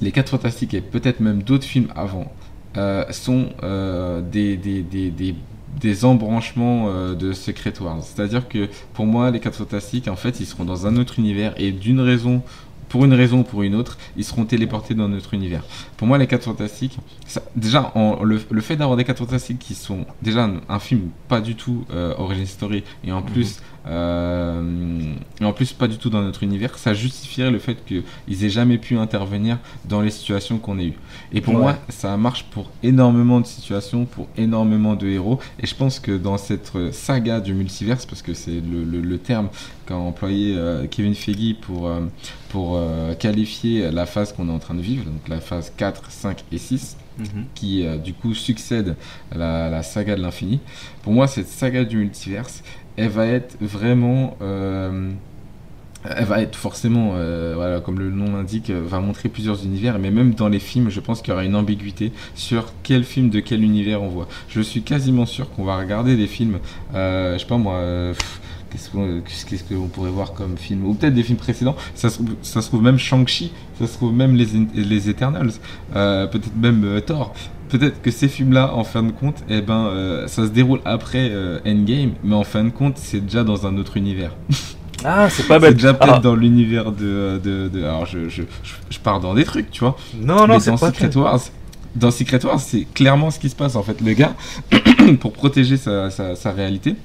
les 0.00 0.12
4 0.12 0.28
Fantastiques 0.30 0.74
et 0.74 0.80
peut-être 0.80 1.20
même 1.20 1.42
d'autres 1.42 1.64
films 1.66 1.88
avant 1.96 2.30
euh, 2.76 3.04
sont 3.10 3.46
euh, 3.62 4.20
des, 4.20 4.56
des, 4.56 4.82
des, 4.82 5.10
des, 5.10 5.34
des 5.80 6.04
embranchements 6.04 6.86
euh, 6.88 7.14
de 7.14 7.32
Secret 7.32 7.72
Wars. 7.80 7.98
C'est-à-dire 8.02 8.48
que 8.48 8.68
pour 8.94 9.06
moi, 9.06 9.30
les 9.30 9.40
4 9.40 9.54
Fantastiques, 9.56 10.08
en 10.08 10.16
fait, 10.16 10.40
ils 10.40 10.46
seront 10.46 10.64
dans 10.64 10.86
un 10.86 10.96
autre 10.96 11.18
univers 11.18 11.54
et 11.56 11.72
d'une 11.72 12.00
raison. 12.00 12.42
Pour 12.88 13.04
une 13.04 13.12
raison 13.12 13.40
ou 13.40 13.42
pour 13.42 13.62
une 13.64 13.74
autre, 13.74 13.98
ils 14.16 14.24
seront 14.24 14.46
téléportés 14.46 14.94
dans 14.94 15.10
notre 15.10 15.34
univers. 15.34 15.62
Pour 15.98 16.08
moi, 16.08 16.16
les 16.16 16.26
4 16.26 16.44
Fantastiques, 16.44 16.96
ça- 17.26 17.42
déjà, 17.54 17.92
en- 17.94 18.22
le, 18.24 18.40
le 18.50 18.60
fait 18.62 18.76
d'avoir 18.76 18.96
des 18.96 19.04
4 19.04 19.18
Fantastiques 19.18 19.58
qui 19.58 19.74
sont 19.74 20.06
déjà 20.22 20.44
un, 20.44 20.54
un 20.70 20.78
film 20.78 21.02
pas 21.28 21.42
du 21.42 21.54
tout 21.54 21.84
euh, 21.92 22.14
origin 22.16 22.46
story 22.46 22.84
et 23.04 23.12
en 23.12 23.20
plus 23.20 23.60
euh, 23.88 25.12
et 25.40 25.44
en 25.44 25.52
plus 25.52 25.72
pas 25.72 25.88
du 25.88 25.96
tout 25.98 26.10
dans 26.10 26.22
notre 26.22 26.42
univers, 26.42 26.76
ça 26.78 26.94
justifierait 26.94 27.50
le 27.50 27.58
fait 27.58 27.76
qu'ils 27.86 28.44
aient 28.44 28.50
jamais 28.50 28.78
pu 28.78 28.96
intervenir 28.98 29.58
dans 29.88 30.00
les 30.00 30.10
situations 30.10 30.58
qu'on 30.58 30.78
a 30.78 30.82
eues. 30.82 30.98
Et 31.32 31.40
pour 31.40 31.54
Ouais. 31.54 31.60
moi, 31.60 31.78
ça 31.88 32.16
marche 32.16 32.44
pour 32.50 32.70
énormément 32.82 33.40
de 33.40 33.46
situations, 33.46 34.04
pour 34.04 34.28
énormément 34.36 34.94
de 34.94 35.06
héros. 35.08 35.38
Et 35.60 35.66
je 35.66 35.74
pense 35.74 36.00
que 36.00 36.16
dans 36.16 36.38
cette 36.38 36.72
euh, 36.76 36.92
saga 36.92 37.40
du 37.40 37.54
multiverse, 37.54 38.06
parce 38.06 38.22
que 38.22 38.34
c'est 38.34 38.60
le, 38.60 38.84
le- 38.84 39.00
le 39.00 39.18
terme 39.18 39.48
qu'a 39.86 39.96
employé 39.96 40.54
euh, 40.56 40.86
Kevin 40.86 41.14
Feige 41.14 41.54
pour, 41.60 41.88
euh, 41.88 42.00
pour 42.50 42.78
qualifier 43.18 43.90
la 43.90 44.06
phase 44.06 44.32
qu'on 44.32 44.48
est 44.48 44.52
en 44.52 44.58
train 44.58 44.74
de 44.74 44.80
vivre, 44.82 45.04
donc 45.04 45.28
la 45.28 45.40
phase 45.40 45.72
4, 45.76 46.10
5 46.10 46.44
et 46.52 46.58
6, 46.58 46.96
Mhm. 47.18 47.46
qui 47.56 47.84
euh, 47.84 47.96
du 47.96 48.12
coup 48.14 48.32
succède 48.32 48.94
à 49.32 49.38
la, 49.38 49.68
la 49.68 49.82
saga 49.82 50.14
de 50.14 50.22
l'infini. 50.22 50.60
Pour 51.02 51.12
moi, 51.12 51.26
cette 51.26 51.48
saga 51.48 51.82
du 51.84 51.96
multiverse, 51.96 52.62
elle 52.98 53.08
va 53.10 53.26
être 53.26 53.56
vraiment. 53.60 54.36
euh, 54.42 55.10
elle 56.04 56.24
va 56.26 56.40
être 56.40 56.54
forcément, 56.56 57.12
euh, 57.16 57.54
voilà, 57.56 57.80
comme 57.80 57.98
le 57.98 58.10
nom 58.10 58.36
l'indique, 58.36 58.70
euh, 58.70 58.80
va 58.86 59.00
montrer 59.00 59.28
plusieurs 59.28 59.64
univers, 59.64 59.98
mais 59.98 60.12
même 60.12 60.32
dans 60.32 60.48
les 60.48 60.60
films, 60.60 60.90
je 60.90 61.00
pense 61.00 61.20
qu'il 61.20 61.30
y 61.30 61.32
aura 61.32 61.44
une 61.44 61.56
ambiguïté 61.56 62.12
sur 62.36 62.72
quel 62.84 63.02
film 63.02 63.30
de 63.30 63.40
quel 63.40 63.64
univers 63.64 64.00
on 64.00 64.08
voit. 64.08 64.28
Je 64.48 64.60
suis 64.60 64.82
quasiment 64.82 65.26
sûr 65.26 65.50
qu'on 65.50 65.64
va 65.64 65.76
regarder 65.76 66.16
des 66.16 66.28
films, 66.28 66.60
euh, 66.94 67.34
je 67.34 67.40
sais 67.40 67.46
pas 67.46 67.56
moi, 67.58 67.80
qu'est-ce 68.70 68.90
qu'on 68.90 69.20
qu'est-ce 69.22 69.64
qu'on 69.64 69.88
pourrait 69.88 70.10
voir 70.10 70.34
comme 70.34 70.56
film, 70.56 70.86
ou 70.86 70.94
peut-être 70.94 71.14
des 71.14 71.24
films 71.24 71.38
précédents, 71.38 71.74
ça 71.96 72.10
se, 72.10 72.14
trouve- 72.22 72.36
ça 72.42 72.62
trouve 72.62 72.82
même 72.82 72.98
Shang-Chi, 72.98 73.50
ça 73.80 73.88
se 73.88 73.94
trouve 73.94 74.12
même 74.14 74.36
les, 74.36 74.46
les 74.74 75.10
Eternals, 75.10 75.50
peut-être 75.92 76.56
même 76.56 77.00
Thor. 77.04 77.34
Peut-être 77.68 78.00
que 78.02 78.10
ces 78.10 78.28
films-là, 78.28 78.72
en 78.74 78.84
fin 78.84 79.02
de 79.02 79.10
compte, 79.12 79.44
eh 79.48 79.60
ben, 79.60 79.86
euh, 79.88 80.26
ça 80.26 80.44
se 80.46 80.50
déroule 80.50 80.80
après 80.84 81.28
euh, 81.30 81.60
Endgame, 81.66 82.12
mais 82.24 82.34
en 82.34 82.44
fin 82.44 82.64
de 82.64 82.70
compte, 82.70 82.96
c'est 82.98 83.20
déjà 83.20 83.44
dans 83.44 83.66
un 83.66 83.76
autre 83.78 83.96
univers. 83.96 84.32
Ah, 85.04 85.30
c'est 85.30 85.46
pas 85.46 85.54
C'est 85.54 85.60
bête. 85.60 85.74
déjà 85.74 85.94
peut-être 85.94 86.14
Ah, 86.16 86.18
dans 86.18 86.34
l'univers 86.34 86.90
de, 86.90 87.40
de, 87.40 87.68
de- 87.68 87.84
Alors, 87.84 88.04
je, 88.04 88.28
je, 88.28 88.42
je, 88.90 88.98
pars 88.98 89.20
dans 89.20 89.32
des 89.32 89.44
trucs, 89.44 89.70
tu 89.70 89.78
vois. 89.84 89.96
non, 90.20 90.48
non, 90.48 90.58
c'est 90.58 90.72
pas 90.72 90.88
Secret 90.88 91.16
Wars, 91.16 91.38
dans 91.94 92.10
Secret 92.10 92.44
Wars, 92.44 92.58
c'est 92.58 92.84
clairement 92.94 93.30
ce 93.30 93.38
qui 93.38 93.48
se 93.48 93.54
passe 93.54 93.76
en 93.76 93.84
fait. 93.84 94.00
Le 94.00 94.12
gars, 94.14 94.34
pour 95.20 95.32
protéger 95.34 95.76
sa, 95.76 96.10
sa, 96.10 96.34
sa 96.34 96.50
réalité, 96.50 96.96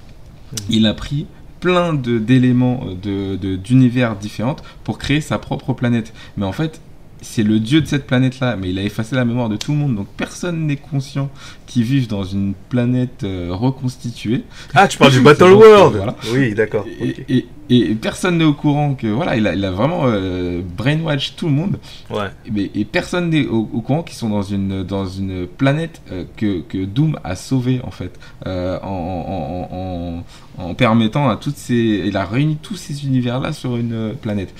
il 0.72 0.88
a 0.88 0.96
pris 0.96 1.28
plein 1.60 1.94
d'éléments 1.94 2.84
de, 3.00 3.36
de- 3.36 3.58
d'univers 3.58 4.16
différents 4.16 4.56
pour 4.84 4.98
créer 4.98 5.22
sa 5.22 5.38
propre 5.38 5.74
planète. 5.74 6.14
Mais 6.36 6.48
en 6.48 6.52
fait, 6.52 6.82
c'est 7.24 7.42
le 7.44 7.60
dieu 7.60 7.82
de 7.82 7.88
cette 7.88 8.06
planète-là, 8.06 8.56
mais 8.56 8.70
il 8.70 8.78
a 8.78 8.84
effacé 8.84 9.16
la 9.16 9.26
mémoire 9.26 9.50
de 9.50 9.56
tout 9.58 9.72
le 9.72 9.78
monde, 9.80 9.96
donc 9.96 10.08
personne 10.16 10.68
n'est 10.68 10.76
conscient 10.76 11.30
qu'ils 11.66 11.84
vivent 11.84 12.08
dans 12.08 12.24
une 12.24 12.54
planète 12.70 13.24
euh, 13.24 13.48
reconstituée. 13.52 14.44
Ah, 14.76 14.88
tu 14.88 14.98
parles 15.00 15.12
du 15.14 15.22
Battle 15.22 15.44
World. 15.54 15.96
voilà. 15.96 16.16
Oui, 16.34 16.54
d'accord. 16.54 16.86
Et, 17.00 17.10
ok. 17.10 17.26
et- 17.30 17.46
et 17.70 17.96
personne 17.96 18.38
n'est 18.40 18.44
au 18.44 18.54
courant 18.54 18.94
que 18.94 19.08
voilà, 19.08 19.38
il 19.38 19.48
a, 19.48 19.56
il 19.56 19.64
a 19.64 19.72
vraiment 19.72 20.02
euh, 20.06 20.62
brainwash 20.78 21.36
tout 21.38 21.46
le 21.48 21.54
monde. 21.54 21.80
Ouais. 22.12 22.28
Mais- 22.52 22.70
et 22.76 22.84
personne 22.84 23.30
n'est 23.30 23.48
au, 23.48 23.68
au 23.74 23.80
courant 23.82 24.04
qu'ils 24.04 24.18
sont 24.18 24.30
dans 24.30 24.42
une, 24.44 24.84
dans 24.84 25.06
une 25.06 25.48
planète 25.48 26.02
euh, 26.12 26.26
que, 26.36 26.60
que 26.60 26.84
Doom 26.84 27.18
a 27.24 27.36
sauvée 27.38 27.80
en 27.84 27.90
fait, 27.92 28.20
euh, 28.48 28.78
en, 28.84 30.24
en, 30.60 30.64
en, 30.64 30.74
permettant 30.76 31.30
à 31.30 31.38
toutes 31.38 31.56
ces, 31.56 32.04
il 32.06 32.18
a 32.18 32.26
réuni 32.26 32.58
tous 32.62 32.76
ces 32.76 33.06
univers 33.06 33.40
là 33.40 33.54
sur 33.54 33.78
une 33.78 34.14
planète. 34.22 34.54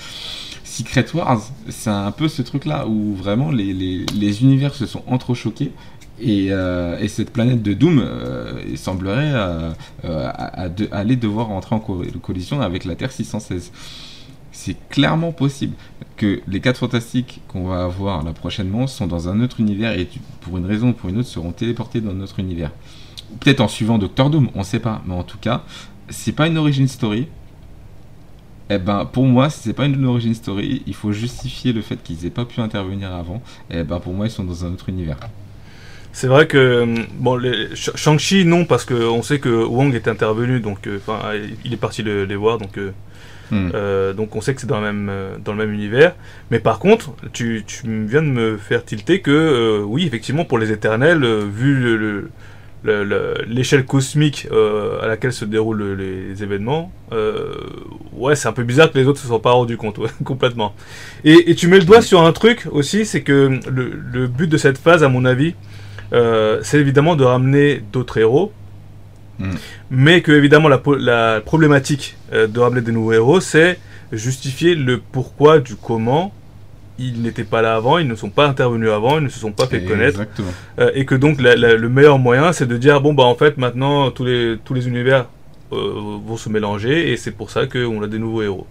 Secret 0.76 1.06
Wars, 1.14 1.40
c'est 1.68 1.90
un 1.90 2.10
peu 2.10 2.28
ce 2.28 2.42
truc 2.42 2.64
là 2.64 2.86
où 2.88 3.14
vraiment 3.14 3.50
les, 3.50 4.42
univers 4.42 4.74
se 4.74 4.86
sont 4.86 5.02
entrechoqués. 5.06 5.72
Et, 6.20 6.48
euh, 6.50 6.96
et 7.00 7.08
cette 7.08 7.30
planète 7.30 7.62
de 7.62 7.74
Doom, 7.74 7.98
euh, 8.00 8.76
semblerait 8.76 9.32
euh, 9.34 9.72
aller 10.92 11.16
devoir 11.16 11.50
entrer 11.50 11.74
en 11.74 11.80
co- 11.80 12.04
collision 12.22 12.60
avec 12.60 12.84
la 12.84 12.94
Terre 12.94 13.10
616. 13.12 13.72
C'est 14.52 14.76
clairement 14.88 15.32
possible 15.32 15.74
que 16.16 16.40
les 16.46 16.60
4 16.60 16.78
fantastiques 16.78 17.40
qu'on 17.48 17.66
va 17.66 17.84
avoir 17.84 18.22
là 18.22 18.32
prochainement 18.32 18.86
sont 18.86 19.08
dans 19.08 19.28
un 19.28 19.40
autre 19.40 19.58
univers 19.58 19.98
et 19.98 20.08
pour 20.40 20.56
une 20.58 20.66
raison 20.66 20.90
ou 20.90 20.92
pour 20.92 21.10
une 21.10 21.18
autre 21.18 21.28
seront 21.28 21.50
téléportés 21.52 22.00
dans 22.00 22.12
notre 22.12 22.38
univers. 22.38 22.70
Peut-être 23.40 23.60
en 23.60 23.68
suivant 23.68 23.98
Doctor 23.98 24.30
Doom, 24.30 24.50
on 24.54 24.62
sait 24.62 24.78
pas, 24.78 25.02
mais 25.06 25.14
en 25.14 25.24
tout 25.24 25.38
cas, 25.38 25.64
c'est 26.08 26.32
pas 26.32 26.46
une 26.46 26.56
origin 26.58 26.86
story. 26.86 27.26
Eh 28.70 28.78
ben, 28.78 29.04
pour 29.04 29.26
moi, 29.26 29.50
si 29.50 29.60
c'est 29.60 29.72
pas 29.74 29.84
une 29.86 30.04
origin 30.06 30.34
story, 30.34 30.82
il 30.86 30.94
faut 30.94 31.12
justifier 31.12 31.72
le 31.72 31.82
fait 31.82 32.02
qu'ils 32.02 32.24
aient 32.26 32.30
pas 32.30 32.44
pu 32.46 32.60
intervenir 32.60 33.12
avant. 33.12 33.42
Eh 33.70 33.82
ben, 33.84 34.00
pour 34.00 34.14
moi, 34.14 34.26
ils 34.26 34.30
sont 34.30 34.44
dans 34.44 34.64
un 34.64 34.72
autre 34.72 34.88
univers. 34.88 35.18
C'est 36.12 36.28
vrai 36.28 36.46
que 36.46 36.82
hum, 36.82 37.06
bon, 37.18 37.40
Shang-Chi 37.74 38.44
non 38.44 38.64
parce 38.64 38.84
qu'on 38.84 39.22
sait 39.22 39.40
que 39.40 39.48
Wong 39.64 39.94
est 39.94 40.06
intervenu 40.08 40.60
donc 40.60 40.86
euh, 40.86 40.98
enfin 40.98 41.32
il 41.64 41.72
est 41.72 41.76
parti 41.76 42.02
le- 42.02 42.24
les 42.24 42.36
voir 42.36 42.58
donc 42.58 42.78
euh, 42.78 42.92
Hmm. 43.50 43.70
euh, 43.74 44.14
donc 44.14 44.36
on 44.36 44.40
sait 44.40 44.54
que 44.54 44.60
c'est 44.62 44.66
dans 44.66 44.80
le 44.80 44.86
même 44.92 45.08
euh, 45.10 45.36
dans 45.44 45.52
le 45.52 45.58
même 45.58 45.72
univers. 45.74 46.14
Mais 46.50 46.60
par 46.60 46.78
contre 46.80 47.14
tu, 47.32 47.64
tu 47.66 48.06
viens 48.06 48.22
de 48.22 48.28
me 48.28 48.56
faire 48.58 48.84
tilter 48.84 49.20
que 49.20 49.30
euh, 49.30 49.82
oui 49.84 50.06
effectivement 50.06 50.44
pour 50.46 50.58
les 50.58 50.72
Éternels 50.72 51.24
euh, 51.24 51.44
vu 51.46 51.74
le- 51.98 52.30
l'échelle 52.84 53.86
cosmique 53.86 54.46
euh, 54.52 55.00
à 55.02 55.06
laquelle 55.06 55.32
se 55.32 55.44
déroulent 55.44 55.94
les 55.94 56.42
événements, 56.42 56.92
euh, 57.12 57.54
ouais, 58.12 58.36
c'est 58.36 58.48
un 58.48 58.52
peu 58.52 58.62
bizarre 58.64 58.92
que 58.92 58.98
les 58.98 59.06
autres 59.06 59.20
se 59.20 59.26
soient 59.26 59.42
pas 59.42 59.52
rendus 59.52 59.76
compte, 59.76 59.98
ouais, 59.98 60.10
complètement. 60.24 60.74
Et, 61.24 61.50
et 61.50 61.54
tu 61.54 61.68
mets 61.68 61.78
le 61.78 61.84
doigt 61.84 62.02
sur 62.02 62.22
un 62.22 62.32
truc 62.32 62.66
aussi, 62.70 63.06
c'est 63.06 63.22
que 63.22 63.58
le, 63.70 63.92
le 64.12 64.26
but 64.26 64.48
de 64.48 64.56
cette 64.56 64.78
phase, 64.78 65.02
à 65.02 65.08
mon 65.08 65.24
avis, 65.24 65.54
euh, 66.12 66.60
c'est 66.62 66.78
évidemment 66.78 67.16
de 67.16 67.24
ramener 67.24 67.82
d'autres 67.92 68.18
héros, 68.18 68.52
Mm. 69.38 69.50
mais 69.90 70.22
que 70.22 70.30
évidemment 70.30 70.68
la, 70.68 70.80
la 70.98 71.40
problématique 71.40 72.16
de 72.32 72.60
ramener 72.60 72.82
des 72.82 72.92
nouveaux 72.92 73.12
héros, 73.12 73.40
c'est 73.40 73.78
justifier 74.12 74.74
le 74.74 74.98
pourquoi 75.00 75.58
du 75.58 75.74
comment 75.74 76.32
ils 76.98 77.22
n'étaient 77.22 77.44
pas 77.44 77.60
là 77.62 77.74
avant, 77.74 77.98
ils 77.98 78.06
ne 78.06 78.14
sont 78.14 78.30
pas 78.30 78.46
intervenus 78.46 78.90
avant, 78.90 79.18
ils 79.18 79.24
ne 79.24 79.28
se 79.28 79.38
sont 79.40 79.52
pas 79.52 79.66
fait 79.66 79.80
connaître. 79.88 80.20
Euh, 80.78 80.90
et 80.94 81.04
que 81.04 81.14
donc 81.14 81.40
la- 81.40 81.56
la- 81.56 81.74
le 81.76 81.88
meilleur 81.88 82.18
moyen 82.18 82.52
c'est 82.52 82.66
de 82.66 82.76
dire 82.76 83.00
bon 83.00 83.14
bah 83.14 83.24
en 83.24 83.34
fait 83.34 83.56
maintenant 83.58 84.10
tous 84.10 84.24
les 84.24 84.56
tous 84.64 84.74
les 84.74 84.86
univers 84.86 85.26
euh, 85.72 85.92
vont 86.24 86.36
se 86.36 86.48
mélanger 86.48 87.10
et 87.12 87.16
c'est 87.16 87.32
pour 87.32 87.50
ça 87.50 87.66
qu'on 87.66 88.02
a 88.02 88.06
des 88.06 88.18
nouveaux 88.18 88.42
héros 88.42 88.66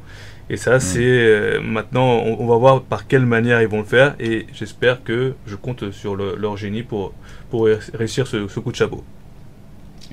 et 0.50 0.56
ça 0.58 0.80
c'est 0.80 1.02
euh, 1.04 1.60
maintenant 1.62 2.06
on, 2.28 2.38
on 2.42 2.48
va 2.48 2.58
voir 2.58 2.82
par 2.84 3.08
quelle 3.08 3.26
manière 3.26 3.62
ils 3.62 3.68
vont 3.68 3.80
le 3.80 3.84
faire 3.86 4.16
et 4.20 4.46
j'espère 4.54 5.04
que 5.04 5.34
je 5.48 5.56
compte 5.56 5.92
sur 5.92 6.16
le- 6.16 6.36
leur 6.40 6.56
génie 6.56 6.84
pour 6.84 7.14
pour 7.50 7.66
ré- 7.66 7.80
réussir 7.94 8.26
ce, 8.28 8.48
ce 8.48 8.60
coup 8.60 8.72
de 8.72 8.78
chapeau 8.78 9.04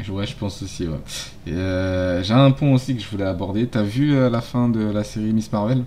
Ouais, 0.09 0.27
je 0.27 0.35
pense 0.35 0.63
aussi. 0.63 0.89
Ouais. 0.89 0.97
J'ai 1.47 2.33
un 2.33 2.51
point 2.53 2.73
aussi 2.73 2.97
que 2.97 3.03
je 3.03 3.09
voulais 3.09 3.25
aborder. 3.27 3.67
T'as 3.67 3.83
vu 3.83 4.15
la 4.31 4.41
fin 4.41 4.69
de 4.71 4.81
la 4.91 5.05
série 5.05 5.33
Miss 5.35 5.53
Marvel? 5.53 5.85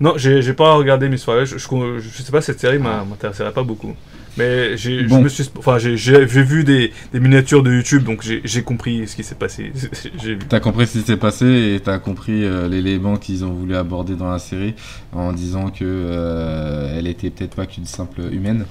Non 0.00 0.14
j'ai 0.16 0.52
pas 0.54 0.74
regardé 0.74 1.08
Miss 1.08 1.26
Marvel 1.26 1.46
je, 1.46 1.58
je, 1.58 1.98
je 1.98 2.22
sais 2.22 2.32
pas 2.32 2.40
cette 2.40 2.60
série 2.60 2.78
m'intéresserait 2.78 3.52
pas 3.52 3.62
beaucoup. 3.62 3.94
Mais 4.36 4.76
j'ai 4.76 5.02
je 5.02 5.08
Bon. 5.08 5.20
me 5.20 5.28
suis 5.28 5.50
enfin 5.58 5.78
vu 5.78 6.62
des, 6.62 6.92
des 7.12 7.18
miniatures 7.18 7.62
de 7.64 7.72
YouTube 7.72 8.04
donc 8.04 8.22
j'ai 8.22 8.62
compris 8.62 9.08
ce 9.08 9.16
qui 9.16 9.24
s'est 9.24 9.34
passé. 9.34 9.72
T'as 10.48 10.60
compris 10.60 10.86
ce 10.86 10.98
qui 10.98 11.04
s'est 11.04 11.16
passé 11.16 11.74
et 11.74 11.80
t'as 11.80 11.98
compris 11.98 12.44
euh, 12.44 12.68
l'élément 12.68 13.16
qu'ils 13.16 13.44
ont 13.44 13.52
voulu 13.52 13.74
aborder 13.74 14.14
dans 14.14 14.30
la 14.30 14.38
série 14.38 14.74
en 15.12 15.32
disant 15.32 15.70
que 15.70 15.84
euh, 15.84 16.96
elle 16.96 17.06
était 17.08 17.30
peut-être 17.30 17.56
pas 17.56 17.66
qu'une 17.66 17.84
simple 17.86 18.20
humaine. 18.32 18.64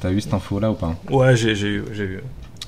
T'as 0.00 0.12
eu 0.12 0.20
cette 0.20 0.34
info 0.34 0.60
là 0.60 0.70
ou 0.70 0.74
pas? 0.74 0.96
Ouais 1.10 1.34
j'ai 1.36 1.54
j'ai 1.56 1.68
eu 1.68 1.82
j'ai 1.92 2.06
vu 2.06 2.20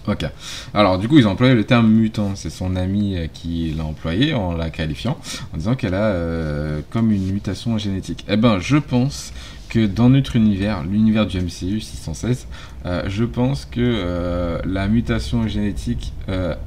Ok. 0.06 0.26
Alors 0.74 0.98
du 0.98 1.08
coup 1.08 1.18
ils 1.18 1.26
ont 1.26 1.30
employé 1.30 1.54
le 1.54 1.64
terme 1.64 1.88
mutant. 1.88 2.32
C'est 2.34 2.50
son 2.50 2.76
ami 2.76 3.16
euh, 3.16 3.26
qui 3.32 3.72
l'a 3.76 3.84
employé 3.84 4.34
en 4.34 4.52
la 4.52 4.68
qualifiant, 4.68 5.16
en 5.54 5.56
disant 5.56 5.74
qu'elle 5.76 5.94
a 5.94 6.08
euh, 6.08 6.80
comme 6.90 7.10
une 7.10 7.32
mutation 7.32 7.78
génétique. 7.78 8.24
Eh 8.28 8.36
ben 8.36 8.58
je 8.58 8.76
pense 8.76 9.32
que 9.70 9.86
dans 9.86 10.10
notre 10.10 10.36
univers, 10.36 10.84
l'univers 10.84 11.26
du 11.26 11.40
MCU 11.40 11.80
616, 11.80 12.46
euh, 12.84 13.02
je 13.08 13.24
pense 13.24 13.64
que 13.64 14.60
la 14.64 14.88
mutation 14.88 15.48
génétique 15.48 16.12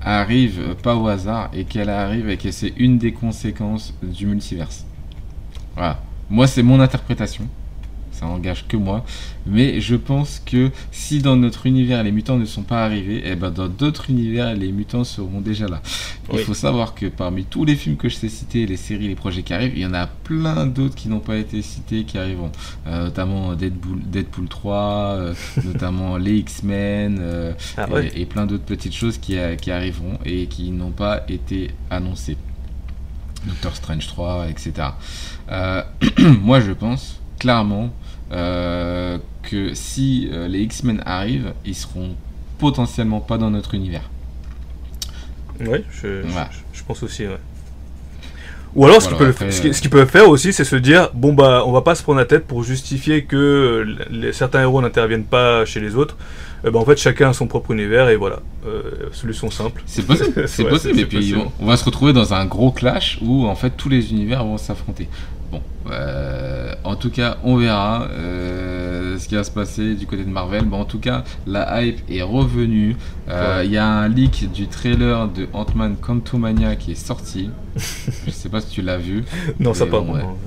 arrive 0.02 0.76
pas 0.82 0.96
au 0.96 1.08
hasard 1.08 1.50
et 1.54 1.64
qu'elle 1.64 1.90
arrive 1.90 2.30
et 2.30 2.38
que 2.38 2.52
c'est 2.52 2.74
une 2.76 2.98
des 2.98 3.14
conséquences 3.14 3.94
du 4.02 4.26
multiverse. 4.26 4.86
Voilà. 5.76 6.02
Moi 6.30 6.48
c'est 6.48 6.64
mon 6.64 6.80
interprétation. 6.80 7.48
Ça 8.20 8.26
engage 8.26 8.66
que 8.68 8.78
moi. 8.78 9.06
Mais 9.46 9.80
je 9.80 9.96
pense 9.96 10.42
que 10.46 10.72
si 10.92 11.20
dans 11.22 11.36
notre 11.36 11.68
univers 11.68 12.04
les 12.04 12.12
mutants 12.12 12.38
ne 12.38 12.46
sont 12.46 12.64
pas 12.64 12.84
arrivés, 12.84 13.28
et 13.30 13.36
ben 13.36 13.52
dans 13.52 13.68
d'autres 13.68 14.10
univers 14.10 14.56
les 14.56 14.72
mutants 14.72 15.04
seront 15.04 15.40
déjà 15.42 15.68
là. 15.68 15.82
Il 16.34 16.40
faut 16.40 16.54
savoir 16.56 16.96
que 16.96 17.06
parmi 17.06 17.44
tous 17.46 17.64
les 17.64 17.76
films 17.76 17.96
que 17.96 18.10
je 18.10 18.18
t'ai 18.18 18.30
cités, 18.30 18.66
les 18.66 18.76
séries, 18.78 19.08
les 19.08 19.16
projets 19.16 19.44
qui 19.44 19.54
arrivent, 19.54 19.74
il 19.76 19.82
y 19.82 19.86
en 19.86 19.94
a 19.94 20.08
plein 20.08 20.66
d'autres 20.66 20.96
qui 20.96 21.10
n'ont 21.10 21.20
pas 21.20 21.38
été 21.38 21.62
cités 21.62 22.04
qui 22.06 22.18
arriveront. 22.18 22.52
Euh, 22.88 23.06
notamment 23.06 23.54
Deadpool, 23.54 24.00
Deadpool 24.06 24.48
3, 24.48 24.76
euh, 24.76 25.34
notamment 25.64 26.18
les 26.26 26.38
X-Men 26.38 27.20
euh, 27.22 27.54
Ah 27.78 27.86
et- 27.90 27.94
ouais. 27.94 28.12
et, 28.16 28.26
plein 28.26 28.46
d'autres 28.46 28.66
petites 28.66 28.94
choses 28.96 29.18
qui, 29.18 29.38
arriveront 29.38 30.18
et 30.26 30.48
qui 30.48 30.72
n'ont 30.72 30.92
pas 30.92 31.24
été 31.30 31.72
annoncées. 31.90 32.38
Doctor 33.46 33.76
Strange 33.76 34.08
3, 34.08 34.48
etc. 34.50 34.90
Euh, 35.52 35.84
moi 36.42 36.60
je 36.60 36.72
pense 36.72 37.20
clairement 37.40 37.92
euh, 38.32 39.18
que 39.44 39.74
si 39.74 40.30
euh, 40.32 40.48
les 40.48 40.62
X-Men 40.62 41.02
arrivent, 41.06 41.54
ils 41.66 41.76
seront 41.76 42.16
potentiellement 42.58 43.20
pas 43.20 43.38
dans 43.38 43.50
notre 43.52 43.74
univers. 43.76 44.10
Ouais, 45.60 45.84
je, 45.92 46.22
pense 46.88 47.02
aussi, 47.04 47.24
ouais. 47.26 47.38
Ou 48.76 48.86
alors, 48.86 49.02
ce 49.02 49.10
Voilà, 49.10 49.18
qu'ils 49.18 49.18
peuvent, 49.18 49.30
après, 49.48 49.52
ce 49.52 49.62
qu'ils- 49.82 49.88
euh, 49.88 49.90
peuvent 49.92 50.10
faire 50.10 50.30
aussi, 50.30 50.54
c'est 50.54 50.64
se 50.64 50.76
dire 50.76 51.10
bon, 51.14 51.34
bah, 51.34 51.64
on 51.66 51.72
va 51.72 51.82
pas 51.82 51.96
se 51.96 52.04
prendre 52.04 52.20
la 52.20 52.26
tête 52.26 52.46
pour 52.46 52.64
justifier 52.64 53.24
que 53.24 53.86
les, 54.12 54.34
certains 54.34 54.62
héros 54.62 54.82
n'interviennent 54.82 55.24
pas 55.24 55.66
chez 55.66 55.80
les 55.80 55.96
autres. 55.96 56.16
Ben, 56.64 56.76
en 56.76 56.86
fait, 56.86 56.98
chacun 56.98 57.30
a 57.30 57.34
son 57.34 57.48
propre 57.48 57.72
univers 57.72 58.10
et 58.10 58.16
voilà. 58.18 58.40
Euh, 58.68 59.10
solution 59.14 59.50
simple. 59.50 59.82
C'est 59.88 60.06
possible, 60.06 60.44
c'est 60.48 60.64
Ouais, 60.64 60.70
possible. 60.70 61.00
Et 61.00 61.06
puis 61.06 61.18
possible. 61.18 61.40
on, 61.60 61.64
on 61.64 61.68
va 61.68 61.78
se 61.78 61.86
retrouver 61.86 62.14
dans 62.14 62.34
un 62.34 62.46
gros 62.46 62.72
clash 62.72 63.18
où 63.22 63.48
en 63.48 63.56
fait 63.56 63.72
tous 63.78 63.90
les 63.90 64.12
univers 64.12 64.44
vont 64.44 64.58
s'affronter. 64.58 65.08
Bon, 65.52 65.62
euh, 65.90 66.57
en 66.88 66.96
tout 66.96 67.10
cas, 67.10 67.38
on 67.44 67.58
verra 67.58 68.08
euh, 68.12 69.18
ce 69.18 69.28
qui 69.28 69.36
va 69.36 69.44
se 69.44 69.52
passer 69.52 69.96
du 69.96 70.06
côté 70.06 70.24
de 70.24 70.30
Marvel. 70.30 70.66
Bon, 70.66 70.80
en 70.82 70.86
tout 70.86 71.00
cas, 71.00 71.24
la 71.46 71.82
hype 71.84 72.00
est 72.10 72.22
revenue. 72.22 72.96
Euh, 73.30 73.62
Il 73.66 73.72
y 73.72 73.78
a 73.78 73.86
un 73.88 74.08
leak 74.08 74.52
du 74.52 74.68
trailer 74.68 75.28
de 75.28 75.48
Ant-Man 75.54 75.96
Quantumania 76.00 76.76
qui 76.76 76.92
est 76.92 76.96
sorti. 76.96 77.50
Je 78.26 78.32
sais 78.32 78.50
pas 78.50 78.62
si 78.62 78.70
tu 78.70 78.82
l'as 78.82 78.98
vu. 78.98 79.24
Non, 79.60 79.74
ça 79.74 79.86
Mais 79.86 79.92
pas 79.92 80.00
bon, 80.02 80.14
vraiment. 80.14 80.38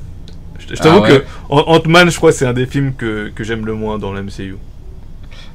Je, 0.58 0.66
Ah 0.78 0.82
t'avoue 0.82 1.02
ouais. 1.02 1.08
que 1.20 1.24
Ant- 1.48 1.64
Ant-Man, 1.76 2.10
je 2.10 2.16
crois, 2.16 2.32
c'est 2.32 2.46
un 2.46 2.52
des 2.52 2.66
films 2.66 2.94
que, 2.94 3.30
que 3.34 3.44
j'aime 3.44 3.64
le 3.66 3.74
moins 3.74 3.98
dans 3.98 4.12
le 4.12 4.22
MCU. 4.22 4.56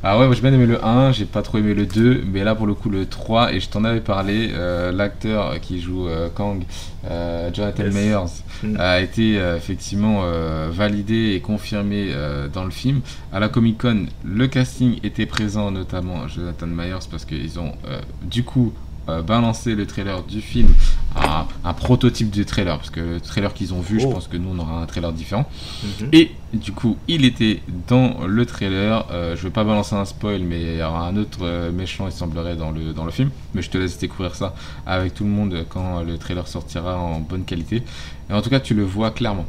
Ah 0.08 0.20
ouais, 0.20 0.28
moi 0.28 0.36
j'ai 0.36 0.42
bien 0.42 0.54
aimé 0.54 0.68
le 0.68 0.86
1, 0.86 1.14
j'ai 1.14 1.26
pas 1.26 1.42
trop 1.42 1.58
aimé 1.58 1.74
le 1.74 1.88
2, 1.88 2.26
mais 2.32 2.44
là 2.44 2.54
pour 2.54 2.68
le 2.68 2.76
coup 2.76 2.92
le 2.92 3.08
3, 3.08 3.54
et 3.54 3.60
je 3.60 3.68
t'en 3.70 3.84
avais 3.84 4.02
parlé, 4.02 4.52
euh, 4.54 4.92
l'acteur 4.92 5.60
qui 5.60 5.82
joue 5.82 6.08
euh, 6.08 6.30
Kang, 6.32 6.64
euh, 7.10 7.50
Jonathan 7.52 7.86
Yes. 7.86 7.94
Mayers, 7.96 8.26
Mm. 8.64 8.76
a 8.80 9.02
été 9.02 9.34
effectivement 9.58 10.24
validé 10.70 11.34
et 11.36 11.42
confirmé 11.42 12.08
dans 12.54 12.64
le 12.64 12.72
film. 12.72 13.02
À 13.34 13.40
la 13.42 13.50
Comic 13.50 13.80
Con, 13.80 14.06
le 14.24 14.48
casting 14.48 14.98
était 15.04 15.26
présent, 15.26 15.72
notamment 15.72 16.28
Jonathan 16.30 16.68
Myers, 16.68 17.06
parce 17.12 17.26
qu'ils 17.26 17.60
ont 17.60 17.74
du 18.22 18.44
coup 18.44 18.72
euh, 19.10 19.22
balancé 19.22 19.76
le 19.76 19.86
trailer 19.86 20.24
du 20.24 20.42
film, 20.42 20.68
un, 21.16 21.46
un 21.64 21.74
prototype 21.74 22.30
du 22.30 22.46
trailer, 22.46 22.78
parce 22.78 22.90
que 22.90 23.00
le 23.00 23.22
trailer 23.22 23.54
qu'ils 23.54 23.74
ont 23.74 23.82
vu, 23.82 24.00
je 24.00 24.06
Oh. 24.08 24.12
pense 24.12 24.28
que 24.28 24.38
nous 24.38 24.50
on 24.56 24.60
aura 24.60 24.82
un 24.82 24.86
trailer 24.86 25.12
différent. 25.14 25.46
Mhm. 25.84 26.10
Et 26.14 26.32
du 26.54 26.72
coup, 26.72 26.98
il 27.08 27.26
était 27.26 27.62
dans 27.88 28.26
le 28.26 28.46
trailer. 28.46 29.06
Euh, 29.12 29.36
je 29.36 29.44
vais 29.44 29.50
pas 29.50 29.64
balancer 29.64 29.96
un 29.96 30.06
spoil, 30.06 30.42
mais 30.42 30.62
il 30.62 30.78
y 30.78 30.84
aura 30.84 31.08
un 31.08 31.18
autre 31.18 31.40
euh, 31.44 31.72
méchant, 31.72 32.06
il 32.08 32.12
semblerait, 32.14 32.56
dans 32.56 32.72
le, 32.72 32.94
dans 32.94 33.06
le 33.06 33.12
film. 33.12 33.30
Mais 33.54 33.62
je 33.62 33.70
te 33.70 33.78
laisse 33.78 33.98
découvrir 33.98 34.36
ça 34.36 34.56
avec 34.86 35.14
tout 35.14 35.24
le 35.24 35.30
monde 35.30 35.66
quand 35.70 36.02
le 36.04 36.18
trailer 36.18 36.48
sortira 36.48 36.98
en 36.98 37.20
bonne 37.20 37.44
qualité. 37.46 37.84
Et 38.30 38.34
en 38.34 38.42
tout 38.42 38.50
cas, 38.50 38.60
tu 38.60 38.74
le 38.74 38.84
vois 38.84 39.12
clairement. 39.12 39.46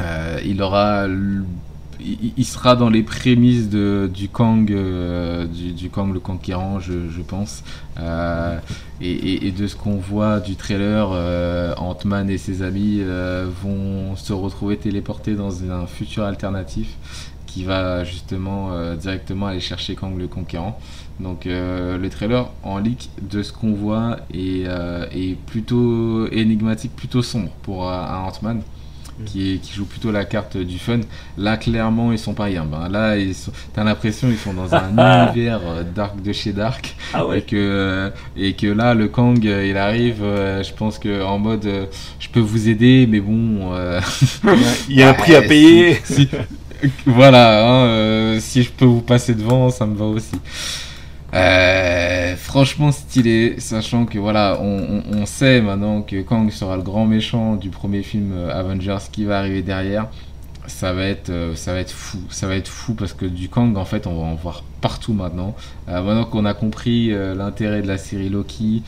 Euh, 0.00 0.40
il 0.44 0.60
aura. 0.62 1.06
Il, 2.36 2.44
sera 2.44 2.76
dans 2.76 2.88
les 2.88 3.02
prémices 3.02 3.68
de, 3.68 4.08
du 4.12 4.28
Kang, 4.28 4.70
euh, 4.70 5.46
du, 5.46 5.90
Kang 5.90 6.14
le 6.14 6.20
Conquérant, 6.20 6.78
je, 6.78 7.20
pense. 7.26 7.64
Euh, 7.98 8.58
et, 9.00 9.50
de 9.50 9.66
ce 9.66 9.74
qu'on 9.74 9.96
voit 9.96 10.38
du 10.38 10.54
trailer, 10.54 11.10
euh, 11.12 11.74
Ant-Man 11.76 12.30
et 12.30 12.38
ses 12.38 12.62
amis 12.62 13.02
vont 13.62 14.14
se 14.14 14.32
retrouver 14.32 14.76
téléportés 14.76 15.34
dans 15.34 15.64
un 15.64 15.86
futur 15.86 16.24
alternatif 16.24 16.96
qui 17.46 17.64
va 17.64 18.04
justement 18.04 18.94
directement 18.94 19.46
aller 19.46 19.60
chercher 19.60 19.96
Kang 19.96 20.16
le 20.16 20.28
Conquérant. 20.28 20.78
Donc 21.18 21.46
le 21.46 22.06
trailer 22.08 22.48
en 22.62 22.78
leak 22.78 23.10
de 23.20 23.42
ce 23.42 23.52
qu'on 23.52 23.72
voit 23.72 24.18
est, 24.32 25.36
plutôt 25.46 26.28
énigmatique, 26.30 26.94
plutôt 26.94 27.22
sombre 27.22 27.50
pour 27.62 27.82
Ant-Man. 27.82 28.62
Qui, 29.24 29.54
est- 29.54 29.58
qui 29.58 29.72
joue 29.72 29.86
plutôt 29.86 30.12
la 30.12 30.26
carte 30.26 30.58
du 30.58 30.78
fun. 30.78 31.00
Là, 31.38 31.56
clairement, 31.56 32.12
ils 32.12 32.18
sont 32.18 32.34
pas 32.34 32.44
rien. 32.44 32.66
Ben, 32.66 32.90
là, 32.90 33.16
ils 33.16 33.34
sont- 33.34 33.50
t'as 33.72 33.82
l'impression 33.82 34.28
qu'ils 34.28 34.36
sont 34.36 34.52
dans 34.52 34.74
un 34.74 34.90
univers 35.32 35.60
euh, 35.66 35.82
dark 35.94 36.20
de 36.22 36.32
chez 36.34 36.52
dark 36.52 36.94
Ah 37.14 37.24
et 37.34 37.40
que 37.40 37.56
euh, 37.56 38.10
et 38.36 38.52
que 38.52 38.66
là 38.66 38.92
le 38.92 39.08
Kang 39.08 39.44
euh, 39.46 39.66
il 39.66 39.76
arrive 39.78 40.16
je 40.22 40.72
pense 40.74 40.98
que 40.98 41.22
en 41.24 41.38
mode 41.38 41.66
je 42.18 42.28
peux 42.28 42.40
vous 42.40 42.68
aider 42.68 43.06
mais 43.10 43.20
bon 43.20 43.72
euh, 43.74 44.00
Il 44.90 44.96
y 44.96 45.02
a 45.02 45.08
un 45.10 45.14
prix 45.14 45.34
à 45.34 45.40
ouais, 45.40 45.46
payer. 45.48 46.00
si- 46.04 46.28
si- 46.28 46.28
voilà 47.06 47.66
hein, 47.66 47.86
euh, 47.86 48.38
si 48.40 48.62
je 48.64 48.70
peux 48.70 48.84
vous 48.84 49.00
passer 49.00 49.34
devant 49.34 49.70
ça 49.70 49.86
me 49.86 49.96
va 49.96 50.04
aussi 50.04 50.32
Euh, 51.36 52.34
franchement 52.34 52.92
stylé 52.92 53.56
sachant 53.58 54.06
que 54.06 54.18
voilà 54.18 54.58
on, 54.58 55.26
sait 55.26 55.60
maintenant 55.60 56.00
que 56.00 56.22
Kang 56.22 56.50
sera 56.50 56.76
le 56.76 56.82
grand 56.82 57.04
méchant 57.04 57.56
du 57.56 57.68
premier 57.68 58.02
film 58.02 58.32
euh, 58.32 58.58
Avengers 58.58 59.04
qui 59.12 59.26
va 59.26 59.38
arriver 59.38 59.60
derrière. 59.60 60.08
Ça 60.66 60.94
va 60.94 61.04
être 61.04 61.28
euh, 61.28 61.54
ça 61.54 61.74
va 61.74 61.80
être 61.80 61.90
fou 61.90 62.18
ça 62.30 62.46
va 62.46 62.56
être 62.56 62.68
fou 62.68 62.94
parce 62.94 63.12
que 63.12 63.26
du 63.26 63.50
Kang 63.50 63.76
en 63.76 63.84
fait 63.84 64.06
on 64.06 64.18
va 64.18 64.26
en 64.28 64.34
voir 64.34 64.64
partout 64.80 65.12
maintenant. 65.12 65.54
Maintenant 65.86 66.24
qu'on 66.24 66.46
a 66.46 66.54
compris 66.54 67.10
l'intérêt 67.10 67.82
de 67.82 67.88
la 67.88 67.98
série 67.98 68.28
Loki 68.28 68.82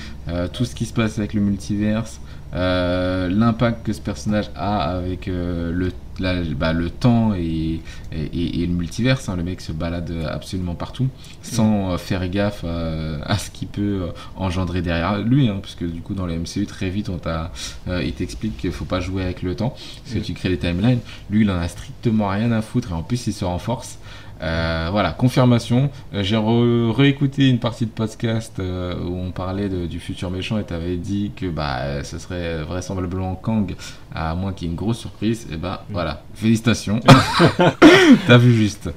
tout 0.52 0.64
ce 0.64 0.74
qui 0.74 0.86
se 0.86 0.92
passe 0.92 1.18
avec 1.18 1.34
le 1.34 1.40
multiverse 1.40 2.20
l'impact 2.52 3.84
que 3.84 3.92
ce 3.92 4.00
personnage 4.00 4.50
a 4.56 4.78
avec 4.90 5.26
le 5.26 5.92
bah, 6.20 6.72
le 6.72 6.90
temps 6.90 7.34
et, 7.34 7.80
et, 8.12 8.20
et- 8.32 8.62
et 8.62 8.66
le 8.66 8.72
multiverse 8.72 9.28
hein. 9.28 9.36
le 9.36 9.42
mec 9.42 9.60
se 9.60 9.72
balade 9.72 10.12
absolument 10.30 10.74
partout 10.74 11.08
sans 11.42 11.92
euh, 11.92 11.98
faire 11.98 12.28
gaffe 12.28 12.64
à, 12.64 13.22
à 13.24 13.38
ce 13.38 13.50
qu'il 13.50 13.68
peut 13.68 14.02
euh, 14.02 14.06
engendrer 14.36 14.82
derrière 14.82 15.18
lui 15.18 15.48
hein, 15.48 15.58
parce 15.62 15.74
que 15.74 15.84
du 15.84 16.00
coup 16.00 16.14
dans 16.14 16.26
le 16.26 16.36
MCU 16.38 16.66
très 16.66 16.90
vite 16.90 17.08
on 17.08 17.18
t'a 17.18 17.52
euh, 17.88 18.02
il 18.02 18.12
t'explique 18.12 18.56
qu'il 18.56 18.72
faut 18.72 18.84
pas 18.84 19.00
jouer 19.00 19.22
avec 19.22 19.42
le 19.42 19.54
temps 19.54 19.70
parce 19.70 20.14
que 20.14 20.18
Mm. 20.18 20.22
tu 20.22 20.32
crées 20.34 20.48
des 20.50 20.58
timelines 20.58 21.00
lui 21.30 21.42
il 21.42 21.50
en 21.50 21.58
a 21.58 21.68
strictement 21.68 22.28
rien 22.28 22.50
à 22.52 22.62
foutre 22.62 22.90
et 22.90 22.94
en 22.94 23.02
plus 23.02 23.26
il 23.26 23.32
se 23.32 23.44
renforce 23.44 23.98
Euh, 24.40 24.88
voilà, 24.92 25.10
confirmation. 25.12 25.90
Euh, 26.14 26.22
J'ai 26.22 26.36
re- 26.36 26.92
réécouté 26.92 27.48
une 27.48 27.58
partie 27.58 27.86
de 27.86 27.90
podcast 27.90 28.52
euh, 28.60 28.94
où 29.04 29.16
on 29.18 29.32
parlait 29.32 29.68
de- 29.68 29.86
du 29.86 29.98
futur 29.98 30.30
méchant 30.30 30.58
et 30.58 30.64
tu 30.64 30.72
avais 30.74 30.96
dit 30.96 31.32
que 31.36 31.46
bah, 31.46 32.04
ce 32.04 32.18
serait 32.20 32.62
vraisemblablement 32.62 33.34
Kang, 33.34 33.74
à 34.14 34.34
moins 34.36 34.52
qu'il 34.52 34.68
y 34.68 34.70
ait 34.70 34.72
une 34.72 34.76
grosse 34.78 34.98
surprise. 34.98 35.48
Et 35.52 35.56
bah 35.56 35.84
voilà, 35.90 36.22
félicitations. 36.34 37.00
T'as 38.28 38.38
vu 38.38 38.54
juste. 38.54 38.90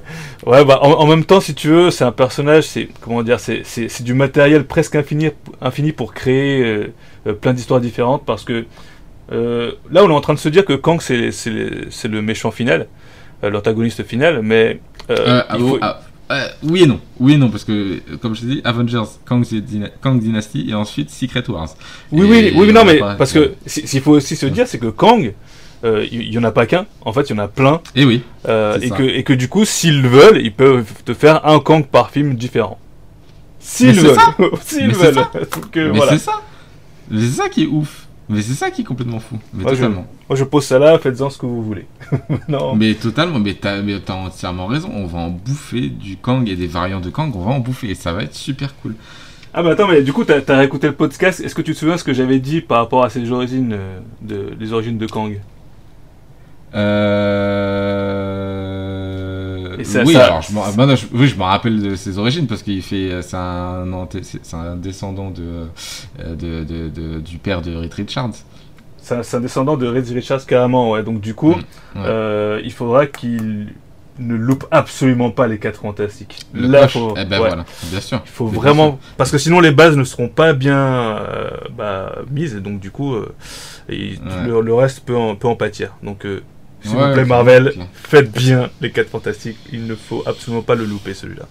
Ouais, 0.46 0.64
bah, 0.64 0.78
en, 0.82 0.92
en 0.92 1.06
même 1.06 1.24
temps, 1.24 1.40
si 1.40 1.54
tu 1.54 1.68
veux, 1.68 1.90
c'est 1.90 2.04
un 2.04 2.12
personnage, 2.12 2.64
c'est 2.64 2.88
comment 3.00 3.22
dire, 3.22 3.40
c'est- 3.40 4.02
du 4.02 4.14
matériel 4.14 4.64
presque 4.64 4.94
infini, 4.96 5.30
infini 5.60 5.92
pour 5.92 6.14
créer 6.14 6.62
euh, 7.26 7.32
plein 7.34 7.52
d'histoires 7.52 7.80
différentes 7.80 8.24
parce 8.24 8.44
que 8.44 8.64
là, 9.30 10.04
on 10.04 10.10
est 10.10 10.12
en 10.12 10.20
train 10.20 10.34
de 10.34 10.38
se 10.38 10.48
dire 10.48 10.64
que 10.64 10.74
Kang, 10.74 11.00
c'est 11.00 11.16
le, 11.16 11.86
c'est 11.90 12.08
le 12.08 12.22
méchant 12.22 12.50
final, 12.50 12.86
l'antagoniste 13.50 14.04
final, 14.04 14.40
mais 14.42 14.80
euh, 15.10 15.16
Euh, 15.18 15.42
il 15.42 15.44
ah, 15.48 15.58
faut- 15.58 15.78
ah, 15.80 16.00
euh, 16.30 16.48
oui 16.62 16.82
et 16.82 16.86
non. 16.86 17.00
Oui 17.20 17.32
et 17.34 17.36
non, 17.36 17.50
parce 17.50 17.64
que, 17.64 17.72
euh, 17.72 17.98
comme 18.20 18.34
je 18.34 18.40
te 18.42 18.46
dis, 18.46 18.60
Avengers, 18.64 19.02
Kang, 19.26 19.44
Dyna- 19.44 19.90
Kang 20.00 20.18
Dynasty 20.20 20.66
et 20.70 20.74
ensuite 20.74 21.10
Secret 21.10 21.44
Wars. 21.50 21.68
Oui, 22.10 22.20
Et 22.26 22.30
oui, 22.30 22.52
oui, 22.56 22.66
mais 22.68 22.72
non, 22.72 22.84
mais 22.84 22.98
pas- 22.98 23.14
parce 23.16 23.32
que 23.32 23.54
si- 23.66 23.86
s'il 23.86 24.00
faut 24.00 24.12
aussi 24.12 24.36
se 24.36 24.46
dire, 24.46 24.66
c'est 24.68 24.78
que 24.78 24.86
Kang, 24.86 25.32
euh, 25.84 26.06
il 26.10 26.22
il 26.22 26.32
y 26.32 26.38
en 26.38 26.44
a 26.44 26.52
pas 26.52 26.66
qu'un. 26.66 26.86
En 27.02 27.12
fait, 27.12 27.28
il 27.28 27.36
y 27.36 27.38
en 27.38 27.42
a 27.42 27.48
plein, 27.48 27.80
Et 27.96 28.04
oui. 28.04 28.22
euh, 28.48 28.78
et 28.80 28.88
que 28.90 29.02
et 29.02 29.22
que 29.24 29.32
du 29.32 29.48
coup, 29.48 29.64
s'ils 29.64 30.06
veulent, 30.06 30.40
ils 30.40 30.52
peuvent 30.52 30.86
te 31.04 31.12
faire 31.14 31.46
un 31.46 31.58
Kang 31.58 31.84
par 31.86 32.10
film 32.10 32.34
différent. 32.34 32.78
S'ils 33.58 33.98
veulent, 34.00 34.16
s'ils 34.62 34.94
c'est 34.94 35.10
veulent. 35.10 35.14
ça. 35.14 35.30
Donc, 35.54 35.70
Mais 35.74 35.80
euh, 35.82 35.92
voilà. 35.94 36.12
c'est 36.12 36.18
ça. 36.18 36.40
C'est 37.10 37.26
ça 37.42 37.48
qui 37.48 37.64
est 37.64 37.66
ouf. 37.66 38.01
Mais 38.32 38.42
c'est 38.42 38.54
ça 38.54 38.70
qui 38.70 38.80
est 38.82 38.84
complètement 38.84 39.20
fou. 39.20 39.38
Mais 39.52 39.62
Moi, 39.62 39.72
je- 39.74 39.78
totalement. 39.78 40.06
Moi, 40.28 40.36
je 40.36 40.44
pose 40.44 40.64
ça 40.64 40.78
là, 40.78 40.98
faites-en 40.98 41.30
ce 41.30 41.38
que 41.38 41.46
vous 41.46 41.62
voulez. 41.62 41.86
non. 42.48 42.74
Mais 42.74 42.94
totalement, 42.94 43.38
mais 43.38 43.54
t'as 43.54 43.80
entièrement 44.14 44.66
raison. 44.66 44.90
On 44.94 45.06
va 45.06 45.18
en 45.20 45.30
bouffer 45.30 45.88
du 45.88 46.16
Kang 46.16 46.48
et 46.48 46.56
des 46.56 46.66
variants 46.66 47.00
de 47.00 47.10
Kang. 47.10 47.30
On 47.34 47.44
va 47.44 47.52
en 47.52 47.60
bouffer 47.60 47.90
et 47.90 47.94
ça 47.94 48.12
va 48.12 48.22
être 48.22 48.34
super 48.34 48.74
cool. 48.76 48.94
Ah, 49.54 49.62
bah 49.62 49.70
attends, 49.72 49.86
mais 49.86 50.02
du 50.02 50.14
coup, 50.14 50.24
t'as 50.24 50.40
as 50.48 50.56
réécouté 50.58 50.86
le 50.86 50.94
podcast. 50.94 51.40
Est-ce 51.40 51.54
que 51.54 51.60
tu 51.60 51.74
te 51.74 51.78
souviens 51.78 51.98
ce 51.98 52.04
que 52.04 52.14
j'avais 52.14 52.38
dit 52.38 52.62
par 52.62 52.78
rapport 52.78 53.04
à 53.04 53.10
ses 53.10 53.30
origines, 53.30 53.74
euh, 53.74 54.00
de, 54.22 54.56
les 54.58 54.72
origines 54.72 54.96
de 54.96 55.06
Kang? 55.06 55.38
Euh... 56.74 58.71
Et 59.82 59.84
ça- 59.84 60.02
oui, 60.04 60.14
ça- 60.14 60.26
alors 60.26 60.42
je 60.42 60.52
m'en 60.52 60.86
non, 60.86 60.96
je- 60.96 61.06
oui, 61.12 61.26
je 61.28 61.36
me 61.36 61.42
rappelle 61.42 61.80
de 61.82 61.94
ses 61.96 62.18
origines 62.18 62.46
parce 62.46 62.62
qu'il 62.62 62.82
fait, 62.82 63.10
euh, 63.10 63.22
c'est 63.22 63.36
un, 63.36 64.76
descendant 64.76 65.30
de, 65.30 65.42
euh, 66.20 66.34
de, 66.34 66.64
de- 66.64 66.88
de- 66.88 67.20
du 67.20 67.38
père 67.38 67.62
de 67.62 67.74
Reed 67.76 67.92
Richards. 67.94 68.30
C'est 68.98 69.34
un, 69.34 69.40
descendant 69.40 69.76
de 69.76 69.86
Reed 69.86 70.08
Richards 70.08 70.46
carrément, 70.46 70.92
ouais. 70.92 71.02
Donc, 71.02 71.20
du 71.20 71.34
coup, 71.34 71.50
Mm, 71.54 71.98
ouais. 71.98 72.04
euh, 72.06 72.60
il 72.64 72.72
faudra 72.72 73.06
qu'il 73.06 73.74
ne 74.20 74.34
loupe 74.36 74.64
absolument 74.70 75.30
pas 75.30 75.48
les 75.48 75.58
4 75.58 75.80
fantastiques. 75.80 76.46
Le 76.52 76.68
là, 76.68 76.86
faut, 76.86 77.14
Eh 77.16 77.24
ben 77.24 77.40
ouais. 77.40 77.48
voilà, 77.48 77.64
bien 77.90 78.00
sûr. 78.00 78.20
Il 78.24 78.30
faut 78.30 78.46
vraiment. 78.46 79.00
Parce 79.16 79.30
que 79.32 79.38
sinon, 79.38 79.58
les 79.58 79.72
bases 79.72 79.96
ne 79.96 80.04
seront 80.04 80.28
pas 80.28 80.52
bien 80.52 80.76
euh, 80.78 81.50
bah, 81.76 82.14
mises. 82.30 82.54
Et 82.54 82.60
donc, 82.60 82.78
du 82.78 82.90
coup, 82.92 83.14
euh, 83.14 83.34
et 83.88 84.10
Ouais. 84.10 84.46
le, 84.46 84.60
le 84.60 84.74
reste 84.74 85.00
peut 85.00 85.16
en, 85.16 85.34
peut 85.34 85.48
en 85.48 85.56
pâtir. 85.56 85.94
Donc, 86.04 86.24
euh, 86.24 86.42
s'il 86.84 86.96
Ouais, 86.96 87.08
vous 87.08 87.12
plaît, 87.14 87.24
Marvel, 87.24 87.72
faites 87.94 88.32
bien 88.32 88.70
les 88.80 88.90
4 88.90 89.08
fantastiques. 89.08 89.58
Il 89.72 89.86
ne 89.86 89.94
faut 89.94 90.22
absolument 90.26 90.62
pas 90.62 90.74
le 90.74 90.84
louper, 90.84 91.14
celui-là. 91.14 91.46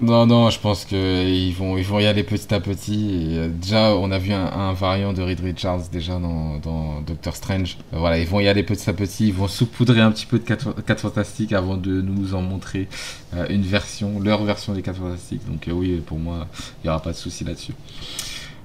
Non, 0.00 0.26
non, 0.26 0.50
je 0.50 0.58
pense 0.58 0.84
qu'ils 0.84 1.54
vont, 1.54 1.76
ils 1.76 1.84
vont 1.84 2.00
y 2.00 2.06
aller 2.06 2.24
petit 2.24 2.52
à 2.52 2.58
petit. 2.58 3.10
Et, 3.34 3.38
euh, 3.38 3.48
déjà, 3.48 3.94
on 3.94 4.10
a 4.10 4.18
vu 4.18 4.32
un, 4.32 4.44
un 4.46 4.72
variant 4.72 5.12
de 5.12 5.22
Reed 5.22 5.38
Richards 5.38 5.90
déjà 5.92 6.18
dans, 6.18 6.58
dans 6.58 7.00
Doctor 7.02 7.36
Strange. 7.36 7.78
Euh, 7.94 7.98
voilà, 7.98 8.18
ils 8.18 8.26
vont 8.26 8.40
y 8.40 8.48
aller 8.48 8.64
petit 8.64 8.90
à 8.90 8.94
petit. 8.94 9.28
Ils 9.28 9.34
vont 9.34 9.46
saupoudrer 9.46 10.00
un 10.00 10.10
petit 10.10 10.26
peu 10.26 10.40
de 10.40 10.44
4, 10.44 10.98
Fantastiques 10.98 11.52
avant 11.52 11.76
de 11.76 12.00
nous 12.00 12.34
en 12.34 12.42
montrer 12.42 12.88
euh, 13.34 13.46
une 13.48 13.62
version, 13.62 14.18
leur 14.18 14.42
version 14.42 14.72
des 14.72 14.82
4 14.82 14.98
Fantastiques. 14.98 15.46
Donc, 15.48 15.68
euh, 15.68 15.72
oui, 15.72 16.02
pour 16.04 16.18
moi, 16.18 16.48
il 16.82 16.86
n'y 16.86 16.90
aura 16.90 17.00
pas 17.00 17.12
de 17.12 17.16
souci 17.16 17.44
là-dessus. 17.44 17.74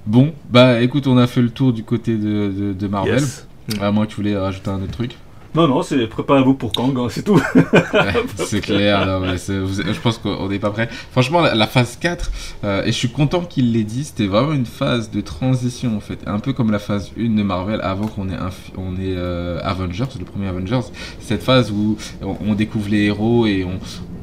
Bon, 0.06 0.34
bah 0.50 0.80
écoute, 0.80 1.06
on 1.06 1.18
a 1.18 1.28
fait 1.28 1.42
le 1.42 1.50
tour 1.50 1.72
du 1.72 1.84
côté 1.84 2.16
de, 2.16 2.52
de, 2.56 2.72
de 2.72 2.86
Marvel. 2.88 3.20
Yes. 3.20 3.46
À 3.80 3.92
moins 3.92 4.06
que 4.06 4.10
tu 4.10 4.16
voulais 4.16 4.36
rajouter 4.36 4.70
un 4.70 4.82
autre 4.82 4.92
truc. 4.92 5.16
Non, 5.54 5.66
non, 5.66 5.82
c'est 5.82 6.06
préparez-vous 6.06 6.54
pour 6.54 6.72
Kang, 6.72 6.96
hein, 6.98 7.08
c'est 7.10 7.22
tout. 7.22 7.40
C'est 8.36 8.60
clair, 8.60 9.06
je 9.36 10.00
pense 10.00 10.18
qu'on 10.18 10.48
n'est 10.48 10.58
pas 10.58 10.70
prêt. 10.70 10.88
Franchement, 11.10 11.40
la, 11.40 11.66
phase 11.66 11.96
4, 11.96 12.30
euh, 12.64 12.82
et 12.84 12.88
je 12.88 12.96
suis 12.96 13.10
content 13.10 13.40
qu'il 13.40 13.72
l'ait 13.72 13.84
dit, 13.84 14.04
c'était 14.04 14.26
vraiment 14.26 14.52
une 14.52 14.66
phase 14.66 15.10
de 15.10 15.20
transition 15.20 15.96
en 15.96 16.00
fait. 16.00 16.18
Un 16.26 16.38
peu 16.38 16.52
comme 16.52 16.70
la 16.70 16.78
phase 16.78 17.12
1 17.18 17.34
de 17.34 17.42
Marvel 17.42 17.80
avant 17.82 18.06
qu'on 18.06 18.28
ait, 18.28 18.36
on 18.76 18.94
ait 18.96 19.14
euh, 19.16 19.58
Avengers, 19.62 20.04
le 20.18 20.24
premier 20.24 20.48
Avengers. 20.48 20.88
Cette 21.20 21.42
phase 21.42 21.70
où 21.70 21.96
on, 22.22 22.36
on 22.46 22.54
découvre 22.54 22.88
les 22.90 23.04
héros 23.04 23.46
et 23.46 23.64
on, 23.64 23.78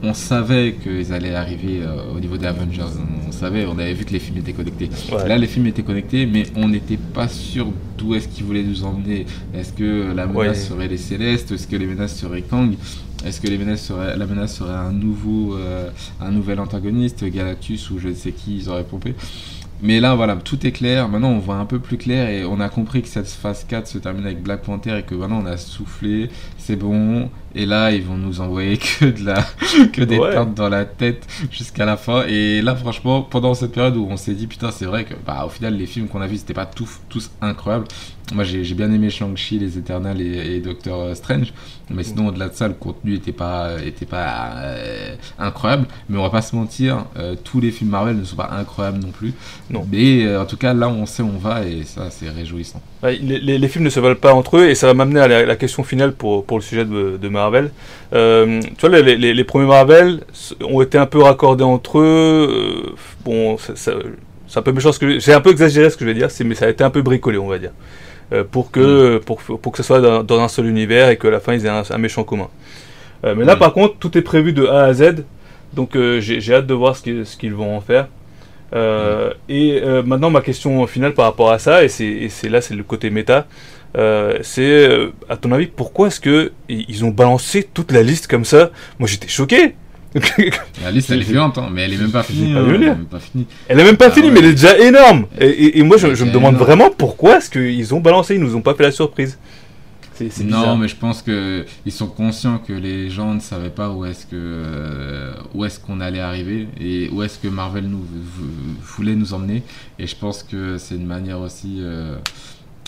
on 0.06 0.14
savait 0.14 0.76
qu'ils 0.82 1.12
allaient 1.14 1.36
arriver 1.36 1.82
euh, 1.82 2.14
au 2.16 2.20
niveau 2.20 2.38
des 2.38 2.46
Avengers. 2.48 2.82
On, 2.84 3.30
on 3.30 3.32
savait, 3.32 3.66
on 3.66 3.78
avait 3.80 3.94
vu 3.94 4.06
que 4.06 4.14
les 4.14 4.20
films 4.20 4.38
étaient 4.38 4.54
connectés. 4.54 4.90
Ouais. 5.12 5.28
Là, 5.28 5.38
les 5.38 5.48
films 5.48 5.68
étaient 5.68 5.84
connectés, 5.84 6.26
mais 6.26 6.44
on 6.56 6.68
n'était 6.68 6.98
pas 6.98 7.28
sûr 7.28 7.68
d'où 7.98 8.14
est-ce 8.16 8.28
qu'ils 8.28 8.46
voulaient 8.46 8.64
nous 8.64 8.84
emmener. 8.84 9.26
Est-ce 9.54 9.74
que 9.74 10.14
la 10.16 10.28
menace 10.28 10.36
Ouais. 10.36 10.54
serait 10.56 10.88
les 10.88 10.98
Célestes? 10.98 11.52
Est-ce 11.52 11.68
que 11.68 11.76
les 11.76 11.86
menaces 11.88 12.16
seraient 12.16 12.44
Kang? 12.44 12.76
Est-ce 13.26 13.42
que 13.42 13.48
les 13.48 13.58
menaces 13.58 13.84
seraient, 13.84 14.16
la 14.16 14.26
menace 14.28 14.56
serait 14.58 14.74
un 14.76 14.92
nouveau, 14.92 15.56
euh, 15.58 15.90
un 16.22 16.32
nouvel 16.32 16.60
antagoniste, 16.60 17.24
Galactus 17.26 17.90
ou 17.90 17.98
je 18.00 18.10
ne 18.10 18.14
sais 18.14 18.32
qui 18.32 18.58
ils 18.58 18.70
auraient 18.70 18.84
pompé 18.84 19.16
mais 19.84 20.00
là, 20.00 20.16
voilà, 20.16 20.38
tout 20.38 20.66
est 20.66 20.72
clair. 20.72 21.10
Maintenant, 21.10 21.32
on 21.32 21.40
voit 21.40 21.58
un 21.58 21.66
peu 21.66 21.80
plus 21.80 21.98
clair 21.98 22.30
et 22.30 22.46
on 22.46 22.62
a 22.62 22.70
compris 22.70 23.02
que 23.02 23.10
cette 23.10 23.28
phase 23.28 23.66
4 23.68 23.88
se 23.88 23.98
termine 23.98 24.26
avec 24.26 24.42
Black 24.42 24.62
Panther 24.62 25.00
et 25.00 25.04
que 25.04 25.14
maintenant 25.14 25.42
on 25.44 25.46
a 25.46 25.58
soufflé, 25.58 26.30
c'est 26.58 26.78
bon. 26.78 27.30
Et 27.56 27.66
là, 27.66 27.92
ils 27.92 28.04
vont 28.04 28.18
nous 28.18 28.42
envoyer 28.42 28.78
que 29.00 29.06
de 29.06 29.24
la, 29.26 29.42
que 29.94 30.02
des 30.04 30.20
Ouais. 30.20 30.34
teintes 30.34 30.54
dans 30.54 30.70
la 30.70 30.84
tête 30.86 31.26
jusqu'à 31.52 31.86
la 31.86 31.96
fin. 31.98 32.26
Et 32.28 32.62
là, 32.62 32.76
franchement, 32.76 33.22
pendant 33.22 33.54
cette 33.54 33.72
période 33.72 33.96
où 33.96 34.08
on 34.10 34.18
s'est 34.18 34.34
dit, 34.34 34.48
putain, 34.48 34.72
c'est 34.72 34.86
vrai 34.86 35.06
que, 35.06 35.14
bah, 35.26 35.44
au 35.46 35.50
final, 35.50 35.76
les 35.78 35.86
films 35.86 36.08
qu'on 36.08 36.22
a 36.22 36.28
vus, 36.28 36.38
c'était 36.38 36.54
pas 36.54 36.66
tous, 36.66 37.00
tous 37.10 37.32
incroyables. 37.42 37.86
Moi, 38.34 38.44
j'ai 38.44 38.62
bien 38.74 38.92
aimé 38.92 39.12
Shang-Chi, 39.12 39.60
Les 39.60 39.78
Éternels 39.78 40.20
et, 40.20 40.56
et 40.56 40.60
Doctor 40.60 41.00
euh, 41.00 41.14
Strange. 41.14 41.54
Mais 41.92 42.04
sinon, 42.04 42.30
au-delà 42.30 42.50
de 42.50 42.56
ça, 42.56 42.68
le 42.68 42.74
contenu 42.74 43.14
était 43.14 43.32
pas, 43.32 43.74
était 43.86 44.08
pas 44.08 44.54
euh, 44.56 45.16
incroyable. 45.38 45.86
Mais 46.10 46.18
on 46.18 46.24
va 46.24 46.32
pas 46.32 46.42
se 46.42 46.56
mentir, 46.56 47.06
euh, 47.18 47.36
tous 47.44 47.62
les 47.62 47.70
films 47.70 47.92
Marvel 47.92 48.18
ne 48.18 48.24
sont 48.24 48.36
pas 48.36 48.50
incroyables 48.52 48.98
non 48.98 49.12
plus. 49.12 49.34
Non. 49.70 49.86
Mais 49.92 50.26
euh, 50.26 50.42
en 50.42 50.46
tout 50.46 50.58
cas, 50.58 50.74
là, 50.74 50.88
on 50.90 51.06
sait 51.06 51.22
où 51.22 51.30
on 51.36 51.38
va 51.38 51.64
et 51.66 51.84
ça, 51.84 52.10
c'est 52.10 52.28
réjouissant. 52.30 52.82
Les, 53.04 53.20
les- 53.20 53.60
les 53.60 53.68
films 53.68 53.84
ne 53.86 53.92
se 53.92 54.00
valent 54.00 54.16
pas 54.16 54.34
entre 54.34 54.58
eux 54.58 54.70
et 54.70 54.74
ça 54.74 54.88
va 54.88 54.96
m'amener 54.96 55.20
à 55.20 55.28
la, 55.28 55.46
la 55.46 55.56
question 55.56 55.84
finale 55.84 56.14
pour, 56.14 56.44
pour 56.48 56.58
le 56.58 56.64
sujet 56.64 56.86
de, 56.86 57.20
de 57.22 57.30
Marvel. 57.30 57.45
Euh, 58.14 58.62
tu 58.78 58.88
vois, 58.88 59.00
les, 59.02 59.16
les- 59.18 59.34
les 59.34 59.44
premiers 59.44 59.66
Marvel 59.68 60.22
ont 60.64 60.82
été 60.82 60.98
un 60.98 61.06
peu 61.06 61.22
raccordés 61.22 61.64
entre 61.64 62.00
eux. 62.00 62.48
euh, 62.50 62.96
bon, 63.24 63.58
c'est 63.76 63.92
un 64.58 64.62
peu 64.62 64.72
méchant 64.72 64.92
ce 64.92 65.00
que 65.00 65.20
j'ai 65.20 65.34
un 65.34 65.42
peu 65.42 65.52
exagéré 65.52 65.90
ce 65.90 65.98
que 65.98 66.06
je 66.06 66.10
vais 66.10 66.14
dire, 66.16 66.28
mais 66.46 66.56
ça 66.56 66.66
a 66.66 66.70
été 66.70 66.84
un 66.84 66.90
peu 66.90 67.02
bricolé, 67.02 67.38
on 67.38 67.48
va 67.48 67.58
dire, 67.58 67.72
euh, 68.34 68.44
pour 68.50 68.72
que 68.72 69.18
pour, 69.26 69.42
pour 69.42 69.72
que 69.72 69.78
ce 69.78 69.84
soit 69.84 70.02
dans, 70.02 70.24
dans 70.24 70.40
un 70.40 70.48
seul 70.48 70.68
univers 70.68 71.10
et 71.10 71.18
que 71.18 71.28
à 71.28 71.32
la 71.32 71.40
fin 71.40 71.54
ils 71.54 71.66
aient 71.66 71.70
un, 71.70 71.84
un 71.90 71.98
méchant 71.98 72.24
commun. 72.24 72.48
Mais 73.24 73.44
là, 73.44 73.56
Mm. 73.56 73.60
par 73.60 73.74
contre, 73.74 73.96
tout 73.98 74.16
est 74.18 74.22
prévu 74.22 74.54
de 74.54 74.68
A 74.68 74.84
à 74.84 74.94
Z, 74.94 75.24
donc 75.74 75.98
j'ai 76.20 76.54
hâte 76.54 76.68
de 76.68 76.74
voir 76.76 76.96
ce 76.96 77.02
qu'ils 77.38 77.54
vont 77.56 77.76
en 77.76 77.82
faire. 77.82 78.08
Euh, 78.74 79.32
Et 79.50 79.80
euh, 79.84 80.04
maintenant, 80.04 80.30
ma 80.30 80.42
question 80.42 80.86
finale 80.88 81.14
par 81.14 81.26
rapport 81.26 81.50
à 81.52 81.60
ça, 81.60 81.84
et 81.84 81.88
c'est 81.90 82.50
là, 82.50 82.62
c'est 82.62 82.76
le 82.76 82.84
côté 82.84 83.10
méta, 83.10 83.46
euh, 83.96 84.38
c'est 84.42 84.62
euh, 84.90 85.12
à 85.30 85.38
ton 85.38 85.52
avis, 85.52 85.68
pourquoi 85.68 86.08
est-ce 86.08 86.20
que 86.20 86.52
ils 86.70 87.06
ont 87.06 87.10
balancé 87.12 87.68
toute 87.74 87.92
la 87.92 88.04
liste 88.04 88.28
comme 88.28 88.46
ça? 88.46 88.72
Moi, 89.00 89.08
j'étais 89.08 89.28
choqué. 89.28 89.76
La 90.82 90.92
liste, 90.92 91.10
elle 91.12 91.20
est 91.20 91.24
violente, 91.24 91.58
hein, 91.58 91.68
mais 91.72 91.82
elle 91.84 91.94
est 91.94 91.98
même 91.98 92.12
pas 92.12 92.22
j'ai 92.26 92.36
finie. 92.36 92.54
pas 92.54 92.60
hein, 92.62 92.64
vu 92.64 92.76
elle 92.76 92.84
est 92.84 92.86
même 92.88 93.06
pas 93.06 93.20
finie. 93.20 93.48
Elle 93.68 93.80
est 93.80 93.84
même 93.84 93.98
pas 93.98 94.06
Ah 94.08 94.12
finie, 94.12 94.28
ouais. 94.28 94.34
mais 94.34 94.40
elle 94.40 94.46
est 94.46 94.52
déjà 94.52 94.78
énorme. 94.80 95.26
Et, 95.40 95.46
et- 95.48 95.80
et 95.80 95.84
moi, 95.84 95.98
je, 95.98 96.08
est 96.08 96.12
me 96.12 96.32
demande 96.32 96.54
énorme. 96.56 96.56
vraiment 96.56 96.90
pourquoi 96.90 97.38
est-ce 97.38 97.50
qu'ils 97.50 97.94
ont 97.94 98.00
balancé, 98.00 98.36
ils 98.36 98.40
nous 98.42 98.56
ont 98.56 98.62
pas 98.62 98.74
fait 98.76 98.84
la 98.84 98.92
surprise. 98.92 99.38
C'est 100.14 100.32
c'est 100.32 100.46
Non, 100.46 100.78
mais 100.78 100.88
je 100.88 100.96
pense 100.96 101.22
que 101.22 101.66
ils 101.86 101.92
sont 101.92 102.08
conscients 102.08 102.60
que 102.66 102.72
les 102.72 103.10
gens 103.10 103.34
ne 103.34 103.42
savaient 103.42 103.70
pas 103.70 103.90
où 103.90 104.06
est-ce 104.06 104.26
que 104.26 104.30
euh, 104.38 105.34
où 105.54 105.66
est-ce 105.66 105.82
qu'on 105.82 106.00
allait 106.00 106.22
arriver 106.22 106.70
et 106.80 107.10
où 107.12 107.22
est-ce 107.22 107.38
que 107.38 107.50
Marvel 107.50 107.84
nous 107.84 107.98
vou- 108.00 108.48
voulait 108.96 109.16
nous 109.16 109.34
emmener. 109.34 109.64
Et 110.00 110.08
je 110.08 110.16
pense 110.16 110.44
que 110.44 110.78
c'est 110.78 110.96
une 110.96 111.06
manière 111.08 111.42
aussi 111.42 111.80
euh, 111.82 112.16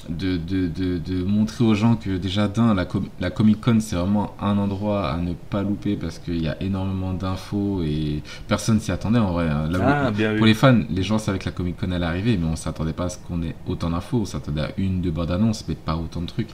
de, 0.10 0.38
de, 0.38 0.68
de, 0.68 0.98
de 0.98 1.24
montrer 1.24 1.64
aux 1.64 1.74
gens 1.76 1.96
que 1.96 2.18
déjà 2.18 2.48
d'un 2.48 2.74
la, 2.74 2.86
com- 2.86 3.08
la 3.20 3.30
Comic 3.30 3.60
Con 3.62 3.78
c'est 3.80 3.96
vraiment 3.96 4.36
un 4.42 4.58
endroit 4.58 5.10
à 5.10 5.18
ne 5.18 5.34
pas 5.34 5.64
louper 5.64 5.96
parce 5.96 6.20
qu'il 6.20 6.42
y 6.42 6.48
a 6.48 6.62
énormément 6.62 7.14
d'infos 7.14 7.82
et 7.84 8.22
personne 8.48 8.80
s'y 8.80 8.92
attendait 8.92 9.20
en 9.20 9.32
vrai. 9.32 9.48
hein. 9.50 9.68
Là 9.70 9.80
Ah, 10.08 10.12
bien 10.12 10.36
pour 10.36 10.46
les 10.46 10.54
fans, 10.54 10.80
les 10.90 11.04
gens 11.04 11.18
savaient 11.20 11.40
que 11.40 11.46
la 11.46 11.52
Comic 11.52 11.78
Con 11.78 11.92
allait 11.92 12.06
arriver, 12.06 12.38
mais 12.38 12.48
on 12.48 12.56
s'attendait 12.56 12.94
pas 12.94 13.06
à 13.06 13.10
ce 13.10 13.18
qu'on 13.28 13.42
ait 13.44 13.56
autant 13.68 13.90
d'infos. 13.90 14.20
On 14.22 14.26
s'attendait 14.26 14.62
à 14.62 14.70
une, 14.78 15.02
deux 15.02 15.12
bandes 15.12 15.32
annonces, 15.32 15.64
mais 15.68 15.76
pas 15.76 15.96
autant 15.96 16.22
de 16.22 16.28
trucs. 16.28 16.50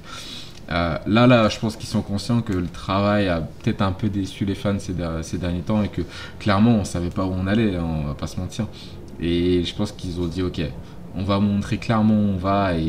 Euh, 0.71 0.97
là, 1.07 1.27
là, 1.27 1.49
je 1.49 1.59
pense 1.59 1.75
qu'ils 1.75 1.89
sont 1.89 2.01
conscients 2.01 2.41
que 2.41 2.53
le 2.53 2.67
travail 2.67 3.27
a 3.27 3.41
peut-être 3.41 3.81
un 3.81 3.91
peu 3.91 4.07
déçu 4.09 4.45
les 4.45 4.55
fans 4.55 4.79
ces, 4.79 4.93
der- 4.93 5.21
ces 5.23 5.37
derniers 5.37 5.59
temps 5.61 5.83
et 5.83 5.89
que 5.89 6.01
clairement, 6.39 6.71
on 6.75 6.85
savait 6.85 7.09
pas 7.09 7.25
où 7.25 7.33
on 7.33 7.47
allait, 7.47 7.75
hein, 7.75 7.83
on 7.85 8.07
va 8.07 8.13
pas 8.13 8.27
se 8.27 8.39
mentir. 8.39 8.67
Et 9.19 9.63
je 9.63 9.75
pense 9.75 9.91
qu'ils 9.91 10.19
ont 10.21 10.25
dit, 10.27 10.41
ok, 10.41 10.61
on 11.15 11.23
va 11.23 11.39
montrer 11.39 11.77
clairement 11.77 12.15
où 12.15 12.33
on 12.33 12.37
va 12.37 12.73
et, 12.75 12.81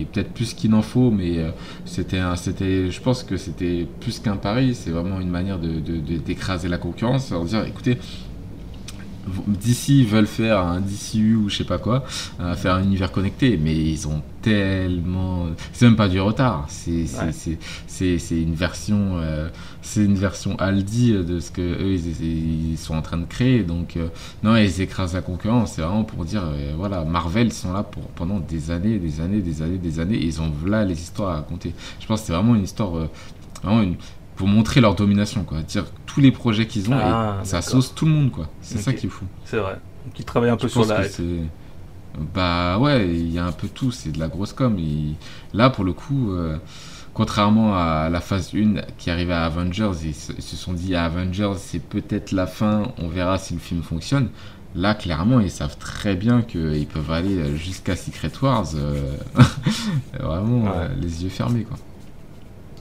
et 0.00 0.06
peut-être 0.12 0.32
plus 0.32 0.52
qu'il 0.54 0.70
n'en 0.70 0.82
faut, 0.82 1.10
mais 1.10 1.38
euh, 1.38 1.50
c'était, 1.86 2.18
un- 2.18 2.36
c'était, 2.36 2.90
je 2.90 3.00
pense 3.00 3.22
que 3.22 3.36
c'était 3.36 3.86
plus 4.00 4.18
qu'un 4.18 4.36
pari, 4.36 4.74
c'est 4.74 4.90
vraiment 4.90 5.20
une 5.20 5.30
manière 5.30 5.58
de, 5.58 5.68
de- 5.80 5.98
de- 6.00 6.18
d'écraser 6.18 6.68
la 6.68 6.78
concurrence, 6.78 7.30
leur 7.30 7.44
dire, 7.44 7.64
écoutez, 7.66 7.98
d'ici 9.46 10.04
veulent 10.04 10.26
faire 10.26 10.58
un 10.60 10.80
DCU 10.80 11.36
ou 11.36 11.48
je 11.48 11.58
sais 11.58 11.64
pas 11.64 11.78
quoi, 11.78 12.04
euh, 12.40 12.54
faire 12.56 12.74
un 12.74 12.82
univers 12.82 13.12
connecté, 13.12 13.56
mais 13.56 13.74
ils 13.74 14.08
ont 14.08 14.20
tellement, 14.42 15.46
c'est 15.72 15.84
même 15.84 15.94
pas 15.96 16.08
du 16.08 16.20
retard, 16.20 16.64
c'est, 16.68 17.06
c'est, 17.06 17.24
Ouais. 17.26 17.32
c'est, 17.32 17.58
c'est, 17.86 18.18
c'est 18.18 18.40
une 18.42 18.54
version, 18.54 19.12
euh, 19.20 19.48
c'est 19.82 20.04
une 20.04 20.14
version 20.14 20.56
Aldi 20.58 21.12
de 21.12 21.40
ce 21.40 21.50
que 21.50 21.60
eux 21.60 21.94
ils, 21.94 22.72
ils 22.72 22.78
sont 22.78 22.94
en 22.94 23.02
train 23.02 23.18
de 23.18 23.24
créer, 23.24 23.64
donc 23.64 23.96
euh, 23.96 24.08
non, 24.42 24.56
ils 24.56 24.80
écrasent 24.80 25.14
la 25.14 25.22
concurrence. 25.22 25.72
C'est 25.72 25.82
vraiment 25.82 26.04
pour 26.04 26.24
dire, 26.24 26.44
euh, 26.44 26.72
voilà, 26.76 27.04
Marvel 27.04 27.48
ils 27.48 27.52
sont 27.52 27.72
là 27.72 27.82
pour 27.82 28.04
pendant 28.08 28.38
des 28.38 28.70
années, 28.70 28.98
des 28.98 29.20
années, 29.20 29.40
des 29.40 29.60
années, 29.60 29.78
des 29.78 29.98
années. 30.00 30.16
Et 30.16 30.26
ils 30.26 30.40
ont 30.40 30.52
là 30.64 30.84
les 30.84 31.00
histoires 31.00 31.30
à 31.30 31.34
raconter. 31.34 31.74
Je 32.00 32.06
pense 32.06 32.20
que 32.20 32.26
c'est 32.28 32.32
vraiment 32.32 32.54
une 32.54 32.64
histoire, 32.64 32.96
euh, 32.96 33.10
vraiment 33.62 33.82
une, 33.82 33.96
pour 34.36 34.46
montrer 34.46 34.80
leur 34.80 34.94
domination, 34.94 35.44
quoi. 35.44 35.60
Dire 35.62 35.86
tous 36.06 36.20
les 36.20 36.30
projets 36.32 36.66
qu'ils 36.66 36.88
ont, 36.90 36.96
Ah, 36.96 37.40
et 37.42 37.44
ça 37.44 37.60
sauce 37.60 37.94
tout 37.94 38.06
le 38.06 38.12
monde, 38.12 38.30
quoi. 38.30 38.48
C'est 38.60 38.78
ça 38.78 38.92
qui 38.92 39.06
est 39.06 39.10
fou. 39.10 39.24
C'est 39.44 39.58
vrai. 39.58 39.78
Donc 40.04 40.18
il 40.18 40.24
travaille 40.24 40.50
un 40.50 40.56
peu 40.56 40.68
Je 40.68 40.72
sur 40.72 40.84
la 40.84 41.02
Bah 42.34 42.78
ouais, 42.78 43.08
il 43.08 43.32
y 43.32 43.38
a 43.38 43.46
un 43.46 43.52
peu 43.52 43.68
tout, 43.68 43.90
c'est 43.90 44.12
de 44.12 44.20
la 44.20 44.28
grosse 44.28 44.52
com. 44.52 44.78
Et 44.78 45.14
là, 45.54 45.70
pour 45.70 45.84
le 45.84 45.92
coup, 45.92 46.32
euh, 46.32 46.56
contrairement 47.14 47.74
à 47.76 48.08
la 48.10 48.20
phase 48.20 48.52
1 48.54 48.82
qui 48.98 49.10
arrivait 49.10 49.32
à 49.34 49.44
Avengers, 49.44 49.92
ils 50.04 50.14
se, 50.14 50.56
sont 50.56 50.72
dit 50.72 50.94
à 50.94 51.04
Avengers, 51.04 51.52
c'est 51.58 51.82
peut-être 51.82 52.32
la 52.32 52.46
fin, 52.46 52.92
on 52.98 53.08
verra 53.08 53.38
si 53.38 53.54
le 53.54 53.60
film 53.60 53.82
fonctionne. 53.82 54.28
Là, 54.74 54.94
clairement, 54.94 55.38
ils 55.40 55.50
savent 55.50 55.76
très 55.76 56.14
bien 56.16 56.40
qu'ils 56.40 56.86
peuvent 56.86 57.10
aller 57.10 57.56
jusqu'à 57.56 57.94
Secret 57.94 58.30
Wars, 58.40 58.66
euh, 58.74 59.12
vraiment 60.18 60.64
Ouais. 60.64 60.70
euh, 60.74 60.88
les 61.00 61.24
yeux 61.24 61.28
fermés, 61.28 61.64
quoi. 61.64 61.76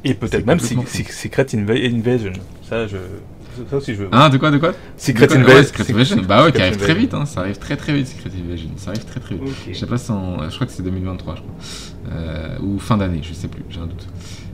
Et 0.04 0.14
peut-être 0.14 0.46
même 0.46 0.60
Secret 0.60 1.44
Inva- 1.54 1.94
Invasion. 1.96 2.32
Ça, 2.68 2.88
je... 2.88 2.98
ça 3.70 3.78
aussi, 3.78 3.94
je 3.96 4.04
veux. 4.04 4.10
Hein, 4.12 4.30
de 4.30 4.38
quoi, 4.38 4.52
de 4.52 4.58
quoi? 4.58 4.72
Secret 4.98 5.28
De 5.28 5.32
quoi 5.34 5.42
Invasion. 5.42 5.58
Ouais, 5.60 5.64
Secret 5.66 5.92
Invasion. 5.94 6.18
Bah 6.28 6.44
ouais, 6.46 6.52
qui 6.52 6.62
arrive 6.62 6.78
très 6.78 6.94
vite, 6.96 7.14
hein. 7.14 7.26
ça 7.26 7.42
arrive 7.42 7.58
très 7.58 7.76
très 7.78 7.94
vite, 7.94 8.08
Secret 8.08 8.30
Invasion. 8.46 8.70
Ça 8.78 8.92
arrive 8.92 9.06
très 9.06 9.20
très 9.20 9.36
vite. 9.36 9.54
Je 9.72 9.78
sais 9.78 9.86
pas 9.86 9.98
si 9.98 10.12
en- 10.12 10.50
je 10.50 10.56
crois 10.56 10.68
que 10.68 10.74
c'est 10.74 10.84
2023, 10.84 11.36
je 11.36 11.42
crois. 11.42 11.54
Euh, 12.14 12.58
ou 12.62 12.80
fin 12.80 12.98
d'année, 12.98 13.20
je 13.22 13.34
sais 13.34 13.48
plus, 13.48 13.64
j'ai 13.70 13.80
un 13.80 13.86
doute. 13.88 14.08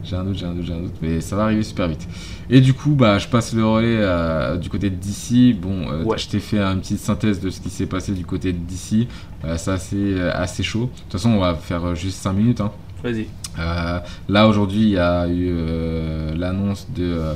J'ai 0.03 0.15
un 0.15 0.23
doute, 0.23 0.37
j'ai 0.37 0.45
un 0.45 0.53
doute, 0.53 0.65
j'ai 0.65 0.73
un 0.73 0.79
doute, 0.79 0.93
mais 1.01 1.19
ça 1.19 1.35
va 1.35 1.43
arriver 1.43 1.63
super 1.63 1.87
vite. 1.89 2.07
Et 2.49 2.61
du 2.61 2.73
coup, 2.73 2.91
bah, 2.91 3.17
je 3.17 3.27
passe 3.27 3.53
le 3.53 3.65
relais 3.65 3.97
euh, 3.97 4.55
du 4.55 4.69
côté 4.69 4.89
de 4.89 4.95
DC. 4.95 5.53
Bon, 5.59 5.91
euh, 5.91 6.03
Ouais. 6.05 6.17
je 6.17 6.29
t'ai 6.29 6.39
fait 6.39 6.59
une 6.59 6.79
petite 6.79 6.99
synthèse 6.99 7.41
de 7.41 7.49
ce 7.49 7.59
qui 7.59 7.69
s'est 7.69 7.87
passé 7.87 8.13
du 8.13 8.23
côté 8.25 8.53
de 8.53 8.57
DC. 8.57 9.07
Euh, 9.43 9.55
c'est 9.57 9.71
assez, 9.71 10.17
assez 10.31 10.63
chaud. 10.63 10.83
De 10.95 11.01
toute 11.01 11.11
façon, 11.11 11.31
on 11.31 11.39
va 11.39 11.55
faire 11.55 11.93
juste 11.93 12.19
5 12.21 12.31
minutes. 12.33 12.61
Hein. 12.61 12.71
Vas-y. 13.03 13.27
Euh, 13.59 13.99
là 14.27 14.47
aujourd'hui, 14.47 14.81
il 14.81 14.89
y 14.89 14.97
a 14.97 15.27
eu 15.27 15.49
euh, 15.49 16.35
l'annonce 16.35 16.87
de 16.95 17.03
euh, 17.03 17.33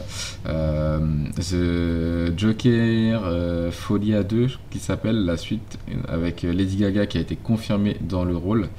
euh, 0.48 2.30
The 2.32 2.38
Joker 2.38 3.22
euh, 3.24 3.72
Folia 3.72 4.24
2 4.24 4.48
qui 4.70 4.80
s'appelle 4.80 5.26
la 5.26 5.38
suite 5.38 5.78
avec 6.08 6.44
Lady 6.44 6.78
Gaga 6.78 7.06
qui 7.06 7.18
a 7.18 7.22
été 7.22 7.36
confirmée 7.36 7.98
dans 8.02 8.24
le 8.26 8.36
rôle. 8.36 8.70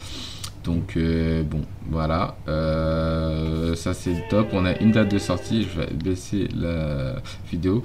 Donc 0.65 0.97
euh, 0.97 1.43
bon, 1.43 1.63
voilà, 1.91 2.37
Euh, 2.49 3.75
ça 3.75 3.95
c'est 3.95 4.29
top. 4.29 4.49
On 4.53 4.65
a 4.65 4.77
une 4.79 4.93
date 4.93 5.11
de 5.11 5.19
sortie. 5.19 5.65
Je 5.65 5.81
vais 5.81 5.93
baisser 5.93 6.49
la 6.55 7.17
vidéo. 7.51 7.83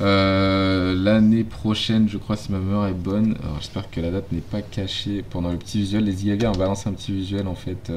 Euh, 0.00 0.94
L'année 0.94 1.44
prochaine, 1.44 2.08
je 2.08 2.18
crois, 2.18 2.36
si 2.36 2.52
ma 2.52 2.58
mémoire 2.58 2.88
est 2.88 2.92
bonne. 2.92 3.36
J'espère 3.60 3.90
que 3.90 4.00
la 4.00 4.10
date 4.10 4.30
n'est 4.32 4.40
pas 4.40 4.62
cachée 4.62 5.24
pendant 5.30 5.50
le 5.52 5.58
petit 5.58 5.78
visuel. 5.78 6.04
Lady 6.04 6.26
Gaga, 6.26 6.50
on 6.54 6.58
balance 6.58 6.86
un 6.86 6.92
petit 6.92 7.12
visuel 7.12 7.46
en 7.48 7.54
fait 7.54 7.90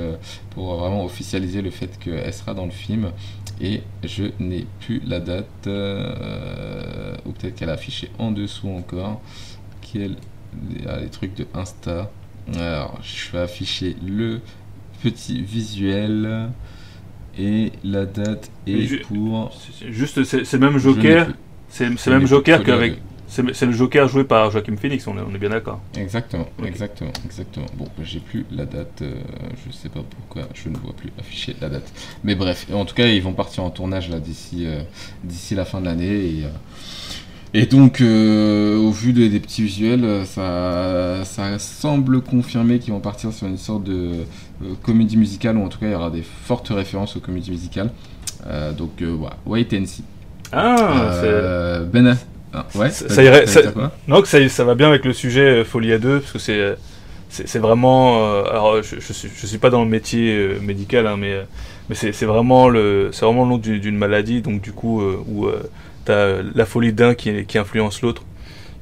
pour 0.52 0.76
vraiment 0.76 1.04
officialiser 1.04 1.62
le 1.62 1.72
fait 1.72 2.00
qu'elle 2.00 2.34
sera 2.34 2.54
dans 2.54 2.66
le 2.66 2.72
film. 2.72 3.12
Et 3.60 3.84
je 4.04 4.24
n'ai 4.40 4.66
plus 4.80 5.02
la 5.06 5.20
date, 5.20 5.68
ou 5.68 7.32
peut-être 7.32 7.56
qu'elle 7.56 7.70
a 7.70 7.74
affiché 7.74 8.10
en 8.18 8.32
dessous 8.32 8.70
encore. 8.70 9.22
Quel, 9.82 10.16
ah, 10.88 11.00
les 11.00 11.10
trucs 11.10 11.36
de 11.36 11.46
Insta. 11.54 12.10
Alors, 12.56 13.00
je 13.02 13.32
vais 13.32 13.40
afficher 13.40 13.96
le 14.06 14.42
petit 15.04 15.42
visuel 15.42 16.50
et 17.38 17.72
la 17.84 18.06
date 18.06 18.52
est 18.68 19.04
pour. 19.04 19.52
Juste, 19.90 20.24
c'est 20.24 20.46
c'est 20.46 20.58
le 20.58 20.70
même 20.70 20.80
Joker. 20.80 21.28
C'est 21.70 21.86
le 21.88 22.18
même 22.18 22.28
Joker 22.28 22.64
qu'avec. 22.64 23.00
C'est 23.32 23.54
c'est 23.54 23.66
le 23.66 23.72
Joker 23.72 24.10
joué 24.10 24.26
par 24.26 24.52
Joaquin 24.52 24.76
Phoenix, 24.76 25.08
on 25.08 25.18
est, 25.18 25.22
on 25.22 25.34
est 25.34 25.38
bien 25.38 25.52
d'accord. 25.52 25.80
Exactement, 25.98 26.50
exactement, 26.66 27.14
exactement. 27.24 27.66
Bon, 27.78 27.86
bah, 27.86 28.04
j'ai 28.04 28.20
plus 28.20 28.46
la 28.52 28.66
date, 28.66 29.04
euh, 29.04 29.14
je 29.66 29.72
sais 29.72 29.88
pas 29.88 30.02
pourquoi, 30.02 30.50
je 30.54 30.68
ne 30.68 30.76
vois 30.76 30.92
plus 30.92 31.12
afficher 31.18 31.56
la 31.62 31.70
date. 31.70 31.94
Mais 32.26 32.36
bref, 32.36 32.68
en 32.74 32.84
tout 32.84 32.94
cas, 32.94 33.08
ils 33.08 33.24
vont 33.24 33.32
partir 33.32 33.64
en 33.64 33.70
tournage 33.70 34.10
là 34.10 34.20
d'ici 34.20 34.66
euh, 34.66 34.82
d'ici 35.24 35.56
la 35.56 35.64
fin 35.64 35.80
de 35.80 35.86
l'année 35.86 36.40
et, 36.40 36.44
euh, 36.44 36.50
et 37.54 37.66
donc 37.66 38.00
euh, 38.02 38.78
au 38.78 38.92
vu 38.92 39.12
des, 39.14 39.28
des 39.30 39.40
petits 39.42 39.64
visuels, 39.64 40.06
euh, 40.06 40.24
ça, 40.26 41.26
ça 41.26 41.60
semble 41.60 42.22
confirmer 42.22 42.80
qu'ils 42.80 42.94
vont 42.94 43.00
partir 43.02 43.34
sur 43.34 43.48
une 43.48 43.58
sorte 43.58 43.84
de 43.84 43.94
euh, 44.64 44.74
comédie 44.84 45.18
musicale 45.18 45.58
ou 45.58 45.64
en 45.66 45.68
tout 45.68 45.78
cas 45.80 45.88
il 45.88 45.92
y 45.92 45.96
aura 45.96 46.10
des 46.12 46.24
fortes 46.24 46.70
références 46.70 47.18
aux 47.18 47.20
comédies 47.20 47.52
musicales. 47.52 47.92
Euh, 48.48 48.72
donc 48.72 49.02
voilà, 49.04 49.36
wait 49.46 49.68
and 49.74 49.86
see. 49.86 50.04
Ah, 50.54 51.12
c'est. 51.22 51.92
Ben 51.92 52.18
ah, 52.54 52.66
ouais, 52.76 52.90
Ça- 52.90 53.24
irait- 53.24 53.48
ça- 53.48 53.62
Non, 54.08 54.22
que 54.22 54.28
ça, 54.28 54.48
ça 54.50 54.64
va 54.66 54.76
bien 54.76 54.88
avec 54.90 55.06
le 55.06 55.14
sujet 55.14 55.62
euh, 55.62 55.64
Folia 55.64 55.98
2, 56.00 56.20
parce 56.20 56.32
que 56.34 56.40
c'est 56.40 56.76
c'est 57.30 57.60
vraiment. 57.60 58.44
alors, 58.44 58.82
je, 58.84 59.00
je, 59.00 59.14
suis, 59.14 59.30
je 59.34 59.46
suis 59.48 59.58
pas 59.58 59.70
dans 59.70 59.84
le 59.84 59.90
métier 59.90 60.58
médical, 60.62 61.08
hein, 61.08 61.16
mais, 61.18 61.34
mais 61.90 61.96
c'est 61.96 62.26
vraiment, 62.26 62.68
le- 62.68 63.10
c'est 63.14 63.24
vraiment 63.26 63.44
le 63.46 63.50
nom 63.52 63.58
du- 63.58 63.80
d'une 63.80 63.98
maladie, 63.98 64.42
donc 64.42 64.60
du 64.62 64.74
coup, 64.74 65.02
où 65.02 65.48
t'as 66.06 66.42
la 66.56 66.66
folie 66.66 66.94
d'un 66.94 67.14
qui, 67.14 67.46
qui 67.46 67.58
influence 67.58 68.02
l'autre. 68.02 68.24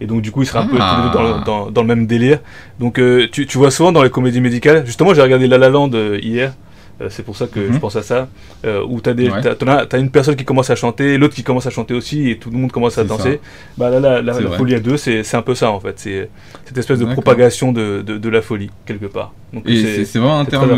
Et 0.02 0.06
donc, 0.08 0.22
du 0.22 0.32
coup, 0.32 0.44
il 0.44 0.46
sera 0.46 0.62
un 0.62 0.68
peu 0.68 0.78
Ah. 0.80 1.12
dans, 1.14 1.22
le- 1.24 1.44
dans, 1.46 1.72
dans 1.72 1.82
le 1.82 1.88
même 1.88 2.08
délire. 2.08 2.40
Donc, 2.80 3.00
euh, 3.00 3.28
tu, 3.32 3.46
tu 3.46 3.58
vois 3.58 3.70
souvent 3.72 3.92
dans 3.92 4.02
les 4.04 4.10
comédies 4.10 4.40
médicales, 4.42 4.86
justement, 4.86 5.14
j'ai 5.14 5.22
regardé 5.22 5.48
La 5.48 5.58
La 5.58 5.70
Land 5.70 5.92
euh, 5.94 6.18
hier. 6.22 6.54
euh, 7.02 7.08
c'est 7.10 7.24
pour 7.24 7.38
ça 7.38 7.48
que 7.48 7.60
Mhm. 7.62 7.74
je 7.74 7.80
pense 7.80 7.96
à 7.96 8.02
ça. 8.04 8.28
euh, 8.66 8.84
où 8.86 9.00
t'as 9.00 9.14
des, 9.14 9.30
Ouais. 9.30 9.40
t'as, 9.42 9.56
t'en 9.56 9.68
as- 9.70 9.86
t'as 9.86 10.00
une 10.00 10.10
personne 10.12 10.36
qui 10.36 10.44
commence 10.44 10.70
à 10.70 10.76
chanter, 10.76 11.18
l'autre 11.18 11.34
qui 11.34 11.44
commence 11.44 11.66
à 11.66 11.70
chanter 11.70 11.94
aussi, 11.94 12.30
et 12.30 12.38
tout 12.38 12.50
le 12.50 12.58
monde 12.58 12.74
commence 12.74 12.98
à 12.98 13.04
ça. 13.04 13.08
danser. 13.08 13.40
Bah 13.78 13.90
là, 13.90 14.02
la, 14.02 14.22
la, 14.22 14.38
la 14.40 14.52
folie 14.58 14.76
à 14.76 14.80
deux, 14.82 14.98
c'est 14.98 15.24
un 15.36 15.42
peu 15.42 15.56
ça 15.56 15.72
en 15.72 15.80
fait. 15.80 15.94
C'est 15.98 16.30
cette 16.66 16.78
espèce 16.78 17.00
de 17.00 17.06
propagation 17.06 17.72
de, 17.72 18.02
de, 18.06 18.18
de 18.18 18.30
la 18.30 18.42
folie, 18.42 18.70
quelque 18.86 19.06
part. 19.06 19.32
Donc, 19.54 19.64
c'est- 19.66 20.04
vraiment 20.20 20.40
un 20.40 20.46
terme 20.46 20.70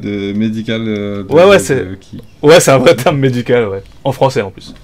de 0.00 0.32
médical. 0.32 0.84
de- 0.84 1.26
Ouais, 1.28 1.44
ouais, 1.44 1.58
c'est- 1.58 1.98
qui- 2.00 2.20
Ouais, 2.42 2.58
c'est 2.60 2.70
un 2.70 2.78
vrai 2.78 2.94
terme 2.96 3.18
médical, 3.18 3.68
ouais. 3.68 3.82
En 4.04 4.12
français 4.12 4.40
en 4.42 4.50
plus. 4.50 4.74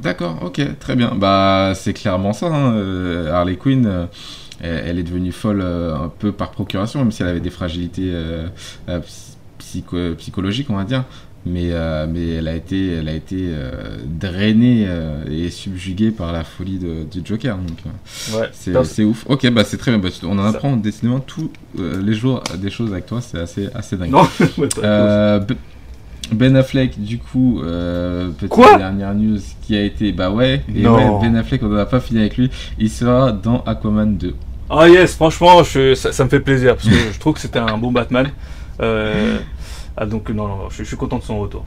D'accord, 0.00 0.38
ok, 0.42 0.60
très 0.78 0.96
bien. 0.96 1.12
Bah, 1.16 1.72
c'est 1.74 1.92
clairement 1.92 2.32
ça. 2.32 2.46
hein. 2.46 2.72
Euh, 2.74 3.32
Harley 3.32 3.56
Quinn, 3.56 3.86
euh, 3.86 4.06
elle, 4.60 4.82
elle 4.86 4.98
est 4.98 5.02
devenue 5.04 5.32
folle 5.32 5.60
euh, 5.62 5.94
un 5.96 6.08
peu 6.08 6.32
par 6.32 6.50
procuration, 6.50 7.00
même 7.00 7.12
si 7.12 7.22
elle 7.22 7.28
avait 7.28 7.40
des 7.40 7.50
fragilités 7.50 8.12
psy- 9.02 9.36
psycho- 9.58 10.14
psychologiques, 10.16 10.68
on 10.70 10.76
va 10.76 10.84
dire. 10.84 11.04
Mais, 11.46 11.68
euh, 11.70 12.06
mais 12.10 12.28
elle 12.34 12.48
a 12.48 12.54
été, 12.54 12.94
elle 12.94 13.08
a 13.08 13.14
été 13.14 13.36
euh, 13.40 13.96
drainée 14.04 14.84
euh, 14.86 15.22
et 15.30 15.50
subjuguée 15.50 16.10
par 16.10 16.32
la 16.32 16.42
folie 16.44 16.78
de- 16.78 17.04
du 17.04 17.20
Joker. 17.24 17.56
Donc, 17.56 17.78
Ouais. 18.36 18.50
c'est 18.84 19.04
ouf. 19.04 19.24
Ok, 19.28 19.48
bah 19.50 19.62
c'est 19.64 19.76
très 19.78 19.92
bien. 19.92 20.00
Bah, 20.00 20.08
on 20.24 20.38
en 20.38 20.42
Ça- 20.50 20.56
apprend 20.58 20.76
décidément 20.76 21.20
tous 21.20 21.50
les 21.78 22.12
jours 22.12 22.42
des 22.60 22.70
choses 22.70 22.90
avec 22.92 23.06
toi. 23.06 23.20
C'est 23.20 23.38
assez, 23.38 23.68
assez 23.74 23.96
dingue. 23.96 24.10
Non, 24.10 24.24
Ben 26.32 26.56
Affleck, 26.56 27.00
du 27.02 27.18
coup, 27.18 27.60
euh, 27.62 28.30
petite 28.30 28.48
Quoi 28.50 28.76
dernière 28.76 29.14
news 29.14 29.38
qui 29.62 29.76
a 29.76 29.82
été, 29.82 30.12
bah 30.12 30.30
ouais, 30.30 30.62
et 30.74 30.82
Non. 30.82 30.94
ouais, 30.96 31.20
Ben 31.22 31.36
Affleck, 31.36 31.62
on 31.62 31.68
n'a 31.68 31.86
pas 31.86 32.00
fini 32.00 32.20
avec 32.20 32.36
lui, 32.36 32.50
il 32.78 32.90
sera 32.90 33.32
dans 33.32 33.62
Aquaman 33.64 34.16
2. 34.16 34.34
Ah 34.70 34.88
yes, 34.88 35.14
franchement, 35.14 35.62
je, 35.62 35.94
ça, 35.94 36.12
ça 36.12 36.24
me 36.24 36.28
fait 36.28 36.40
plaisir 36.40 36.76
parce 36.76 36.88
que 36.88 36.94
je 37.12 37.18
trouve 37.18 37.34
que 37.34 37.40
c'était 37.40 37.58
un 37.58 37.78
bon 37.78 37.90
Batman. 37.90 38.28
Euh, 38.80 39.38
ah, 39.96 40.04
donc 40.06 40.28
non, 40.30 40.46
non, 40.46 40.70
je, 40.70 40.78
je 40.78 40.84
suis 40.84 40.96
content 40.96 41.18
de 41.18 41.22
son 41.24 41.38
retour. 41.40 41.64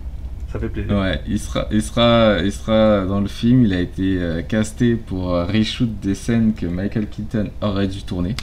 Ça 0.51 0.59
fait 0.59 0.70
plaisir. 0.70 0.95
Ouais, 0.97 1.22
il 1.28 1.39
sera, 1.39 1.66
il 1.72 1.82
sera, 1.82 2.38
il 2.43 2.51
sera 2.51 3.05
dans 3.05 3.22
le 3.22 3.28
film. 3.28 3.66
Il 3.66 3.74
a 3.74 3.80
été 3.80 4.18
euh, 4.20 4.41
casté 4.41 4.95
pour 4.95 5.34
euh, 5.34 5.45
reshoot 5.45 5.89
des 6.01 6.14
scènes 6.14 6.53
que 6.53 6.66
Michael 6.66 7.07
Keaton 7.07 7.49
aurait 7.62 7.88
dû 7.88 8.03
tourner. 8.03 8.36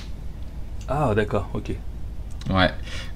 Ah 0.88 1.12
d'accord, 1.14 1.48
ok. 1.52 1.72
Ouais, 2.50 2.70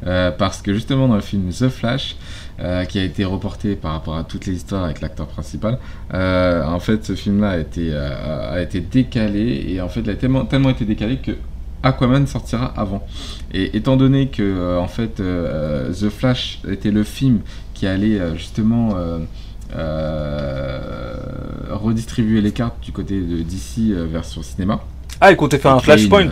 euh, 0.07 0.31
parce 0.31 0.61
que 0.61 0.75
justement 0.75 1.09
dans 1.09 1.15
le 1.15 1.23
film 1.23 1.49
The 1.51 1.69
Flash, 1.71 2.17
euh, 2.63 2.85
qui 2.85 2.99
a 3.01 3.05
été 3.05 3.25
reporté 3.25 3.75
par 3.75 3.93
rapport 3.93 4.17
à 4.17 4.23
toutes 4.23 4.47
les 4.47 4.53
histoires 4.55 4.85
avec 4.85 5.01
l'acteur 5.01 5.27
principal, 5.27 5.79
euh, 6.15 6.65
en 6.65 6.79
fait 6.79 7.05
ce 7.05 7.15
film-là 7.15 7.51
a 7.51 7.59
été, 7.59 7.89
euh, 7.93 8.55
a 8.55 8.63
été 8.63 8.81
décalé 8.81 9.65
et 9.69 9.81
en 9.81 9.89
fait 9.89 10.01
il 10.01 10.11
a 10.11 10.15
tellement, 10.15 10.45
tellement 10.45 10.71
été 10.71 10.85
décalé 10.85 11.17
que 11.17 11.33
Aquaman 11.83 12.27
sortira 12.29 12.73
avant. 12.77 13.05
Et 13.53 13.77
étant 13.77 13.97
donné 13.97 14.29
que 14.29 14.79
en 14.79 14.87
fait 14.87 15.15
The 15.17 16.09
Flash 16.09 16.61
était 16.71 16.93
le 16.93 17.03
film 17.03 17.41
qui 17.75 17.89
allait 17.89 18.21
justement 18.37 18.91
redistribuer 21.71 22.41
les 22.41 22.53
cartes 22.53 22.81
du 22.83 22.93
côté 22.93 23.21
de 23.21 23.43
DC 23.43 23.93
version 24.11 24.43
cinéma. 24.43 24.81
Ah, 25.21 25.31
il 25.33 25.37
comptait 25.37 25.59
faire 25.59 25.73
un 25.73 25.81
flashpoint. 25.81 26.23
une- 26.23 26.31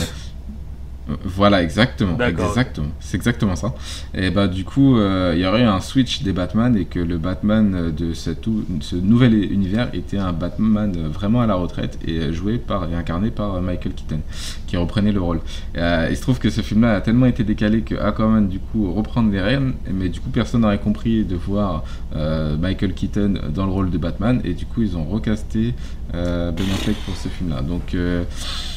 Voilà, 1.25 1.63
exactement. 1.63 2.17
Exactement. 2.49 2.89
C'est 3.01 3.17
exactement 3.17 3.57
ça. 3.57 3.75
Et 4.15 4.31
bah 4.31 4.49
du 4.49 4.65
coup, 4.65 4.97
euh, 4.99 5.33
il 5.35 5.41
y 5.43 5.47
aurait 5.47 5.65
un 5.65 5.81
switch 5.81 6.23
des 6.23 6.33
Batman 6.33 6.77
et 6.77 6.85
que 6.85 6.99
le 6.99 7.19
Batman 7.19 7.93
de 7.97 8.13
cet 8.15 8.47
ou- 8.47 8.65
ce 8.81 8.97
nouvel 8.97 9.35
univers 9.53 9.89
était 9.95 10.19
un 10.19 10.33
Batman 10.33 10.93
vraiment 11.13 11.41
à 11.41 11.47
la 11.47 11.55
retraite 11.55 11.99
et 12.07 12.33
joué 12.33 12.59
par 12.59 12.91
et 12.91 12.95
incarné 12.95 13.31
par 13.31 13.61
Michael 13.61 13.93
Keaton, 13.95 14.21
qui 14.67 14.77
reprenait 14.77 15.13
le 15.13 15.21
rôle. 15.21 15.41
Et, 15.75 15.79
euh, 15.79 16.09
il 16.11 16.17
se 16.17 16.23
trouve 16.23 16.39
que 16.39 16.51
ce 16.51 16.61
film-là 16.61 16.97
a 16.97 17.01
tellement 17.01 17.27
été 17.27 17.45
décalé 17.45 17.83
que 17.83 17.95
Aquaman 17.95 18.49
du 18.49 18.59
coup 18.59 18.93
reprendre 18.93 19.31
les 19.31 19.41
rênes, 19.41 19.75
mais 19.93 20.09
du 20.09 20.21
coup 20.21 20.31
personne 20.31 20.63
n'aurait 20.63 20.79
compris 20.79 21.25
de 21.25 21.37
voir 21.37 21.85
euh, 22.17 22.57
Michael 22.57 22.95
Keaton 22.95 23.35
dans 23.55 23.67
le 23.67 23.73
rôle 23.73 23.91
de 23.91 23.99
Batman 23.99 24.41
et 24.45 24.55
du 24.55 24.67
coup 24.67 24.83
ils 24.83 24.97
ont 24.97 25.05
recasté 25.05 25.75
euh, 26.15 26.51
Ben 26.51 26.65
Affleck 26.75 26.97
pour 27.05 27.17
ce 27.17 27.29
film-là. 27.29 27.63
Donc 27.63 27.95
euh, 27.95 28.25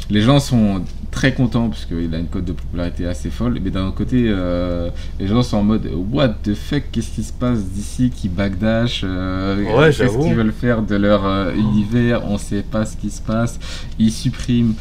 les 0.09 0.21
gens 0.21 0.39
sont 0.39 0.81
très 1.11 1.33
contents 1.33 1.69
parce 1.69 1.85
qu'il 1.85 2.13
a 2.13 2.17
une 2.17 2.27
cote 2.27 2.45
de 2.45 2.53
popularité 2.53 3.05
assez 3.05 3.29
folle, 3.29 3.59
mais 3.63 3.69
d'un 3.69 3.87
autre 3.87 3.95
côté, 3.95 4.25
euh, 4.27 4.89
les 5.19 5.27
gens 5.27 5.43
sont 5.43 5.57
en 5.57 5.63
mode 5.63 5.89
What 6.11 6.29
the 6.43 6.55
fuck, 6.55 6.83
qu'est-ce 6.91 7.11
qui 7.11 7.23
se 7.23 7.33
passe 7.33 7.63
d'ici 7.65 8.09
qui 8.09 8.29
backdash 8.29 9.03
Ouais, 9.03 9.91
Qu'est-ce 9.95 10.17
qu'ils 10.17 10.35
veulent 10.35 10.51
faire 10.51 10.81
de 10.81 10.95
leur 10.95 11.49
univers? 11.55 12.25
On 12.25 12.37
sait 12.37 12.63
pas 12.63 12.85
ce 12.85 12.97
qui 12.97 13.09
se 13.11 13.21
passe. 13.21 13.59
Ils 13.99 14.11
suppriment 14.11 14.73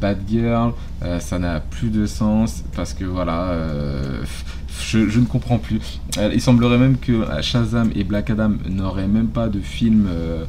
Batgirl, 0.00 0.72
euh, 1.02 1.20
ça 1.20 1.38
n'a 1.38 1.60
plus 1.60 1.90
de 1.90 2.06
sens 2.06 2.64
parce 2.74 2.94
que 2.94 3.04
voilà. 3.04 3.54
je, 4.90 5.08
je 5.08 5.20
ne 5.20 5.26
comprends 5.26 5.58
plus. 5.58 5.80
Il 6.32 6.40
semblerait 6.40 6.78
même 6.78 6.96
que 6.98 7.24
Shazam 7.42 7.90
et 7.94 8.04
Black 8.04 8.30
Adam 8.30 8.52
n'auraient 8.68 9.08
même 9.08 9.28
pas 9.28 9.48
de 9.48 9.60
film 9.60 10.08
euh, 10.10 10.44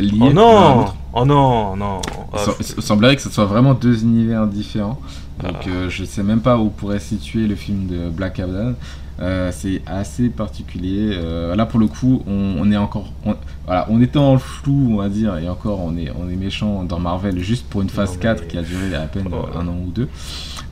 Oh 0.00 0.32
non. 0.32 0.84
Oh 1.12 1.24
non, 1.24 1.76
non. 1.76 2.00
Ah, 2.32 2.38
Il 2.58 2.82
semblerait 2.82 3.14
que 3.16 3.22
ce 3.22 3.30
soit 3.30 3.44
vraiment 3.44 3.74
deux 3.74 4.02
univers 4.02 4.46
différents. 4.46 4.98
Donc 5.42 5.66
euh, 5.66 5.88
je 5.88 6.04
sais 6.04 6.22
même 6.22 6.40
pas 6.40 6.58
où 6.58 6.68
pourrait 6.70 7.00
situer 7.00 7.46
le 7.46 7.54
film 7.54 7.86
de 7.86 8.08
Black 8.08 8.40
Adam. 8.40 8.74
Euh, 9.20 9.52
c'est 9.52 9.80
assez 9.86 10.28
particulier. 10.28 11.10
Euh, 11.12 11.54
là 11.54 11.66
pour 11.66 11.78
le 11.78 11.86
coup, 11.86 12.22
on, 12.26 12.56
on 12.58 12.72
est 12.72 12.76
encore, 12.76 13.12
on, 13.24 13.36
voilà, 13.64 13.86
on 13.88 14.00
était 14.02 14.18
en 14.18 14.38
flou, 14.38 14.88
on 14.94 14.96
va 14.96 15.08
dire, 15.08 15.36
et 15.38 15.48
encore 15.48 15.80
on 15.80 15.96
est, 15.96 16.10
on 16.20 16.28
est 16.28 16.34
méchant 16.34 16.82
dans 16.82 16.98
Marvel 16.98 17.38
juste 17.38 17.66
pour 17.68 17.82
une 17.82 17.90
phase 17.90 18.10
Non, 18.10 18.16
mais- 18.16 18.22
4 18.22 18.48
qui 18.48 18.58
a 18.58 18.62
duré 18.62 18.92
à 18.96 19.06
peine 19.06 19.28
Oh. 19.32 19.46
un 19.56 19.68
an 19.68 19.76
ou 19.86 19.90
deux. 19.90 20.08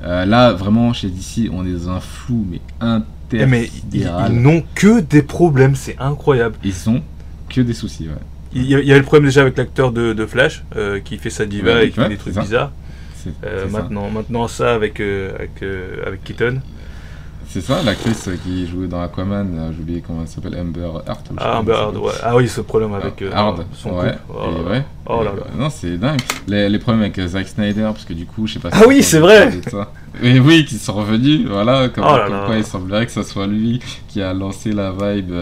Euh, 0.04 0.24
là 0.24 0.52
vraiment 0.52 0.92
chez 0.92 1.08
DC, 1.08 1.48
on 1.52 1.64
est 1.64 1.72
dans 1.72 1.90
un 1.90 2.00
flou 2.00 2.44
mais 2.50 2.60
Eh, 3.32 3.46
mais 3.46 3.70
ils, 3.92 4.06
intersidéral. 4.06 4.32
ils 4.32 4.40
n'ont 4.42 4.64
que 4.74 4.98
des 5.00 5.22
problèmes, 5.22 5.76
c'est 5.76 5.96
incroyable. 6.00 6.56
Ils 6.64 6.90
ont 6.90 7.00
que 7.48 7.60
des 7.60 7.74
soucis. 7.74 8.08
Ouais. 8.08 8.14
Il 8.54 8.66
y, 8.66 8.74
avait 8.74 8.98
le 8.98 9.02
problème 9.04 9.24
déjà 9.26 9.40
avec 9.42 9.56
l'acteur 9.56 9.92
de, 9.92 10.12
de 10.12 10.26
Flash, 10.26 10.62
euh, 10.76 11.00
qui 11.00 11.16
fait 11.18 11.30
sa 11.30 11.46
diva 11.46 11.74
Ouais, 11.74 11.86
et 11.86 11.90
qui 11.90 11.98
ouais, 11.98 12.04
fait 12.06 12.10
des 12.10 12.16
trucs 12.18 12.34
ça. 12.34 12.40
bizarres. 12.42 12.70
Euh, 13.44 13.64
c'est 13.66 13.70
ça. 13.72 13.78
maintenant, 13.80 14.10
maintenant 14.10 14.48
ça 14.48 14.74
avec, 14.74 15.00
euh, 15.00 15.34
avec, 15.36 15.62
euh, 15.62 16.02
avec 16.06 16.22
Keaton. 16.24 16.60
C'est 17.48 17.60
ça, 17.60 17.82
l'actrice 17.84 18.30
qui 18.44 18.66
jouait 18.66 18.86
dans 18.88 19.02
Aquaman, 19.02 19.46
euh, 19.58 19.72
j'ai 19.74 19.80
oublié 19.82 20.00
comment 20.06 20.22
elle 20.22 20.28
s'appelle, 20.28 20.56
Amber 20.58 20.80
Heard. 20.80 21.18
ou 21.30 21.34
je 21.34 21.38
sais 21.38 21.46
Ah, 21.46 21.58
Amber 21.60 21.76
elle 21.92 21.98
ouais. 21.98 22.12
ah 22.22 22.34
oui, 22.36 22.48
ce 22.48 22.62
problème 22.62 22.94
avec 22.94 23.20
euh, 23.20 23.30
Hard, 23.32 23.64
son 23.74 23.90
ouais. 23.98 24.12
couple. 24.12 24.18
Oh 24.30 24.70
ouais. 24.70 24.82
Oh 25.06 25.22
là 25.22 25.30
bah, 25.36 25.44
là. 25.50 25.62
Non, 25.62 25.68
c'est 25.70 25.98
dingue. 25.98 26.20
Les, 26.48 26.68
les 26.70 26.78
problèmes 26.78 27.02
avec 27.02 27.18
euh, 27.18 27.26
Zack 27.28 27.48
Snyder, 27.48 27.82
parce 27.92 28.04
que 28.06 28.14
du 28.14 28.24
coup, 28.26 28.46
je 28.46 28.54
sais 28.54 28.58
pas 28.58 28.70
Ah 28.72 28.78
si 28.82 28.86
oui, 28.88 28.96
t'as 29.00 29.02
c'est 29.02 29.18
vrai. 29.18 29.50
ça. 29.70 29.92
Et 30.22 30.38
oui, 30.40 30.64
qui 30.64 30.76
sont 30.78 30.92
revenus, 30.94 31.46
voilà, 31.48 31.88
comme, 31.88 32.04
Oh 32.06 32.16
là 32.16 32.24
comme 32.26 32.34
là. 32.34 32.42
quoi 32.46 32.56
il 32.56 32.64
semblerait 32.64 33.06
que 33.06 33.12
ce 33.12 33.22
soit 33.22 33.46
lui 33.46 33.80
qui 34.08 34.22
a 34.22 34.32
lancé 34.32 34.72
la 34.72 34.92
vibe, 34.92 35.32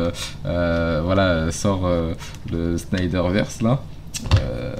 euh, 0.46 1.00
voilà, 1.04 1.50
sort 1.52 1.82
euh, 1.84 2.12
le 2.50 2.78
Snyderverse 2.78 3.60
là. 3.62 3.80
Euh, 4.40 4.72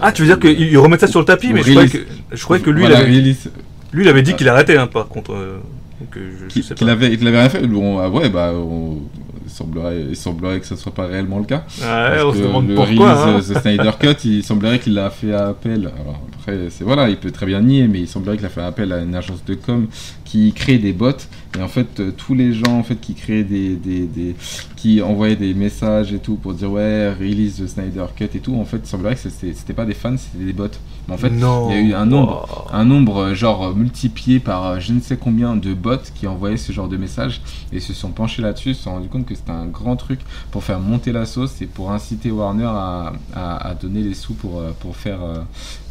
Ah, 0.00 0.12
tu 0.12 0.22
veux 0.22 0.28
dire 0.28 0.38
qu'il 0.38 0.60
il 0.68 0.78
remet 0.78 0.98
ça 0.98 1.06
sur 1.06 1.20
le 1.20 1.26
tapis, 1.26 1.52
mais 1.52 1.62
je 1.62 1.70
croyais 1.72 1.88
que, 1.88 1.98
je 2.32 2.42
croyais 2.44 2.62
que 2.62 2.70
lui, 2.70 2.80
voilà, 2.80 3.00
il 3.00 3.02
avait, 3.02 3.12
release- 3.20 3.50
lui, 3.92 4.04
il 4.04 4.08
avait 4.08 4.22
dit 4.22 4.34
qu'il 4.34 4.48
arrêtait, 4.48 4.76
hein, 4.76 4.86
par 4.86 5.08
contre. 5.08 5.32
euh, 5.32 5.58
donc, 6.00 6.08
je, 6.16 6.44
je 6.44 6.46
qu'il 6.48 6.62
sais 6.64 6.74
qu'il 6.74 6.86
pas. 6.86 6.92
avait, 6.92 7.08
rien 7.08 7.48
fait. 7.48 7.66
Bon, 7.66 7.98
ah 7.98 8.08
ouais, 8.08 8.28
bah, 8.28 8.52
on- 8.54 9.02
il, 9.46 9.50
semblerait, 9.50 10.00
il 10.10 10.16
semblerait 10.16 10.58
que 10.60 10.66
ce 10.66 10.74
soit 10.76 10.92
pas 10.92 11.06
réellement 11.06 11.38
le 11.38 11.44
cas. 11.44 11.64
Ouais, 11.80 11.84
Parce 11.84 12.24
on 12.24 12.32
se 12.32 12.38
que 12.38 12.42
demande 12.44 12.68
le 12.68 12.74
pourquoi. 12.74 13.14
release, 13.26 13.50
hein. 13.50 13.54
The 13.54 13.60
Snyder 13.60 13.90
Cut, 14.00 14.16
il 14.28 14.42
semblerait 14.42 14.78
qu'il 14.80 14.98
a 14.98 15.10
fait 15.10 15.32
appel. 15.32 15.90
Alors 16.00 16.20
après, 16.46 16.68
voilà, 16.80 17.08
il 17.08 17.16
peut 17.16 17.30
très 17.30 17.46
bien 17.46 17.62
nier, 17.62 17.88
mais 17.88 18.00
il 18.00 18.08
semblerait 18.08 18.36
qu'il 18.36 18.44
a 18.44 18.50
fait 18.50 18.60
appel 18.60 18.92
à 18.92 19.00
une 19.00 19.14
agence 19.14 19.44
de 19.44 19.54
com 19.54 19.86
qui 20.34 20.52
crée 20.52 20.78
des 20.78 20.92
bots. 20.92 21.12
Et 21.56 21.62
en 21.62 21.68
fait, 21.68 22.00
euh, 22.00 22.10
tous 22.10 22.34
les 22.34 22.52
gens 22.52 22.72
en 22.78 22.82
fait 22.82 22.96
qui 23.00 23.14
créaient 23.14 23.44
des, 23.44 23.76
des, 23.76 24.06
des- 24.06 24.34
qui 24.76 25.00
envoyaient 25.00 25.36
des 25.36 25.54
messages 25.54 26.12
et 26.12 26.18
tout 26.18 26.34
pour 26.34 26.52
dire 26.54 26.72
ouais, 26.72 27.12
release 27.12 27.56
The 27.62 27.68
Snyder 27.68 28.06
Cut 28.16 28.24
et 28.34 28.40
tout. 28.40 28.56
En 28.56 28.64
fait, 28.64 28.78
il 28.78 28.86
semblerait 28.86 29.14
que 29.14 29.20
c'était 29.30 29.72
pas 29.72 29.84
des 29.84 29.94
fans, 29.94 30.16
c'était 30.16 30.44
des 30.44 30.52
bots. 30.52 30.66
Mais 31.06 31.14
en 31.14 31.18
fait, 31.18 31.32
il 31.68 31.70
y 31.70 31.78
a 31.78 31.80
eu 31.80 31.94
un 31.94 32.06
nombre 32.06 32.66
un 32.72 32.84
nombre 32.84 33.18
euh, 33.18 33.34
genre 33.34 33.66
euh, 33.66 33.74
multiplié 33.74 34.40
par 34.40 34.80
je 34.80 34.92
ne 34.92 35.00
sais 35.00 35.16
combien 35.16 35.54
de 35.54 35.72
bots 35.74 35.98
qui 36.16 36.26
envoyaient 36.26 36.56
ce 36.56 36.72
genre 36.72 36.88
de 36.88 36.96
messages 36.96 37.40
et 37.72 37.78
se 37.78 37.92
sont 37.92 38.10
penchés 38.10 38.42
là-dessus, 38.42 38.74
se 38.74 38.82
sont 38.84 38.92
rendus 38.94 39.08
compte 39.08 39.26
que 39.26 39.34
c'était 39.36 39.52
un 39.52 39.66
grand 39.66 39.94
truc 39.96 40.20
pour 40.50 40.64
faire 40.64 40.80
monter 40.80 41.12
la 41.12 41.26
sauce 41.26 41.62
et 41.62 41.66
pour 41.66 41.92
inciter 41.92 42.30
Warner 42.32 42.64
à, 42.64 43.12
à- 43.34 43.68
à 43.68 43.74
donner 43.74 44.02
les 44.02 44.14
sous 44.14 44.34
pour, 44.34 44.60
pour 44.80 44.96
faire, 44.96 45.20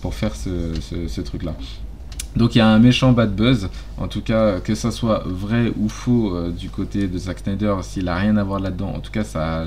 pour 0.02 0.14
faire 0.16 0.36
ce, 0.36 0.74
ce- 0.82 1.08
ce 1.08 1.22
truc-là. 1.22 1.56
Donc 2.36 2.56
il 2.56 2.58
y 2.58 2.62
a 2.62 2.68
un 2.68 2.80
méchant 2.80 3.12
bad 3.12 3.36
buzz, 3.36 3.70
en 3.98 4.08
tout 4.08 4.22
cas 4.22 4.40
euh, 4.40 4.60
que 4.60 4.74
ça 4.74 4.90
soit 4.90 5.24
vrai 5.26 5.72
ou 5.78 5.88
faux 5.88 6.36
euh, 6.36 6.50
du 6.52 6.70
côté 6.70 7.08
de 7.08 7.18
Zack 7.18 7.40
Snyder, 7.40 7.76
s'il 7.84 8.08
a 8.08 8.16
rien 8.16 8.38
à 8.38 8.44
voir 8.44 8.60
là-dedans, 8.60 8.92
en 8.96 9.00
tout 9.00 9.12
cas 9.12 9.24
ça 9.24 9.62
a 9.62 9.66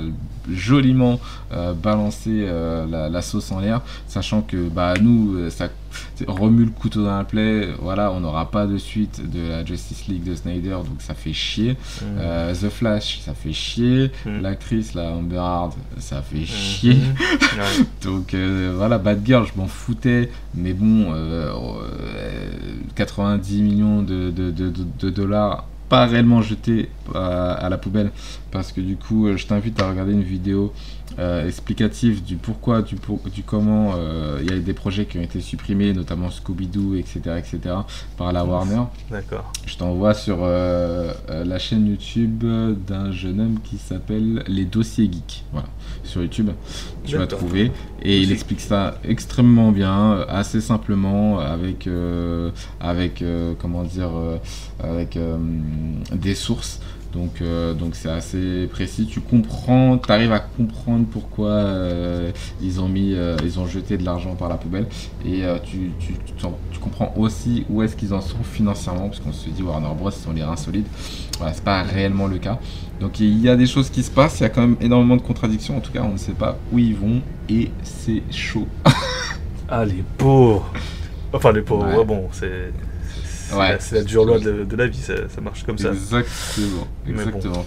joliment 0.51 1.19
euh, 1.53 1.73
balancé 1.73 2.45
la, 2.89 3.09
la 3.09 3.21
sauce 3.21 3.51
en 3.51 3.59
l'air, 3.59 3.81
sachant 4.07 4.41
que 4.41 4.67
bah 4.69 4.93
nous 5.01 5.35
euh, 5.37 5.49
remue 6.27 6.65
le 6.65 6.71
couteau 6.71 7.03
dans 7.03 7.17
la 7.17 7.23
plaie, 7.23 7.69
voilà 7.81 8.11
on 8.11 8.19
n'aura 8.19 8.49
pas 8.51 8.65
de 8.67 8.77
suite 8.77 9.21
de 9.29 9.47
la 9.47 9.65
Justice 9.65 10.07
League 10.07 10.23
de 10.23 10.35
Snyder, 10.35 10.71
donc 10.85 10.99
ça 10.99 11.13
fait 11.13 11.33
chier. 11.33 11.71
Mm. 12.01 12.05
Euh, 12.19 12.53
The 12.53 12.69
Flash 12.69 13.19
ça 13.19 13.33
fait 13.33 13.53
chier, 13.53 14.11
Mm. 14.25 14.41
l'actrice 14.41 14.93
la 14.93 15.11
Amber 15.11 15.35
Heard 15.35 15.73
ça 15.99 16.21
fait 16.21 16.39
Mhm. 16.39 16.45
chier. 16.45 16.97
Donc 18.03 18.33
euh, 18.33 18.73
voilà, 18.75 18.97
Bad 18.97 19.21
Girl, 19.25 19.45
je 19.45 19.59
m'en 19.59 19.67
foutais, 19.67 20.29
mais 20.55 20.73
bon, 20.73 21.11
euh, 21.13 21.51
euh, 21.51 22.49
90 22.95 23.61
millions 23.61 24.01
de, 24.01 24.29
de, 24.31 24.51
de- 24.51 24.69
de- 24.69 24.85
de 24.99 25.09
dollars 25.09 25.65
pas 25.89 26.05
réellement 26.05 26.41
jetés 26.41 26.89
à, 27.15 27.53
à 27.53 27.69
la 27.69 27.77
poubelle, 27.77 28.11
parce 28.51 28.71
que 28.71 28.81
du 28.81 28.95
coup, 28.97 29.27
euh, 29.27 29.37
je 29.37 29.45
t'invite 29.47 29.79
à 29.81 29.89
regarder 29.89 30.11
une 30.13 30.23
vidéo 30.23 30.73
euh, 31.19 31.47
explicative 31.47 32.21
du 32.23 32.35
pourquoi, 32.35 32.81
du, 32.81 32.95
pour- 32.95 33.21
du 33.33 33.41
comment 33.41 33.93
euh, 33.95 34.39
il 34.43 34.51
y 34.51 34.53
a 34.53 34.59
des 34.59 34.73
projets 34.73 35.05
qui 35.05 35.17
ont 35.17 35.21
été 35.21 35.39
supprimés, 35.39 35.93
notamment 35.93 36.29
Scooby-Doo, 36.29 36.95
etc., 36.95 37.19
etc., 37.37 37.59
par 38.17 38.33
la 38.33 38.43
Warner. 38.43 38.81
D'accord. 39.09 39.51
Je 39.65 39.77
t'envoie 39.77 40.13
sur 40.13 40.39
euh, 40.41 41.13
euh, 41.29 41.45
la 41.45 41.59
chaîne 41.59 41.87
YouTube 41.87 42.43
d'un 42.85 43.11
jeune 43.11 43.39
homme 43.39 43.59
qui 43.63 43.77
s'appelle 43.77 44.43
Les 44.47 44.65
Dossiers 44.65 45.05
Geeks. 45.11 45.45
Voilà, 45.53 45.67
sur 46.03 46.21
YouTube, 46.21 46.49
tu 47.05 47.15
vas 47.17 47.25
trouver. 47.27 47.71
Et 48.01 48.19
il 48.19 48.31
explique 48.33 48.59
ça 48.61 48.99
extrêmement 49.05 49.71
bien, 49.71 50.11
euh, 50.11 50.25
assez 50.27 50.59
simplement, 50.59 51.39
avec, 51.39 51.87
euh, 51.87 52.51
avec 52.81 53.21
euh, 53.21 53.53
comment 53.59 53.83
dire, 53.83 54.11
euh, 54.13 54.37
avec 54.83 55.15
euh, 55.17 55.37
des 56.13 56.35
sources. 56.35 56.79
Donc, 57.13 57.41
euh, 57.41 57.73
donc 57.73 57.95
c'est 57.95 58.09
assez 58.09 58.67
précis. 58.67 59.07
Tu 59.07 59.21
comprends, 59.21 59.97
tu 59.97 60.11
arrives 60.11 60.33
à 60.33 60.39
comprendre 60.39 61.05
pourquoi 61.09 61.49
euh, 61.49 62.31
ils 62.61 62.79
ont 62.81 62.89
mis, 62.89 63.13
euh, 63.13 63.37
ils 63.43 63.59
ont 63.59 63.65
jeté 63.65 63.97
de 63.97 64.03
l'argent 64.03 64.35
par 64.35 64.49
la 64.49 64.55
poubelle. 64.57 64.85
Et 65.25 65.43
euh, 65.45 65.57
tu, 65.63 65.91
tu, 65.99 66.13
tu, 66.25 66.33
t'en- 66.33 66.57
tu 66.71 66.79
comprends 66.79 67.13
aussi 67.15 67.65
où 67.69 67.81
est-ce 67.81 67.95
qu'ils 67.95 68.13
en 68.13 68.21
sont 68.21 68.43
financièrement, 68.43 69.07
parce 69.07 69.19
qu'on 69.21 69.31
se 69.31 69.49
dit 69.49 69.63
Warner 69.63 69.87
Bros. 69.97 70.09
ils 70.11 70.13
sont 70.21 70.33
les 70.33 70.43
reins 70.43 70.57
solides. 70.57 70.85
Voilà, 71.37 71.53
c'est 71.53 71.63
pas 71.63 71.81
réellement 71.81 72.27
le 72.27 72.37
cas. 72.39 72.59
Donc 72.99 73.19
il 73.19 73.39
y 73.39 73.47
a 73.49 73.55
des 73.55 73.67
choses 73.67 73.89
qui 73.89 74.03
se 74.03 74.11
passent, 74.11 74.39
il 74.39 74.43
y 74.43 74.45
a 74.45 74.49
quand 74.49 74.61
même 74.61 74.75
énormément 74.81 75.15
de 75.15 75.21
contradictions. 75.21 75.77
En 75.77 75.81
tout 75.81 75.91
cas, 75.93 76.03
on 76.03 76.13
ne 76.13 76.17
sait 76.17 76.33
pas 76.33 76.57
où 76.71 76.77
ils 76.77 76.95
vont 76.95 77.21
et 77.49 77.71
c'est 77.83 78.21
chaud. 78.31 78.67
Ah, 79.69 79.83
les 79.83 80.03
pauvres. 80.17 80.71
Enfin, 81.33 81.51
les 81.51 81.61
pauvres, 81.61 81.87
Ouais. 81.87 81.97
ouais, 81.97 82.05
bon, 82.05 82.29
c'est. 82.31 82.71
C'est 83.49 83.55
Ouais. 83.55 83.69
la, 83.69 83.79
c'est 83.79 83.95
la 83.95 84.03
dure 84.03 84.25
loi 84.25 84.39
de, 84.39 84.63
de 84.63 84.75
la 84.75 84.87
vie, 84.87 84.97
ça, 84.97 85.13
ça 85.29 85.41
marche 85.41 85.63
comme 85.63 85.77
ça. 85.77 85.89
Exactement, 85.89 86.87
bon. 87.05 87.11
exactement. 87.11 87.65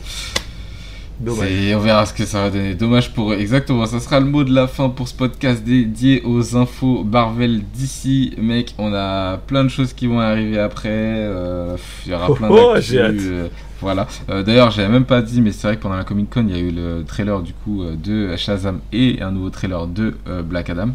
On 1.27 1.79
verra 1.81 2.07
ce 2.07 2.15
que 2.15 2.25
ça 2.25 2.43
va 2.45 2.51
donner. 2.51 2.75
Dommage 2.75 3.13
pour 3.13 3.33
eux. 3.33 3.37
Exactement, 3.37 3.85
ça 3.87 4.01
sera 4.01 4.21
le 4.21 4.27
mot 4.27 4.43
de 4.43 4.55
la 4.55 4.67
fin 4.67 4.89
pour 4.89 5.07
ce 5.07 5.15
podcast 5.15 5.63
dédié 5.63 6.23
aux 6.25 6.57
infos 6.57 7.05
Marvel 7.05 7.63
d'ici. 7.75 8.33
Mec, 8.39 8.75
on 8.79 8.93
a 8.95 9.37
plein 9.37 9.63
de 9.65 9.69
choses 9.69 9.93
qui 9.93 10.07
vont 10.07 10.21
arriver 10.21 10.59
après. 10.59 10.89
euh, 10.91 11.77
Il 12.07 12.13
y 12.13 12.15
aura 12.15 12.27
Oh, 12.31 12.35
plein 12.35 12.49
oh, 12.51 12.75
euh, 12.93 13.49
voilà. 13.83 14.07
Euh, 14.31 14.43
D'ailleurs, 14.43 14.71
j'avais 14.71 14.89
même 14.89 15.05
pas 15.05 15.21
dit, 15.21 15.43
mais 15.43 15.53
c'est 15.53 15.67
vrai 15.67 15.77
que 15.77 15.83
pendant 15.83 15.97
la 15.97 16.05
Comic 16.05 16.31
Con, 16.31 16.47
il 16.49 16.57
y 16.57 16.59
a 16.59 16.63
eu 16.63 16.71
le 16.71 17.05
trailer 17.07 17.41
du 17.43 17.53
coup 17.53 17.83
euh, 17.83 17.97
de 17.97 18.35
Shazam 18.37 18.81
et 18.93 19.21
un 19.21 19.31
nouveau 19.31 19.51
trailer 19.51 19.87
de 19.89 20.15
euh, 20.27 20.43
Black 20.43 20.71
Adam. 20.71 20.91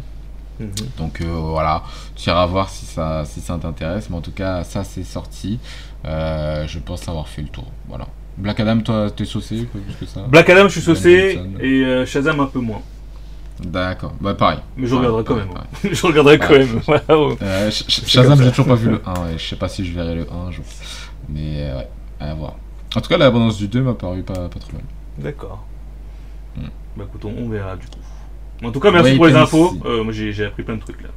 Mhm. 0.58 0.70
Donc 0.98 1.20
euh, 1.20 1.24
voilà, 1.26 1.82
tu 2.14 2.28
iras 2.30 2.46
voir 2.46 2.68
si 2.68 2.86
ça, 2.86 3.24
si 3.24 3.40
ça 3.40 3.58
t'intéresse. 3.58 4.08
Mais 4.10 4.16
en 4.16 4.20
tout 4.20 4.32
cas, 4.32 4.64
ça 4.64 4.84
c'est 4.84 5.04
sorti. 5.04 5.58
Euh, 6.04 6.66
je 6.66 6.78
pense 6.78 7.08
avoir 7.08 7.28
fait 7.28 7.42
le 7.42 7.48
tour. 7.48 7.66
Voilà. 7.88 8.06
Black 8.38 8.60
Adam, 8.60 8.80
toi, 8.80 9.10
t'es 9.10 9.24
saucé 9.24 9.64
plus 9.64 9.80
que 9.98 10.04
ça 10.06 10.20
Black 10.28 10.48
Adam, 10.50 10.64
je 10.68 10.72
suis 10.72 10.80
saucé 10.82 11.40
et 11.60 11.84
euh, 11.84 12.04
Shazam 12.06 12.38
un 12.40 12.46
peu 12.46 12.60
moins. 12.60 12.82
D'accord, 13.60 14.12
bah 14.20 14.34
pareil. 14.34 14.58
Mais 14.76 14.86
je 14.86 14.94
Pareil, 14.94 15.08
regarderai 15.10 15.24
quand 15.24 15.34
pareil, 15.54 15.66
même. 15.84 15.94
je 15.94 16.06
regarderai 16.06 16.38
quand 16.38 16.50
même. 16.50 16.80
Voilà, 16.86 17.26
ouais. 17.26 17.36
Euh, 17.40 17.70
Sh- 17.70 17.86
Sh- 17.86 18.00
C'est 18.02 18.08
Shazam, 18.08 18.42
j'ai 18.42 18.50
toujours 18.50 18.66
pas 18.66 18.74
vu 18.74 18.90
le 18.90 19.00
1, 19.06 19.28
et 19.30 19.38
je 19.38 19.48
sais 19.48 19.56
pas 19.56 19.68
si 19.68 19.84
je 19.86 19.92
verrai 19.94 20.14
le 20.14 20.26
1 20.30 20.48
un 20.48 20.50
jour. 20.50 20.64
Mais 21.30 21.72
ouais, 21.72 21.88
à 22.20 22.34
voir. 22.34 22.56
En 22.94 23.00
tout 23.00 23.08
cas, 23.08 23.16
l'abondance 23.16 23.56
du 23.56 23.68
2 23.68 23.80
m'a 23.82 23.94
paru 23.94 24.22
pas, 24.22 24.34
pas 24.34 24.58
trop 24.60 24.72
mal. 24.74 24.82
D'accord. 25.16 25.64
Hmm. 26.56 26.68
Bah 26.98 27.04
écoute, 27.08 27.24
on, 27.24 27.34
on 27.44 27.48
verra 27.48 27.76
du 27.76 27.86
coup. 27.86 27.96
En 28.64 28.70
tout 28.70 28.80
cas, 28.80 28.90
merci 28.90 29.14
pour 29.16 29.26
les 29.26 29.34
infos. 29.34 29.76
Euh, 29.84 30.02
moi 30.02 30.12
j'ai 30.12 30.44
appris 30.44 30.62
plein 30.62 30.76
de 30.76 30.80
trucs 30.80 31.02
là. 31.02 31.08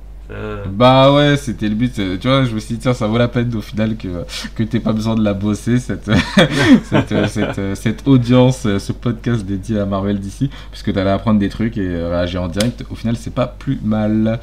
Bah 0.67 1.11
ouais, 1.11 1.37
c'était 1.37 1.67
le 1.67 1.73
but. 1.73 1.91
Tu 1.93 2.27
vois, 2.27 2.45
je 2.45 2.53
me 2.53 2.59
suis 2.59 2.75
dit, 2.75 2.81
tiens, 2.81 2.93
ça 2.93 3.07
vaut 3.07 3.17
la 3.17 3.27
peine 3.27 3.51
au 3.55 3.61
final 3.61 3.97
que, 3.97 4.25
que 4.53 4.61
t'aies 4.61 4.79
pas 4.79 4.93
besoin 4.93 5.15
de 5.15 5.23
la 5.23 5.33
bosser, 5.33 5.79
cette, 5.79 6.05
cette, 6.83 7.11
euh, 7.11 7.27
cette, 7.27 7.57
euh, 7.57 7.73
cette 7.73 8.07
audience, 8.07 8.67
ce 8.77 8.91
podcast 8.91 9.43
dédié 9.43 9.79
à 9.79 9.87
Marvel 9.87 10.19
d'ici, 10.19 10.51
puisque 10.69 10.93
t'allais 10.93 11.09
apprendre 11.09 11.39
des 11.39 11.49
trucs 11.49 11.77
et 11.77 11.89
réagir 11.89 12.43
en 12.43 12.47
direct. 12.47 12.83
Au 12.91 12.95
final, 12.95 13.17
c'est 13.17 13.33
pas 13.33 13.47
plus 13.47 13.79
mal. 13.83 14.39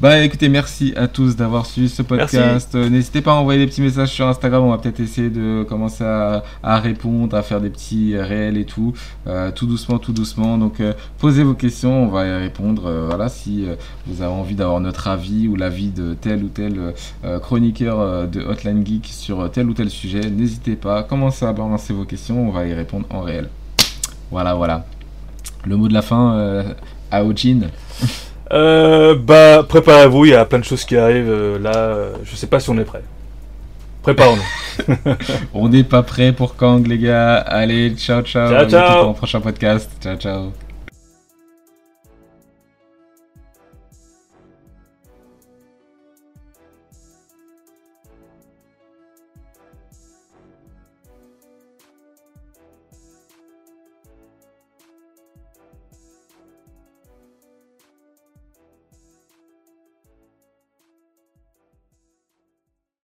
Bah 0.00 0.18
écoutez, 0.24 0.48
merci 0.48 0.94
à 0.96 1.08
tous 1.08 1.36
d'avoir 1.36 1.66
suivi 1.66 1.90
ce 1.90 2.00
podcast. 2.00 2.74
Euh, 2.74 2.88
N'hésitez 2.88 3.20
pas 3.20 3.32
à 3.32 3.34
envoyer 3.34 3.60
des 3.60 3.66
petits 3.66 3.82
messages 3.82 4.08
sur 4.08 4.26
Instagram. 4.26 4.64
On 4.64 4.70
va 4.70 4.78
peut-être 4.78 5.00
essayer 5.00 5.28
de 5.28 5.62
commencer 5.68 6.04
à, 6.04 6.42
à 6.62 6.78
répondre, 6.80 7.36
à 7.36 7.42
faire 7.42 7.60
des 7.60 7.68
petits 7.68 8.16
réels 8.16 8.56
et 8.56 8.64
tout. 8.64 8.94
Euh, 9.26 9.50
tout 9.50 9.66
doucement, 9.66 9.98
tout 9.98 10.14
doucement. 10.14 10.56
Donc 10.56 10.80
euh, 10.80 10.94
posez 11.18 11.42
vos 11.42 11.52
questions, 11.52 12.04
on 12.04 12.08
va 12.08 12.26
y 12.26 12.32
répondre. 12.32 12.90
Voilà, 13.08 13.28
si 13.28 13.66
vous 14.06 14.22
avez 14.22 14.32
envie 14.32 14.54
d'avoir 14.54 14.80
notre 14.80 15.06
avis 15.06 15.48
ou 15.48 15.54
l'avis 15.56 15.90
de 15.90 16.14
tel 16.14 16.44
ou 16.44 16.48
tel 16.48 16.94
chroniqueur 17.42 18.26
de 18.26 18.40
Hotline 18.40 18.86
Geek 18.86 19.06
sur 19.06 19.50
tel 19.50 19.68
ou 19.68 19.74
tel 19.74 19.90
sujet, 19.90 20.30
n'hésitez 20.30 20.76
pas. 20.76 21.02
Commencez 21.02 21.44
à 21.44 21.52
balancer 21.52 21.92
vos 21.92 22.06
questions, 22.06 22.48
on 22.48 22.52
va 22.52 22.66
y 22.66 22.72
répondre 22.72 23.04
en 23.10 23.20
réel. 23.20 23.50
Voilà, 24.30 24.54
voilà. 24.54 24.86
Le 25.66 25.76
mot 25.76 25.88
de 25.88 25.94
la 25.94 26.02
fin, 26.02 26.64
à 27.10 27.22
Ojin. 27.22 27.68
Euh, 28.52 29.14
bah 29.14 29.64
préparez-vous, 29.68 30.24
il 30.26 30.30
y 30.30 30.34
a 30.34 30.44
plein 30.44 30.58
de 30.58 30.64
choses 30.64 30.84
qui 30.84 30.96
arrivent 30.96 31.30
euh, 31.30 31.58
là. 31.58 31.76
euh, 31.76 32.12
je 32.24 32.34
sais 32.34 32.46
pas 32.48 32.58
si 32.60 32.70
on 32.70 32.78
est 32.78 32.84
prêt. 32.84 33.02
Préparons-nous. 34.02 34.94
On 35.54 35.68
n'est 35.68 35.84
pas 35.84 36.02
prêt 36.02 36.32
pour 36.32 36.56
Kang, 36.56 36.86
les 36.86 36.98
gars. 36.98 37.36
Allez, 37.36 37.90
ciao, 37.96 38.22
ciao. 38.22 38.48
Ciao, 38.48 38.66
bientôt 38.66 38.70
ciao. 38.70 39.00
pour 39.02 39.10
un 39.10 39.14
prochain 39.14 39.40
podcast. 39.40 39.90
Ciao, 40.02 40.16
ciao. 40.16 40.52